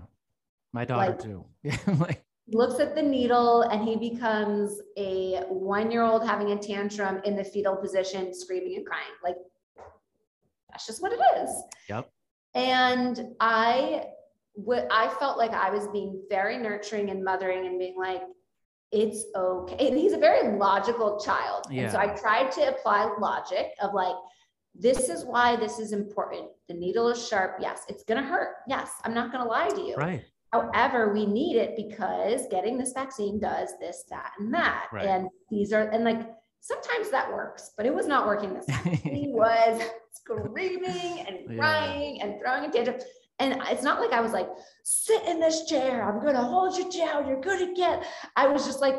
My 0.73 0.85
daughter 0.85 1.11
Like- 1.11 1.19
too. 1.19 1.45
Like, 2.07 2.23
looks 2.47 2.79
at 2.79 2.93
the 2.95 3.01
needle 3.01 3.61
and 3.63 3.87
he 3.87 3.95
becomes 3.95 4.79
a 4.97 5.43
one 5.49 5.89
year 5.91 6.03
old 6.03 6.23
having 6.25 6.51
a 6.51 6.57
tantrum 6.57 7.21
in 7.23 7.35
the 7.35 7.43
fetal 7.43 7.75
position, 7.77 8.33
screaming 8.33 8.75
and 8.77 8.85
crying. 8.85 9.13
Like, 9.23 9.37
that's 10.71 10.85
just 10.85 11.01
what 11.01 11.11
it 11.11 11.19
is. 11.43 11.49
Yep. 11.89 12.09
And 12.55 13.35
I 13.39 14.05
would, 14.55 14.87
I 14.91 15.07
felt 15.19 15.37
like 15.37 15.51
I 15.51 15.69
was 15.69 15.87
being 15.87 16.21
very 16.29 16.57
nurturing 16.57 17.09
and 17.09 17.23
mothering 17.23 17.65
and 17.65 17.79
being 17.79 17.95
like, 17.97 18.21
it's 18.91 19.23
okay. 19.35 19.87
And 19.87 19.97
he's 19.97 20.11
a 20.13 20.17
very 20.17 20.57
logical 20.57 21.19
child. 21.19 21.65
And 21.71 21.89
so 21.89 21.97
I 21.97 22.07
tried 22.07 22.51
to 22.53 22.67
apply 22.69 23.09
logic 23.19 23.67
of 23.81 23.93
like, 23.93 24.15
this 24.75 25.09
is 25.09 25.23
why 25.23 25.55
this 25.55 25.79
is 25.79 25.93
important. 25.93 26.47
The 26.67 26.73
needle 26.73 27.07
is 27.09 27.25
sharp. 27.25 27.57
Yes. 27.61 27.83
It's 27.87 28.03
going 28.03 28.21
to 28.21 28.27
hurt. 28.27 28.55
Yes. 28.67 28.91
I'm 29.05 29.13
not 29.13 29.31
going 29.31 29.43
to 29.43 29.49
lie 29.49 29.69
to 29.69 29.81
you. 29.81 29.95
right. 29.95 30.23
However, 30.51 31.13
we 31.13 31.25
need 31.25 31.55
it 31.55 31.77
because 31.77 32.45
getting 32.51 32.77
this 32.77 32.91
vaccine 32.91 33.39
does 33.39 33.69
this, 33.79 34.03
that, 34.09 34.33
and 34.37 34.53
that. 34.53 34.87
Right. 34.91 35.05
And 35.05 35.29
these 35.49 35.71
are, 35.71 35.89
and 35.89 36.03
like 36.03 36.29
sometimes 36.61 37.09
that 37.11 37.31
works, 37.31 37.71
but 37.75 37.85
it 37.85 37.93
was 37.93 38.07
not 38.07 38.25
working 38.25 38.53
this 38.53 38.65
time. 38.67 38.93
he 39.03 39.27
was 39.29 39.81
screaming 40.13 41.25
and 41.27 41.39
Yeah. 41.49 41.57
crying 41.57 42.21
and 42.21 42.39
throwing 42.39 42.69
a 42.69 42.71
tantrum. 42.71 42.97
And 43.39 43.59
it's 43.69 43.81
not 43.83 43.99
like 43.99 44.11
I 44.11 44.21
was 44.21 44.33
like, 44.33 44.47
sit 44.83 45.23
in 45.25 45.39
this 45.39 45.65
chair. 45.65 46.03
I'm 46.07 46.21
going 46.21 46.35
to 46.35 46.41
hold 46.41 46.77
you 46.77 46.89
down. 46.91 47.27
You're 47.27 47.41
going 47.41 47.67
to 47.67 47.73
get, 47.73 48.05
I 48.35 48.47
was 48.47 48.65
just 48.65 48.81
like, 48.81 48.95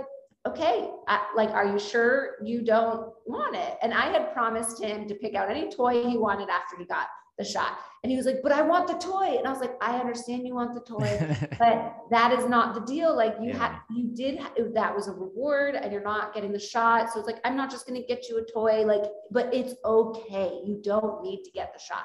okay, 0.47 0.91
I, 1.07 1.25
like, 1.37 1.51
are 1.51 1.65
you 1.65 1.79
sure 1.79 2.35
you 2.43 2.63
don't 2.63 3.13
want 3.27 3.55
it? 3.55 3.79
And 3.83 3.95
I 3.95 4.07
had 4.11 4.33
promised 4.33 4.83
him 4.83 5.07
to 5.07 5.15
pick 5.15 5.37
out 5.37 5.49
any 5.49 5.71
toy 5.71 6.03
he 6.09 6.19
wanted 6.19 6.49
after 6.49 6.77
he 6.77 6.85
got 6.85 7.07
the 7.39 7.45
shot. 7.45 7.79
And 8.03 8.11
he 8.11 8.17
was 8.17 8.27
like, 8.27 8.41
but 8.43 8.53
I 8.53 8.63
want 8.63 8.89
the 8.89 8.95
toy. 8.95 9.37
And 9.39 9.47
I 9.47 9.51
was 9.51 9.61
like, 9.61 9.75
I 9.81 9.99
understand 9.99 10.47
you 10.47 10.55
want 10.55 10.75
the 10.75 10.81
toy 10.81 11.37
but 11.59 11.97
that 12.11 12.33
is 12.33 12.49
not 12.49 12.75
the 12.75 12.81
deal. 12.81 13.17
Like 13.17 13.37
you 13.41 13.53
had 13.53 13.79
you 13.95 14.11
did 14.13 14.41
ha- 14.41 14.53
that 14.75 14.95
was 14.95 15.09
a 15.09 15.13
reward 15.13 15.77
and 15.77 15.93
you're 15.93 16.03
not 16.03 16.35
getting 16.35 16.53
the 16.53 16.59
shot. 16.59 17.13
So 17.13 17.21
it's 17.21 17.29
like 17.29 17.41
i'm 17.45 17.57
not 17.57 17.71
just 17.71 17.87
going 17.87 18.01
to 18.01 18.07
get 18.07 18.29
you 18.29 18.39
a 18.39 18.53
toy 18.53 18.85
like 18.85 19.05
but 19.31 19.53
it's 19.55 19.75
okay. 19.85 20.61
You 20.65 20.81
don't 20.83 21.23
need 21.23 21.45
to 21.45 21.51
get 21.53 21.73
the 21.73 21.81
shot. 21.81 22.05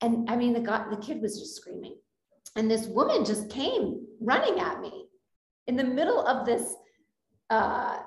And 0.00 0.28
i 0.30 0.36
mean 0.36 0.52
the 0.52 0.60
guy 0.60 0.86
the 0.90 0.96
kid 0.96 1.20
was 1.20 1.38
just 1.38 1.56
screaming. 1.56 1.96
And 2.56 2.70
this 2.70 2.86
woman 2.86 3.24
just 3.24 3.50
came 3.50 4.06
running 4.20 4.60
at 4.60 4.80
me 4.80 5.08
in 5.66 5.76
the 5.76 5.84
middle 5.84 6.26
of 6.26 6.46
this 6.46 6.74
uh 7.50 7.98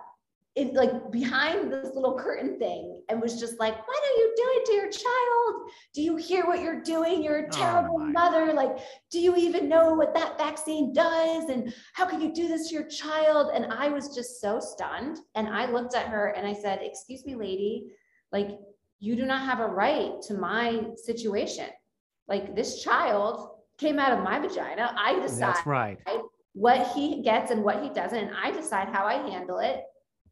like 0.74 1.12
behind 1.12 1.72
this 1.72 1.94
little 1.94 2.18
curtain 2.18 2.58
thing 2.60 2.99
and 3.10 3.22
was 3.22 3.39
just 3.39 3.60
like 3.60 3.76
what 3.76 3.97
are 4.03 4.18
you 4.18 4.34
doing 4.38 4.60
to 4.66 4.74
your 4.74 4.89
child? 4.89 5.72
Do 5.93 6.01
you 6.01 6.16
hear 6.16 6.45
what 6.45 6.62
you're 6.62 6.82
doing? 6.82 7.24
You're 7.24 7.39
a 7.39 7.47
Oh 7.47 7.49
terrible 7.51 7.97
my. 7.99 8.12
mother. 8.12 8.53
Like 8.53 8.78
do 9.12 9.20
you 9.20 9.36
even 9.36 9.68
know 9.68 9.93
what 9.93 10.14
that 10.14 10.38
vaccine 10.38 10.93
does? 10.93 11.49
And 11.49 11.74
how 11.93 12.05
can 12.05 12.22
you 12.22 12.34
do 12.34 12.47
this 12.47 12.70
to 12.70 12.76
your 12.76 12.88
child? 12.88 13.51
And 13.53 13.66
i 13.74 13.89
was 13.89 14.16
just 14.16 14.39
so 14.39 14.60
stunned. 14.60 15.18
And 15.36 15.47
i 15.47 15.70
looked 15.70 15.95
at 15.95 16.07
her 16.07 16.28
and 16.30 16.47
i 16.47 16.53
said 16.53 16.80
excuse 16.82 17.26
me 17.26 17.36
lady. 17.36 17.88
Like 18.32 18.51
you 18.99 19.16
do 19.16 19.26
not 19.26 19.41
have 19.41 19.60
a 19.60 19.68
right 19.68 20.22
to 20.24 20.34
my 20.36 20.82
situation. 20.95 21.68
Like 22.28 22.55
this 22.55 22.84
child 22.84 23.51
came 23.80 23.97
out 23.97 24.12
of 24.18 24.24
my 24.24 24.39
vagina. 24.39 24.93
I 24.97 25.20
decide 25.20 25.55
That's 25.55 25.66
right. 25.66 25.97
what 26.53 26.88
he 26.89 27.22
gets 27.24 27.49
and 27.49 27.64
what 27.64 27.82
he 27.82 27.89
doesn't. 27.89 28.18
And 28.18 28.36
i 28.41 28.51
decide 28.51 28.89
how 28.89 29.05
i 29.05 29.16
handle 29.30 29.60
it 29.60 29.82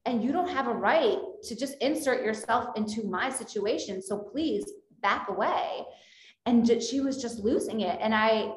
and 0.08 0.24
you 0.24 0.32
don't 0.32 0.50
have 0.50 0.68
a 0.68 0.74
right 0.74 1.20
to 1.44 1.56
just 1.56 1.76
insert 1.82 2.24
yourself 2.24 2.70
into 2.78 3.04
my 3.04 3.30
situation. 3.30 4.02
So 4.02 4.18
please 4.18 4.66
back 5.02 5.28
away. 5.28 5.84
And 6.46 6.66
she 6.82 7.02
was 7.02 7.22
just 7.22 7.40
losing 7.40 7.82
it. 7.82 8.00
And 8.02 8.16
i 8.16 8.52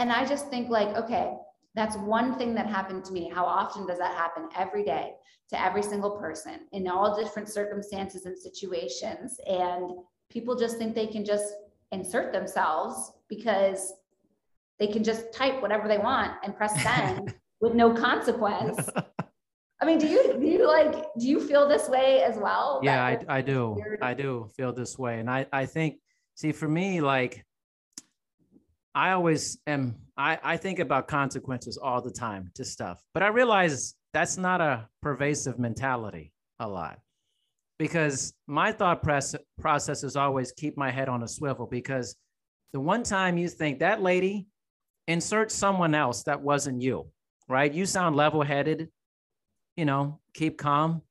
and 0.00 0.10
i 0.10 0.24
just 0.24 0.48
think 0.48 0.70
like 0.70 0.88
okay 0.96 1.34
that's 1.74 1.96
one 1.96 2.38
thing 2.38 2.54
that 2.54 2.66
happened 2.66 3.04
to 3.04 3.12
me. 3.12 3.28
How 3.28 3.44
often 3.44 3.84
does 3.84 3.98
that 3.98 4.14
happen? 4.16 4.48
Every 4.56 4.84
day 4.84 5.14
to 5.50 5.60
every 5.60 5.82
single 5.82 6.12
person 6.12 6.60
in 6.72 6.86
all 6.88 7.20
different 7.20 7.48
circumstances 7.48 8.26
and 8.26 8.38
situations. 8.38 9.38
And 9.46 9.90
people 10.30 10.54
just 10.54 10.78
think 10.78 10.94
they 10.94 11.08
can 11.08 11.24
just 11.24 11.52
insert 11.90 12.32
themselves 12.32 13.12
because 13.28 13.92
they 14.78 14.86
can 14.86 15.02
just 15.02 15.32
type 15.32 15.60
whatever 15.60 15.88
they 15.88 15.98
want 15.98 16.32
and 16.44 16.56
press 16.56 16.80
send 16.80 17.34
with 17.60 17.74
no 17.74 17.92
consequence 17.92 18.88
i 19.84 19.86
mean 19.86 19.98
do 19.98 20.08
you 20.08 20.38
do 20.40 20.46
you 20.46 20.66
like 20.66 20.94
do 21.18 21.28
you 21.28 21.38
feel 21.38 21.68
this 21.68 21.88
way 21.90 22.22
as 22.22 22.38
well? 22.38 22.80
Yeah 22.82 23.04
I, 23.04 23.18
I 23.28 23.40
do. 23.42 23.76
weird. 23.76 24.00
i 24.02 24.14
do 24.14 24.48
feel 24.56 24.72
this 24.72 24.98
way. 24.98 25.20
And 25.20 25.28
i 25.30 25.46
i 25.52 25.66
think 25.66 25.96
see 26.34 26.52
for 26.52 26.68
me 26.68 27.02
like 27.02 27.44
i 28.94 29.10
always 29.10 29.58
am 29.66 29.96
i 30.16 30.38
i 30.42 30.56
think 30.56 30.78
about 30.78 31.06
consequences 31.06 31.76
all 31.76 32.00
the 32.00 32.10
time 32.10 32.50
to 32.54 32.64
stuff 32.64 33.02
but 33.12 33.22
i 33.22 33.26
realize 33.28 33.94
that's 34.14 34.38
not 34.38 34.60
a 34.60 34.88
pervasive 35.02 35.58
mentality 35.58 36.32
a 36.60 36.68
lot 36.68 36.98
because 37.78 38.32
my 38.46 38.70
thought 38.72 39.02
press, 39.02 39.34
process 39.58 40.02
is 40.04 40.16
always 40.16 40.52
keep 40.52 40.76
my 40.78 40.90
head 40.90 41.08
on 41.08 41.24
a 41.24 41.28
swivel 41.28 41.66
because 41.66 42.16
the 42.72 42.80
one 42.80 43.02
time 43.02 43.36
you 43.36 43.48
think 43.48 43.80
that 43.80 44.00
lady 44.00 44.46
insert 45.08 45.50
someone 45.50 45.94
else 45.94 46.22
that 46.22 46.40
wasn't 46.40 46.80
you 46.80 47.06
right? 47.48 47.72
You 47.72 47.86
sound 47.86 48.16
level-headed 48.16 48.88
you 49.76 49.84
know 49.84 50.20
keep 50.34 50.58
calm 50.58 51.02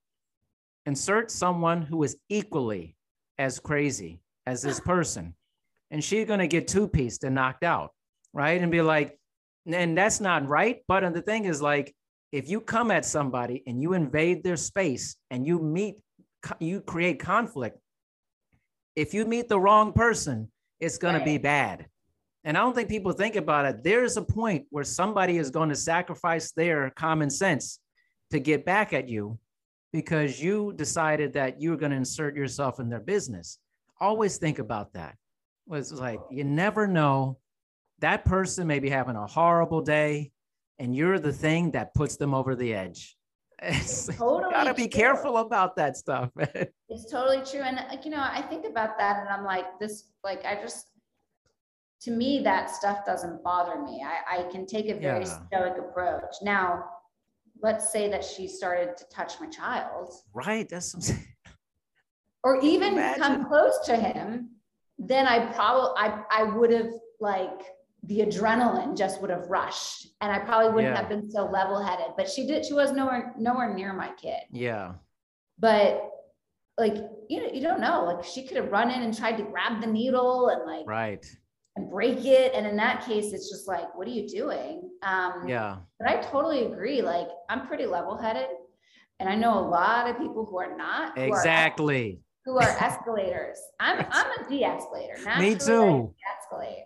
insert 0.85 1.31
someone 1.31 1.81
who 1.81 2.03
is 2.03 2.17
equally 2.29 2.95
as 3.37 3.59
crazy 3.59 4.19
as 4.45 4.61
this 4.61 4.79
person. 4.93 5.33
And 5.91 6.03
she's 6.03 6.25
going 6.25 6.39
to 6.39 6.47
get 6.47 6.67
two-pieced 6.67 7.23
and 7.23 7.35
knocked 7.35 7.63
out 7.63 7.91
right? 8.33 8.61
And 8.61 8.71
be 8.71 8.81
like 8.81 9.17
and 9.65 9.97
that's 9.97 10.19
not 10.19 10.47
right. 10.49 10.81
But 10.87 11.13
the 11.13 11.21
thing 11.21 11.45
is 11.45 11.61
like 11.61 11.95
if 12.31 12.49
you 12.49 12.59
come 12.59 12.91
at 12.91 13.05
somebody 13.05 13.63
and 13.67 13.81
you 13.81 13.93
invade 13.93 14.43
their 14.43 14.57
space 14.57 15.15
and 15.31 15.45
you 15.45 15.59
meet 15.59 15.95
you 16.59 16.81
create 16.81 17.19
conflict 17.21 17.77
if 18.97 19.13
you 19.13 19.25
meet 19.25 19.47
the 19.47 19.59
wrong 19.59 19.93
person 19.93 20.51
it's 20.81 20.97
going 20.97 21.17
to 21.17 21.23
be 21.23 21.37
bad. 21.37 21.85
And 22.43 22.57
i 22.57 22.59
don't 22.59 22.75
think 22.75 22.89
people 22.89 23.13
think 23.13 23.37
about 23.37 23.65
it. 23.65 23.83
There's 23.83 24.17
a 24.17 24.21
point 24.21 24.65
where 24.69 24.83
somebody 24.83 25.37
is 25.37 25.49
going 25.49 25.69
to 25.69 25.75
sacrifice 25.75 26.51
their 26.51 26.89
common 26.89 27.29
sense 27.29 27.79
to 28.33 28.39
get 28.39 28.65
back 28.65 28.93
at 28.93 29.07
you 29.07 29.37
because 29.91 30.41
you 30.41 30.73
decided 30.75 31.33
that 31.33 31.61
you 31.61 31.69
were 31.69 31.77
going 31.77 31.91
to 31.91 31.97
insert 31.97 32.35
yourself 32.35 32.79
in 32.79 32.89
their 32.89 32.99
business. 32.99 33.59
Always 33.99 34.37
think 34.37 34.57
about 34.59 34.91
that. 34.93 35.15
It's 35.71 35.91
like 35.91 36.19
you 36.31 36.43
never 36.43 36.87
know. 36.87 37.37
That 37.99 38.25
person 38.25 38.67
may 38.67 38.79
be 38.79 38.89
having 38.89 39.15
a 39.15 39.27
horrible 39.27 39.81
day, 39.81 40.31
and 40.79 40.93
you're 40.95 41.19
the 41.19 41.31
thing 41.31 41.71
that 41.71 41.93
puts 41.93 42.17
them 42.17 42.33
over 42.33 42.55
the 42.55 42.73
edge. 42.73 43.15
It's, 43.61 44.07
Totally 44.17 44.51
gotta 44.51 44.73
be 44.73 44.89
true. 44.89 44.99
careful 45.01 45.37
about 45.37 45.75
that 45.77 45.95
stuff. 45.95 46.29
man. 46.35 46.49
It's 46.89 47.09
totally 47.09 47.41
true. 47.49 47.61
And 47.61 47.77
like, 47.89 48.03
you 48.03 48.11
know, 48.11 48.19
I 48.19 48.41
think 48.41 48.65
about 48.65 48.97
that 48.97 49.19
and 49.21 49.29
I'm 49.29 49.45
like, 49.45 49.79
this, 49.79 50.09
like, 50.23 50.43
I 50.45 50.55
just, 50.61 50.87
to 52.01 52.11
me, 52.11 52.41
that 52.43 52.69
stuff 52.69 53.05
doesn't 53.05 53.41
bother 53.43 53.81
me. 53.81 54.03
I, 54.05 54.39
I 54.39 54.51
can 54.51 54.65
take 54.65 54.89
a 54.89 54.95
very 54.99 55.23
Yeah. 55.25 55.39
stoic 55.47 55.77
approach. 55.79 56.35
Now, 56.41 56.83
let's 57.63 57.91
say 57.91 58.09
that 58.09 58.23
she 58.23 58.47
started 58.47 58.95
to 58.97 59.05
touch 59.09 59.39
my 59.39 59.47
child 59.47 60.13
Right. 60.33 60.67
That's 60.69 60.91
saying. 61.07 61.25
or 62.43 62.59
even 62.61 62.95
come 63.17 63.45
close 63.47 63.79
to 63.85 63.95
him, 63.95 64.49
then 64.99 65.25
I 65.25 65.37
probably 65.53 65.91
I 65.97 66.23
I 66.29 66.43
would 66.43 66.71
have 66.71 66.91
like 67.19 67.61
the 68.03 68.19
adrenaline 68.19 68.97
just 68.97 69.21
would 69.21 69.29
have 69.29 69.47
rushed 69.49 70.07
and 70.19 70.29
I 70.31 70.39
probably 70.39 70.71
wouldn't 70.73 70.93
Yeah. 70.93 70.99
have 70.99 71.09
been 71.09 71.31
so 71.31 71.45
level-headed. 71.45 72.15
But 72.17 72.29
she 72.29 72.45
did 72.45 72.65
she 72.65 72.73
was 72.73 72.91
nowhere 72.91 73.33
nowhere 73.39 73.73
near 73.73 73.93
my 73.93 74.11
kid. 74.21 74.41
Yeah. 74.51 74.95
But 75.57 76.09
like 76.77 76.95
you 77.29 77.37
know, 77.41 77.49
you 77.53 77.61
don't 77.61 77.79
know. 77.79 78.03
Like 78.05 78.23
she 78.25 78.45
could 78.45 78.57
have 78.57 78.71
run 78.71 78.91
in 78.91 79.01
and 79.03 79.17
tried 79.17 79.37
to 79.37 79.43
grab 79.43 79.79
the 79.79 79.87
needle 79.87 80.49
and 80.49 80.65
like 80.65 80.85
Right. 80.85 81.25
And 81.75 81.89
break 81.89 82.23
it. 82.25 82.53
And 82.53 82.65
in 82.67 82.75
that 82.77 83.05
case, 83.05 83.33
it's 83.33 83.49
just 83.49 83.67
like, 83.67 83.95
what 83.97 84.07
are 84.07 84.11
you 84.11 84.27
doing? 84.27 84.89
Um 85.01 85.47
Yeah. 85.47 85.77
but 85.99 86.07
I 86.09 86.21
totally 86.21 86.65
agree. 86.65 87.01
Like 87.01 87.27
I'm 87.49 87.67
pretty 87.67 87.85
level-headed. 87.85 88.47
And 89.19 89.29
I 89.29 89.35
know 89.35 89.57
a 89.59 89.65
lot 89.67 90.09
of 90.09 90.17
people 90.17 90.45
who 90.45 90.57
are 90.57 90.75
not 90.75 91.17
who 91.17 91.23
are 91.23 91.27
Exactly. 91.27 92.19
who 92.45 92.57
are 92.57 92.69
escalators. 92.89 93.59
I'm 93.79 94.05
I'm 94.11 94.31
a 94.45 94.49
de-escalator. 94.49 95.17
Me 95.39 95.55
too. 95.55 96.13
De-escalate. 96.15 96.83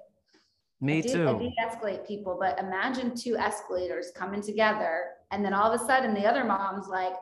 Me 0.80 1.00
I 1.00 1.02
do, 1.02 1.28
I 1.28 1.32
too. 1.34 1.40
de-escalate 1.40 2.08
people, 2.08 2.38
but 2.40 2.60
imagine 2.60 3.16
two 3.16 3.36
escalators 3.36 4.12
coming 4.16 4.42
together, 4.42 5.06
and 5.32 5.44
then 5.44 5.52
all 5.52 5.72
of 5.72 5.82
a 5.82 5.84
sudden 5.86 6.14
the 6.14 6.24
other 6.26 6.44
mom's 6.44 6.88
like, 6.88 7.14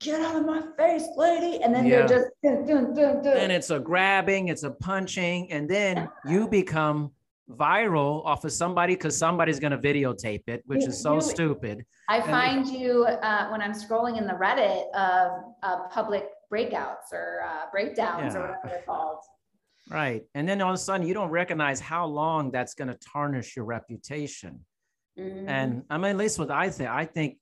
"Get 0.00 0.20
out 0.20 0.36
of 0.36 0.44
my 0.46 0.62
face, 0.76 1.06
lady!" 1.16 1.62
And 1.62 1.74
then 1.74 1.86
Yeah. 1.86 2.06
they're 2.06 2.18
just 2.18 2.30
dun, 2.42 2.66
dun, 2.94 3.22
dun. 3.22 3.36
And 3.36 3.52
it's 3.52 3.70
a 3.70 3.78
grabbing, 3.80 4.48
it's 4.48 4.62
a 4.64 4.70
punching, 4.70 5.50
and 5.52 5.68
then 5.68 6.08
you 6.26 6.48
become 6.48 7.12
viral 7.50 8.24
off 8.24 8.44
of 8.44 8.52
somebody 8.52 8.94
because 8.94 9.16
somebody's 9.16 9.60
going 9.60 9.70
to 9.70 9.78
videotape 9.78 10.48
it, 10.48 10.62
which 10.66 10.82
You- 10.82 10.88
is 10.88 11.00
so 11.02 11.14
you- 11.16 11.20
stupid. 11.20 11.84
I 12.08 12.16
and- 12.18 12.24
find 12.26 12.66
you 12.66 13.04
uh, 13.04 13.48
when 13.48 13.60
I'm 13.60 13.72
scrolling 13.72 14.16
in 14.18 14.26
the 14.26 14.32
Reddit 14.34 14.90
of 14.92 15.54
uh, 15.62 15.88
public 15.88 16.28
breakouts 16.50 17.12
or 17.12 17.42
uh, 17.46 17.70
breakdowns 17.70 18.34
or 18.34 18.40
whatever 18.40 18.60
they're 18.64 18.82
called. 18.86 19.18
Right. 19.90 20.24
And 20.34 20.48
then 20.48 20.62
all 20.62 20.70
of 20.70 20.74
a 20.74 20.78
sudden, 20.78 21.06
you 21.06 21.12
don't 21.12 21.28
recognize 21.30 21.80
how 21.80 22.06
long 22.06 22.50
that's 22.50 22.72
going 22.74 22.88
to 22.88 22.94
tarnish 23.12 23.54
your 23.56 23.66
reputation. 23.66 24.64
Mhm. 25.18 25.46
And 25.46 25.84
I 25.90 25.98
mean, 25.98 26.12
at 26.12 26.16
least 26.16 26.38
what 26.38 26.50
I 26.50 26.70
think, 26.70 26.88
I 26.88 27.04
think, 27.04 27.38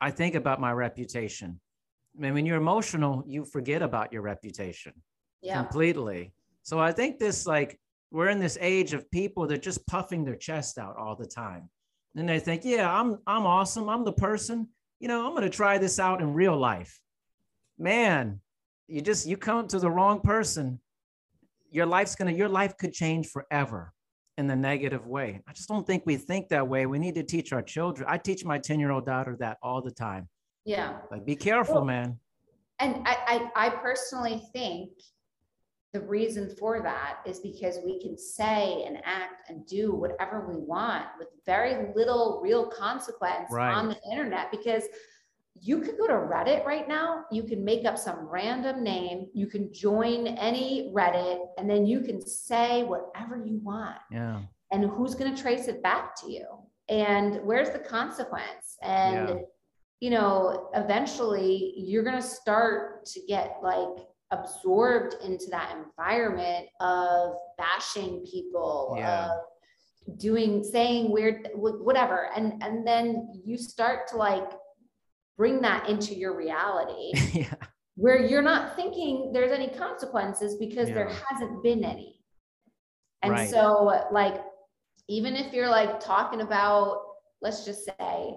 I 0.00 0.10
think 0.12 0.34
about 0.36 0.60
my 0.60 0.72
reputation. 0.72 1.60
I 2.16 2.20
mean, 2.20 2.34
when 2.34 2.46
you're 2.46 2.58
emotional, 2.58 3.24
you 3.26 3.44
forget 3.44 3.82
about 3.82 4.12
your 4.12 4.22
reputation 4.22 4.92
yeah, 5.40 5.62
completely. 5.62 6.32
So 6.62 6.78
I 6.78 6.92
think 6.92 7.18
this, 7.18 7.46
like, 7.46 7.78
we're 8.10 8.28
in 8.28 8.38
this 8.38 8.58
age 8.60 8.92
of 8.92 9.10
people 9.10 9.46
that 9.48 9.62
just 9.62 9.86
puffing 9.86 10.24
their 10.24 10.36
chest 10.36 10.78
out 10.78 10.96
all 10.96 11.16
the 11.16 11.26
time. 11.26 11.68
And 12.14 12.28
they 12.28 12.38
think, 12.38 12.64
yeah, 12.64 12.92
I'm, 12.92 13.18
I'm 13.26 13.46
awesome. 13.46 13.88
I'm 13.88 14.04
the 14.04 14.12
person, 14.12 14.68
you 15.00 15.08
know, 15.08 15.26
I'm 15.26 15.32
going 15.32 15.42
to 15.42 15.50
try 15.50 15.78
this 15.78 15.98
out 15.98 16.20
in 16.20 16.34
real 16.34 16.56
life. 16.56 17.00
Man, 17.78 18.40
you 18.86 19.00
just, 19.00 19.26
you 19.26 19.36
come 19.36 19.66
to 19.68 19.78
the 19.78 19.90
wrong 19.90 20.20
person. 20.20 20.78
Your 21.70 21.86
life's 21.86 22.14
going 22.14 22.30
to, 22.30 22.38
your 22.38 22.50
life 22.50 22.76
could 22.76 22.92
change 22.92 23.28
forever 23.28 23.94
in 24.36 24.46
the 24.46 24.56
negative 24.56 25.06
way. 25.06 25.40
I 25.48 25.52
just 25.52 25.68
don't 25.68 25.86
think 25.86 26.04
we 26.04 26.16
think 26.16 26.48
that 26.48 26.68
way. 26.68 26.84
We 26.84 26.98
need 26.98 27.14
to 27.14 27.22
teach 27.22 27.52
our 27.52 27.62
children. 27.62 28.06
I 28.08 28.18
teach 28.18 28.44
my 28.44 28.58
10 28.58 28.78
year 28.78 28.90
old 28.90 29.06
daughter 29.06 29.36
that 29.40 29.56
all 29.62 29.80
the 29.80 29.90
time. 29.90 30.28
Yeah. 30.64 30.98
Like, 31.10 31.24
be 31.24 31.36
careful, 31.36 31.76
Well, 31.76 31.84
man. 31.84 32.18
And 32.78 33.06
I, 33.06 33.48
I, 33.56 33.66
I 33.66 33.70
personally 33.70 34.42
think 34.52 34.90
the 35.92 36.00
reason 36.00 36.54
for 36.58 36.80
that 36.82 37.18
is 37.26 37.38
because 37.40 37.78
we 37.84 38.00
can 38.00 38.16
say 38.16 38.84
and 38.86 38.96
act 39.04 39.48
and 39.48 39.66
do 39.66 39.92
whatever 39.92 40.48
we 40.48 40.56
want 40.56 41.04
with 41.18 41.28
very 41.44 41.92
little 41.94 42.40
real 42.42 42.66
consequence 42.66 43.48
Right. 43.50 43.72
on 43.72 43.88
the 43.88 43.98
internet 44.10 44.50
because 44.50 44.84
you 45.60 45.80
could 45.80 45.98
go 45.98 46.06
to 46.06 46.14
Reddit 46.14 46.64
right 46.64 46.88
now, 46.88 47.24
you 47.30 47.42
can 47.42 47.62
make 47.62 47.84
up 47.84 47.98
some 47.98 48.20
random 48.26 48.82
name, 48.82 49.26
you 49.34 49.46
can 49.46 49.72
join 49.72 50.26
any 50.26 50.90
Reddit, 50.94 51.40
and 51.58 51.68
then 51.68 51.84
you 51.86 52.00
can 52.00 52.26
say 52.26 52.84
whatever 52.84 53.36
you 53.36 53.60
want. 53.62 53.98
Yeah. 54.10 54.40
And 54.72 54.86
who's 54.86 55.14
going 55.14 55.34
to 55.34 55.40
trace 55.40 55.68
it 55.68 55.82
back 55.82 56.16
to 56.22 56.32
you? 56.32 56.46
And 56.88 57.40
where's 57.44 57.70
the 57.70 57.78
consequence? 57.78 58.78
And 58.82 59.28
Yeah. 59.28 59.34
You 60.02 60.10
know, 60.10 60.68
eventually 60.74 61.74
you're 61.76 62.02
going 62.02 62.20
to 62.20 62.26
start 62.26 63.06
to 63.06 63.20
get 63.28 63.58
like 63.62 64.04
absorbed 64.32 65.14
into 65.24 65.46
that 65.52 65.76
environment 65.76 66.66
of 66.80 67.34
bashing 67.56 68.26
people, 68.28 68.96
Yeah. 68.98 69.28
of 69.28 70.18
doing, 70.18 70.64
saying 70.64 71.12
weird, 71.12 71.50
whatever. 71.54 72.30
And, 72.34 72.60
and 72.64 72.84
then 72.84 73.28
you 73.44 73.56
start 73.56 74.08
to 74.08 74.16
like 74.16 74.50
bring 75.38 75.60
that 75.60 75.88
into 75.88 76.16
your 76.16 76.36
reality 76.36 77.12
yeah. 77.32 77.54
where 77.94 78.18
you're 78.18 78.42
not 78.42 78.74
thinking 78.74 79.30
there's 79.32 79.52
any 79.52 79.68
consequences 79.68 80.56
because 80.56 80.88
there 80.88 81.10
hasn't 81.30 81.62
been 81.62 81.84
any. 81.84 82.18
And 83.22 83.34
Right. 83.34 83.48
so, 83.48 84.08
like, 84.10 84.42
even 85.08 85.36
if 85.36 85.52
you're 85.52 85.68
like 85.68 86.00
talking 86.00 86.40
about, 86.40 87.02
let's 87.40 87.64
just 87.64 87.84
say, 87.84 88.34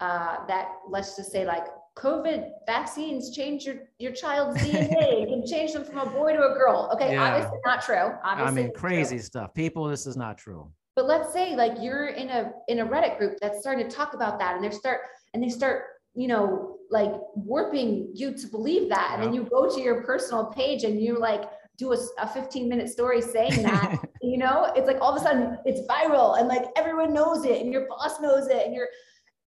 uh, 0.00 0.46
that, 0.46 0.72
let's 0.88 1.16
just 1.16 1.30
say, 1.32 1.44
like, 1.44 1.66
COVID 1.96 2.50
vaccines 2.66 3.34
change 3.34 3.64
your, 3.64 3.76
your 3.98 4.12
child's 4.12 4.58
DNA, 4.62 5.22
and 5.22 5.28
can 5.28 5.46
change 5.46 5.72
them 5.72 5.84
from 5.84 5.98
a 5.98 6.06
boy 6.10 6.32
to 6.34 6.38
a 6.38 6.54
girl. 6.54 6.90
Okay, 6.94 7.12
Yeah. 7.12 7.24
obviously 7.24 7.58
not 7.64 7.82
true. 7.82 8.12
I 8.22 8.50
mean, 8.50 8.66
not 8.66 8.72
true. 8.72 8.72
crazy 8.72 9.18
stuff. 9.18 9.54
People, 9.54 9.84
this 9.86 10.06
is 10.06 10.16
not 10.16 10.36
true. 10.36 10.70
But 10.94 11.06
let's 11.06 11.32
say 11.32 11.54
like 11.56 11.72
you're 11.80 12.08
in 12.08 12.30
a 12.30 12.52
in 12.68 12.78
a 12.80 12.86
Reddit 12.86 13.18
group 13.18 13.34
that's 13.40 13.60
starting 13.60 13.86
to 13.86 13.94
talk 13.94 14.14
about 14.14 14.38
that 14.38 14.54
and 14.56 14.64
they 14.64 14.70
start 14.70 15.00
and 15.34 15.42
they 15.42 15.50
start, 15.50 15.84
you 16.14 16.26
know, 16.26 16.78
like 16.90 17.12
warping 17.34 18.10
you 18.14 18.34
to 18.34 18.46
believe 18.46 18.88
that. 18.88 19.10
And 19.12 19.22
then 19.22 19.34
you 19.34 19.44
go 19.44 19.68
to 19.74 19.80
your 19.82 20.02
personal 20.04 20.46
page 20.46 20.84
and 20.84 20.98
you 20.98 21.18
like 21.18 21.42
do 21.76 21.92
a, 21.92 21.98
a 22.18 22.26
15 22.26 22.66
minute 22.66 22.88
story 22.88 23.20
saying 23.20 23.62
that, 23.62 23.98
you 24.22 24.38
know, 24.38 24.72
it's 24.74 24.86
like 24.86 24.96
all 25.02 25.14
of 25.14 25.20
a 25.20 25.24
sudden 25.24 25.58
it's 25.66 25.86
viral 25.86 26.38
and 26.38 26.48
like 26.48 26.64
everyone 26.76 27.12
knows 27.12 27.44
it 27.44 27.60
and 27.60 27.70
your 27.70 27.86
boss 27.88 28.18
knows 28.20 28.48
it 28.48 28.64
and 28.64 28.74
you're 28.74 28.88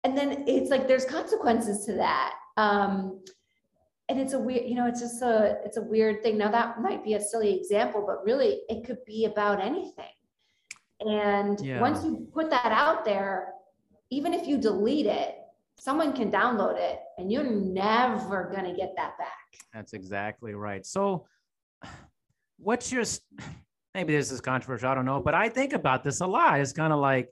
and 0.07 0.16
then 0.16 0.44
it's 0.46 0.70
like 0.70 0.86
there's 0.86 1.04
consequences 1.04 1.84
to 1.86 1.94
that. 1.94 2.34
Um 2.57 3.22
and 4.09 4.20
it's 4.20 4.34
a 4.34 4.38
weird, 4.38 4.68
you 4.68 4.76
know, 4.76 4.86
it's 4.86 5.00
just 5.00 5.20
a 5.20 5.59
it's 5.64 5.78
a 5.78 5.82
weird 5.82 6.22
thing. 6.22 6.38
Now 6.38 6.50
that 6.52 6.80
might 6.80 7.02
be 7.02 7.14
a 7.14 7.20
silly 7.20 7.59
example, 7.59 8.04
but 8.07 8.24
really 8.24 8.61
it 8.68 8.86
could 8.86 9.04
be 9.04 9.24
about 9.24 9.61
anything. 9.61 10.14
And 11.00 11.61
Yeah. 11.61 11.80
once 11.80 12.04
you 12.04 12.28
put 12.32 12.50
that 12.50 12.70
out 12.70 13.04
there, 13.04 13.52
even 14.11 14.32
if 14.32 14.46
you 14.46 14.59
delete 14.59 15.07
it, 15.07 15.34
someone 15.78 16.12
can 16.12 16.30
download 16.30 16.78
it 16.78 17.00
and 17.18 17.32
you're 17.32 17.50
never 17.50 18.48
going 18.54 18.64
to 18.64 18.72
get 18.72 18.94
that 18.96 19.18
back. 19.18 19.59
That's 19.74 19.92
exactly 19.92 20.54
right. 20.54 20.86
So, 20.86 21.26
what's 22.59 22.92
your, 22.92 23.02
maybe 23.94 24.14
this 24.16 24.30
is 24.30 24.40
controversial, 24.40 24.88
I 24.88 24.94
don't 24.94 25.04
know, 25.04 25.20
but 25.20 25.34
I 25.34 25.48
think 25.48 25.72
about 25.72 26.04
this 26.04 26.20
a 26.20 26.26
lot. 26.26 26.61
It's 26.61 26.72
kind 26.72 26.92
of 26.92 27.00
like, 27.00 27.28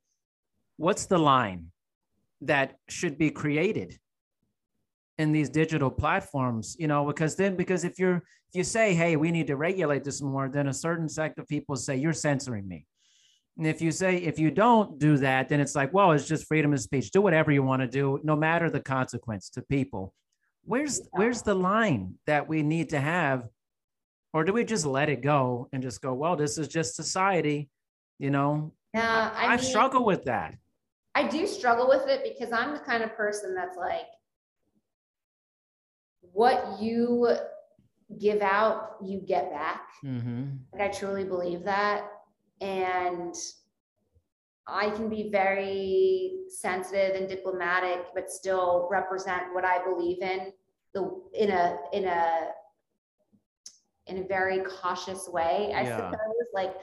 what's 0.76 1.06
the 1.06 1.18
line 1.18 1.70
that 2.47 2.76
should 2.88 3.18
be 3.18 3.30
created 3.30 3.99
in 5.18 5.32
these 5.32 5.49
digital 5.49 5.90
platforms? 5.90 6.76
You 6.78 6.86
know, 6.86 7.07
because 7.07 7.36
then, 7.36 7.57
because 7.57 7.84
if 7.84 7.99
you're, 7.99 8.16
if 8.16 8.55
you 8.55 8.64
say, 8.64 8.95
hey, 8.95 9.16
we 9.16 9.30
need 9.30 9.47
to 9.49 9.57
regulate 9.57 10.05
this 10.05 10.22
more, 10.22 10.49
then 10.49 10.68
a 10.68 10.74
certain 10.74 11.09
sect 11.09 11.38
of 11.38 11.49
people 11.49 11.76
say, 11.76 11.97
you're 11.97 12.12
censoring 12.12 12.66
me. 12.68 12.86
And 13.57 13.66
if 13.66 13.80
you 13.80 13.92
say, 13.92 14.16
if 14.16 14.38
you 14.38 14.51
don't 14.51 14.99
do 14.99 15.16
that, 15.18 15.49
then 15.49 15.61
it's 15.61 15.76
like, 15.76 15.92
well, 15.95 16.11
it's 16.12 16.26
just 16.26 16.49
freedom 16.49 16.72
of 16.72 16.80
speech. 16.80 17.11
Do 17.11 17.20
whatever 17.20 17.53
you 17.53 17.62
want 17.62 17.82
to 17.82 17.88
do, 17.88 18.18
no 18.24 18.34
matter 18.34 18.68
the 18.68 18.80
consequence 18.80 19.49
to 19.51 19.62
people. 19.62 20.12
Where's 20.64 21.01
where's 21.12 21.42
the 21.42 21.55
line 21.55 22.14
that 22.26 22.49
we 22.49 22.62
need 22.62 22.88
to 22.90 23.01
have? 23.01 23.47
Or 24.32 24.42
do 24.42 24.53
we 24.53 24.64
just 24.64 24.86
let 24.86 25.09
it 25.09 25.20
go 25.20 25.68
and 25.72 25.82
just 25.82 26.01
go, 26.01 26.14
well, 26.14 26.34
this 26.34 26.59
is 26.59 26.66
just 26.66 26.97
society, 26.97 27.68
you 28.18 28.30
know? 28.30 28.72
Yeah, 28.92 29.30
I, 29.32 29.47
I 29.47 29.57
mean, 29.57 29.59
struggle 29.64 30.05
with 30.05 30.24
that. 30.24 30.57
I 31.14 31.28
do 31.28 31.46
struggle 31.46 31.88
with 31.88 32.08
it 32.08 32.22
because 32.24 32.52
I'm 32.52 32.72
the 32.72 32.80
kind 32.80 33.02
of 33.02 33.14
person 33.16 33.54
that's 33.54 33.76
like, 33.76 34.06
what 36.32 36.80
you 36.80 37.28
give 38.18 38.42
out, 38.42 38.96
you 39.04 39.20
get 39.20 39.50
back. 39.50 39.88
Mm-hmm. 40.04 40.44
Like 40.72 40.82
I 40.82 40.88
truly 40.88 41.24
believe 41.24 41.64
that. 41.64 42.08
And 42.60 43.34
I 44.66 44.90
can 44.90 45.08
be 45.08 45.30
very 45.30 46.38
sensitive 46.48 47.14
and 47.16 47.28
diplomatic, 47.28 48.06
but 48.14 48.30
still 48.30 48.88
represent 48.90 49.52
what 49.52 49.64
I 49.64 49.84
believe 49.84 50.22
in 50.22 50.52
the 50.94 51.20
in 51.34 51.50
a 51.50 51.76
in 51.92 52.04
a 52.06 52.48
in 54.06 54.18
a 54.18 54.26
very 54.26 54.60
cautious 54.60 55.28
way, 55.28 55.72
I 55.74 55.82
Yeah. 55.82 55.96
suppose. 55.96 56.46
Like 56.54 56.74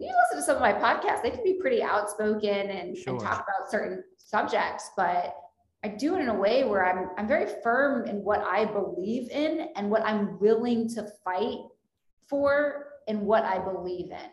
you 0.00 0.12
listen 0.22 0.38
to 0.38 0.42
some 0.42 0.56
of 0.56 0.62
my 0.62 0.72
podcasts, 0.72 1.22
they 1.22 1.30
can 1.30 1.44
be 1.44 1.54
pretty 1.60 1.82
outspoken 1.82 2.48
and, 2.48 2.96
Sure. 2.96 3.14
and 3.14 3.22
talk 3.22 3.44
about 3.46 3.70
certain 3.70 4.02
subjects, 4.16 4.90
but 4.96 5.36
I 5.84 5.88
do 5.88 6.16
it 6.16 6.20
in 6.20 6.28
a 6.28 6.34
way 6.34 6.64
where 6.64 6.84
I'm 6.84 7.10
I'm 7.16 7.26
very 7.26 7.46
firm 7.62 8.06
in 8.06 8.22
what 8.22 8.40
I 8.42 8.64
believe 8.66 9.30
in 9.30 9.68
and 9.76 9.90
what 9.90 10.04
I'm 10.04 10.38
willing 10.38 10.88
to 10.90 11.10
fight 11.24 11.58
for 12.28 12.86
and 13.08 13.22
what 13.22 13.44
I 13.44 13.58
believe 13.58 14.10
in. 14.10 14.30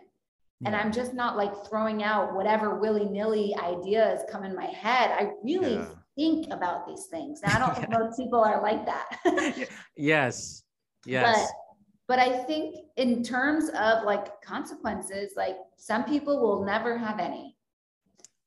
And 0.65 0.74
Yeah. 0.74 0.80
I'm 0.82 0.91
just 0.91 1.13
not 1.13 1.38
like 1.38 1.53
throwing 1.68 2.03
out 2.03 2.34
whatever 2.36 2.80
willy-nilly 2.80 3.55
ideas 3.63 4.22
come 4.30 4.43
in 4.43 4.55
my 4.55 4.65
head. 4.65 5.11
I 5.11 5.32
really 5.43 5.76
Yeah. 5.76 5.88
think 6.15 6.51
about 6.51 6.88
these 6.88 7.05
things. 7.07 7.41
Now, 7.41 7.55
I 7.55 7.59
don't 7.59 7.76
think 7.78 7.89
most 7.89 8.18
people 8.18 8.43
are 8.43 8.61
like 8.61 8.86
that. 8.86 9.07
yes. 9.95 10.63
Yes. 11.05 11.49
But, 11.49 11.57
but 12.07 12.19
I 12.19 12.37
think 12.43 12.75
in 12.95 13.21
terms 13.21 13.69
of 13.69 14.03
like 14.03 14.41
consequences, 14.41 15.33
like 15.35 15.57
some 15.75 16.05
people 16.05 16.41
will 16.41 16.65
never 16.65 16.97
have 16.97 17.19
any. 17.19 17.57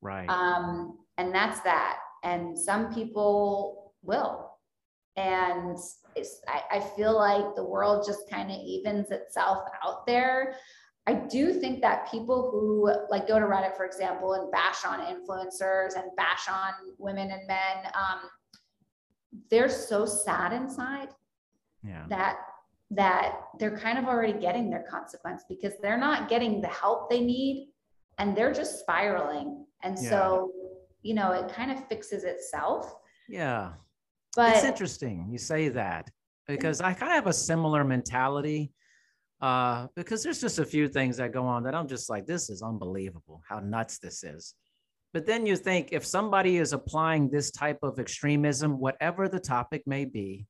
Right. 0.00 0.28
Um, 0.28 0.98
and 1.18 1.34
that's 1.34 1.60
that. 1.60 1.98
And 2.24 2.58
some 2.58 2.92
people 2.94 3.92
will. 4.02 4.50
And 5.16 5.76
it's, 6.16 6.40
I, 6.48 6.78
I 6.78 6.80
feel 6.80 7.14
like 7.14 7.54
the 7.54 7.64
world 7.64 8.04
just 8.06 8.30
kind 8.30 8.50
of 8.50 8.56
evens 8.58 9.10
itself 9.10 9.68
out 9.84 10.06
there. 10.06 10.54
I 11.06 11.14
do 11.14 11.52
think 11.52 11.82
that 11.82 12.10
people 12.10 12.50
who 12.50 12.90
like 13.10 13.26
go 13.28 13.38
to 13.38 13.44
Reddit, 13.44 13.76
for 13.76 13.84
example, 13.84 14.34
and 14.34 14.50
bash 14.50 14.84
on 14.86 15.00
influencers 15.00 15.96
and 15.96 16.04
bash 16.16 16.48
on 16.48 16.72
women 16.98 17.30
and 17.30 17.46
men, 17.46 17.92
um, 17.94 18.20
they're 19.50 19.68
so 19.68 20.06
sad 20.06 20.52
inside 20.52 21.08
yeah. 21.82 22.04
that 22.08 22.36
that 22.90 23.36
they're 23.58 23.76
kind 23.76 23.98
of 23.98 24.06
already 24.06 24.32
getting 24.38 24.68
their 24.68 24.84
consequence 24.90 25.44
because 25.48 25.74
they're 25.80 25.98
not 25.98 26.28
getting 26.28 26.60
the 26.60 26.68
help 26.68 27.08
they 27.08 27.20
need 27.20 27.68
and 28.18 28.36
they're 28.36 28.52
just 28.52 28.80
spiraling. 28.80 29.64
And 29.82 29.96
Yeah. 29.98 30.10
so, 30.10 30.52
you 31.02 31.14
know, 31.14 31.32
it 31.32 31.52
kind 31.52 31.70
of 31.70 31.86
fixes 31.86 32.24
itself. 32.24 32.94
Yeah. 33.28 33.74
But 34.36 34.56
it's 34.56 34.64
interesting 34.64 35.28
you 35.30 35.38
say 35.38 35.68
that 35.70 36.08
because 36.46 36.80
I 36.80 36.92
kind 36.92 37.12
of 37.12 37.16
have 37.16 37.26
a 37.26 37.32
similar 37.32 37.84
mentality. 37.84 38.72
Uh, 39.40 39.86
because 39.96 40.22
there's 40.22 40.40
just 40.40 40.58
a 40.58 40.64
few 40.66 40.86
things 40.86 41.16
that 41.16 41.32
go 41.32 41.44
on 41.46 41.62
that 41.62 41.74
I'm 41.74 41.88
just 41.88 42.10
like, 42.10 42.26
this 42.26 42.50
is 42.50 42.60
unbelievable 42.60 43.40
how 43.48 43.58
nuts 43.58 43.98
this 43.98 44.22
is. 44.22 44.54
But 45.14 45.24
then 45.24 45.46
you 45.46 45.56
think 45.56 45.88
if 45.92 46.04
somebody 46.04 46.58
is 46.58 46.74
applying 46.74 47.30
this 47.30 47.50
type 47.50 47.78
of 47.82 47.98
extremism, 47.98 48.78
whatever 48.78 49.28
the 49.28 49.40
topic 49.40 49.82
may 49.86 50.04
be, 50.04 50.46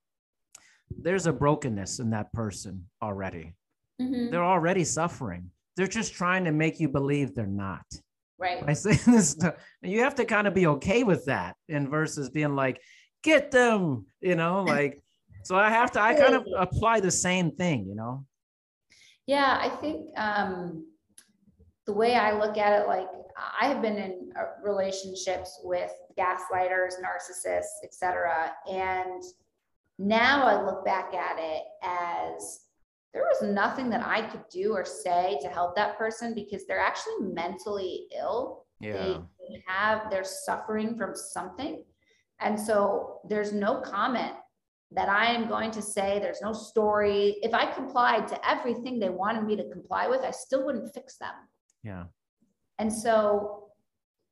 there's 0.99 1.27
a 1.27 1.33
brokenness 1.33 1.99
in 1.99 2.11
that 2.11 2.33
person 2.33 2.87
already. 3.03 3.55
Mhm, 4.01 4.31
They're 4.31 4.45
already 4.45 4.85
suffering. 4.85 5.51
They're 5.77 5.87
just 5.87 6.15
trying 6.15 6.45
to 6.45 6.53
make 6.53 6.81
you 6.81 6.89
believe 6.89 7.35
they're 7.35 7.47
not. 7.47 7.85
right. 8.39 8.63
I 8.67 8.73
say 8.73 8.93
this, 9.11 9.35
to- 9.37 9.57
you 9.83 10.01
have 10.01 10.15
to 10.17 10.25
kind 10.25 10.47
of 10.47 10.55
be 10.55 10.67
okay 10.67 11.05
with 11.05 11.27
that, 11.27 11.57
and 11.69 11.89
versus 11.91 12.31
being 12.31 12.55
like, 12.57 12.81
get 13.23 13.51
them, 13.51 14.07
you 14.21 14.35
know, 14.35 14.63
like. 14.67 15.03
So 15.43 15.57
I 15.57 15.71
have 15.71 15.91
to, 15.93 16.01
I 16.03 16.15
kind 16.15 16.35
of 16.35 16.47
apply 16.59 17.01
the 17.01 17.11
same 17.11 17.51
thing, 17.53 17.87
you 17.87 17.95
know. 17.95 18.27
Yeah, 19.27 19.59
I 19.61 19.69
think 19.71 20.09
um, 20.19 20.87
the 21.87 21.93
way 21.95 22.15
I 22.15 22.39
look 22.39 22.59
at 22.59 22.81
it, 22.83 22.87
like 22.87 23.07
I 23.61 23.67
have 23.69 23.81
been 23.81 23.97
in 23.97 24.33
uh, 24.39 24.45
relationships 24.63 25.61
with 25.65 25.93
gaslighters, 26.19 26.95
narcissists, 27.03 27.83
etc. 27.85 28.53
And 28.71 29.23
now 30.01 30.47
I 30.47 30.65
look 30.65 30.83
back 30.83 31.13
at 31.13 31.37
it 31.39 31.63
as 31.83 32.61
there 33.13 33.23
was 33.23 33.43
nothing 33.43 33.91
that 33.91 34.05
I 34.05 34.23
could 34.23 34.45
do 34.51 34.73
or 34.73 34.85
say 34.85 35.39
to 35.43 35.49
help 35.49 35.77
that 35.77 35.99
person 35.99 36.35
because 36.35 36.67
they're 36.67 36.81
actually 36.81 37.27
mentally 37.33 38.07
ill. 38.19 38.65
Yeah. 38.81 38.93
They 38.93 39.63
have, 39.67 40.11
they're 40.11 40.25
suffering 40.25 40.97
from 40.97 41.15
something. 41.15 41.85
And 42.41 42.59
so 42.59 43.21
there's 43.29 43.53
no 43.53 43.83
comment 43.83 44.33
that 44.93 45.11
I 45.11 45.27
am 45.27 45.49
going 45.49 45.71
to 45.73 45.83
say, 45.83 46.19
there's 46.19 46.41
no 46.41 46.55
story. 46.55 47.37
If 47.43 47.53
I 47.53 47.67
complied 47.71 48.27
to 48.29 48.49
everything 48.49 48.99
they 48.99 49.11
wanted 49.11 49.45
me 49.45 49.55
to 49.57 49.69
comply 49.69 50.09
with, 50.09 50.23
I 50.23 50.31
still 50.31 50.65
wouldn't 50.65 50.95
fix 50.95 51.19
them. 51.19 51.35
Yeah. 51.85 52.05
And 52.79 52.91
so 52.91 53.69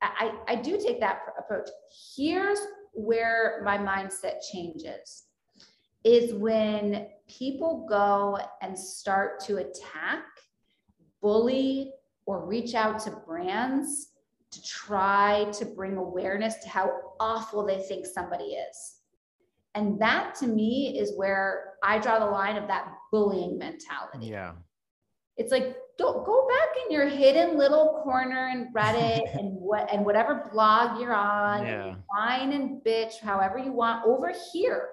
I, 0.00 0.32
I 0.48 0.54
do 0.56 0.78
take 0.78 1.00
that 1.00 1.24
pr- 1.24 1.38
approach. 1.38 1.68
Here's 2.16 2.58
where 2.94 3.60
my 3.64 3.76
mindset 3.76 4.36
changes 4.50 5.24
is 6.08 6.32
when 6.32 7.06
people 7.28 7.86
go 7.88 8.38
and 8.62 8.78
start 8.78 9.40
to 9.40 9.58
attack, 9.58 10.24
bully, 11.20 11.92
or 12.24 12.46
reach 12.46 12.74
out 12.74 12.98
to 13.00 13.10
brands 13.26 14.12
to 14.50 14.62
try 14.62 15.44
to 15.52 15.66
bring 15.66 15.96
awareness 15.98 16.56
to 16.62 16.68
how 16.68 16.90
awful 17.20 17.66
they 17.66 17.80
think 17.82 18.06
somebody 18.06 18.44
is. 18.54 18.96
And 19.74 20.00
that 20.00 20.34
to 20.36 20.46
me 20.46 20.98
is 20.98 21.12
where 21.16 21.74
I 21.82 21.98
draw 21.98 22.18
the 22.18 22.26
line 22.26 22.56
of 22.56 22.66
that 22.68 22.88
bullying 23.12 23.58
mentality 23.58 24.26
Yeah. 24.28 24.52
it's 25.36 25.52
like 25.52 25.76
go 25.98 26.22
go 26.24 26.48
back 26.48 26.68
in 26.84 26.92
your 26.92 27.06
hidden 27.06 27.56
little 27.58 28.00
corner 28.02 28.48
and 28.48 28.74
Reddit 28.74 29.34
and 29.38 29.54
what 29.60 29.92
and 29.92 30.04
whatever 30.06 30.48
blog 30.52 30.98
you're 31.00 31.14
on, 31.14 31.66
Yeah. 31.66 31.84
and 31.88 31.96
whine 32.08 32.52
and 32.52 32.82
bitch 32.82 33.20
however 33.20 33.58
you 33.58 33.72
want 33.72 34.06
over 34.06 34.32
here, 34.52 34.88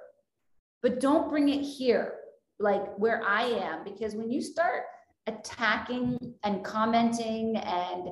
but 0.86 0.99
don't 0.99 1.31
bring 1.31 1.49
it 1.49 1.63
here, 1.63 2.13
like 2.59 2.95
where 2.99 3.23
I 3.23 3.41
am, 3.45 3.83
because 3.83 4.13
when 4.13 4.29
you 4.29 4.39
start 4.39 4.83
attacking 5.25 6.36
and 6.43 6.63
commenting 6.63 7.57
and 7.57 8.09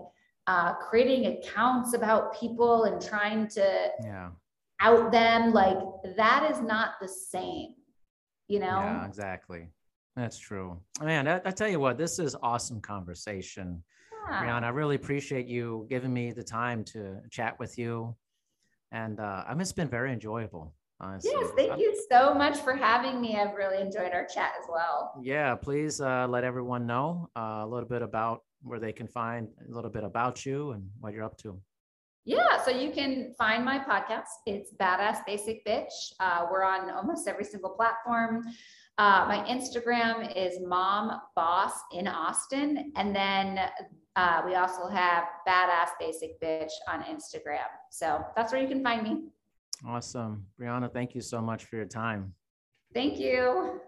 uh, 0.47 0.73
creating 0.73 1.37
accounts 1.37 1.93
about 1.93 2.33
people 2.33 2.85
and 2.85 2.99
trying 2.99 3.47
to 3.49 3.91
Yeah. 4.03 4.31
out 4.79 5.11
them, 5.11 5.53
like 5.53 5.77
that 6.17 6.49
is 6.49 6.61
not 6.61 6.93
the 6.99 7.07
same, 7.07 7.75
you 8.47 8.57
know. 8.57 8.79
Yeah, 8.79 9.05
exactly. 9.05 9.69
That's 10.15 10.39
true. 10.39 10.81
Man, 10.99 11.27
I, 11.27 11.41
I 11.45 11.51
tell 11.51 11.69
you 11.69 11.79
what, 11.79 11.99
this 11.99 12.17
is 12.17 12.35
awesome 12.41 12.81
conversation. 12.81 13.83
Yeah. 14.31 14.41
Brianna, 14.41 14.63
I 14.63 14.69
really 14.69 14.95
appreciate 14.95 15.45
you 15.45 15.85
giving 15.91 16.11
me 16.11 16.31
the 16.31 16.43
time 16.43 16.83
to 16.85 17.19
chat 17.29 17.59
with 17.59 17.77
you. 17.77 18.15
And 18.91 19.19
uh, 19.19 19.43
I 19.47 19.53
mean, 19.53 19.61
it's 19.61 19.73
been 19.73 19.89
very 19.89 20.11
enjoyable. 20.11 20.73
Honestly. 20.99 21.31
Yes, 21.33 21.51
thank 21.57 21.79
you 21.79 21.93
so 22.09 22.33
much 22.33 22.59
for 22.59 22.73
having 22.73 23.19
me. 23.19 23.35
I've 23.35 23.55
really 23.55 23.81
enjoyed 23.81 24.13
our 24.13 24.25
chat 24.25 24.51
as 24.61 24.67
well. 24.69 25.13
Yeah, 25.21 25.55
please 25.55 25.99
uh, 25.99 26.27
let 26.29 26.43
everyone 26.43 26.85
know 26.85 27.29
uh, 27.35 27.61
a 27.63 27.67
little 27.67 27.89
bit 27.89 28.01
about 28.01 28.43
where 28.61 28.79
they 28.79 28.93
can 28.93 29.07
find 29.07 29.49
a 29.69 29.73
little 29.73 29.89
bit 29.89 30.03
about 30.03 30.45
you 30.45 30.71
and 30.71 30.89
what 30.99 31.13
you're 31.13 31.23
up 31.25 31.37
to. 31.39 31.59
Yeah, 32.25 32.63
so 32.63 32.71
you 32.71 32.91
can 32.91 33.33
find 33.37 33.65
my 33.65 33.79
podcast. 33.79 34.29
It's 34.45 34.73
Badass 34.79 35.25
Basic 35.25 35.65
Bitch. 35.65 35.91
Uh, 36.21 36.45
we're 36.49 36.63
on 36.63 36.89
almost 36.89 37.27
every 37.27 37.43
single 37.43 37.71
platform. 37.71 38.43
Uh, 38.97 39.25
my 39.27 39.45
Instagram 39.49 40.33
is 40.33 40.59
Mom 40.65 41.19
Boss 41.35 41.73
in 41.91 42.07
Austin, 42.07 42.93
and 42.95 43.13
then 43.13 43.59
uh, 44.15 44.41
we 44.45 44.55
also 44.55 44.87
have 44.87 45.25
Badass 45.45 45.89
Basic 45.99 46.39
Bitch 46.39 46.71
on 46.87 47.01
Instagram. 47.03 47.67
So 47.91 48.23
that's 48.37 48.53
where 48.53 48.61
you 48.61 48.69
can 48.69 48.81
find 48.81 49.03
me. 49.03 49.23
Awesome. 49.85 50.47
Brianna, 50.59 50.91
thank 50.91 51.13
you 51.15 51.21
so 51.21 51.41
much 51.41 51.65
for 51.65 51.75
your 51.75 51.85
time. 51.85 52.33
Thank 52.93 53.19
you. 53.19 53.81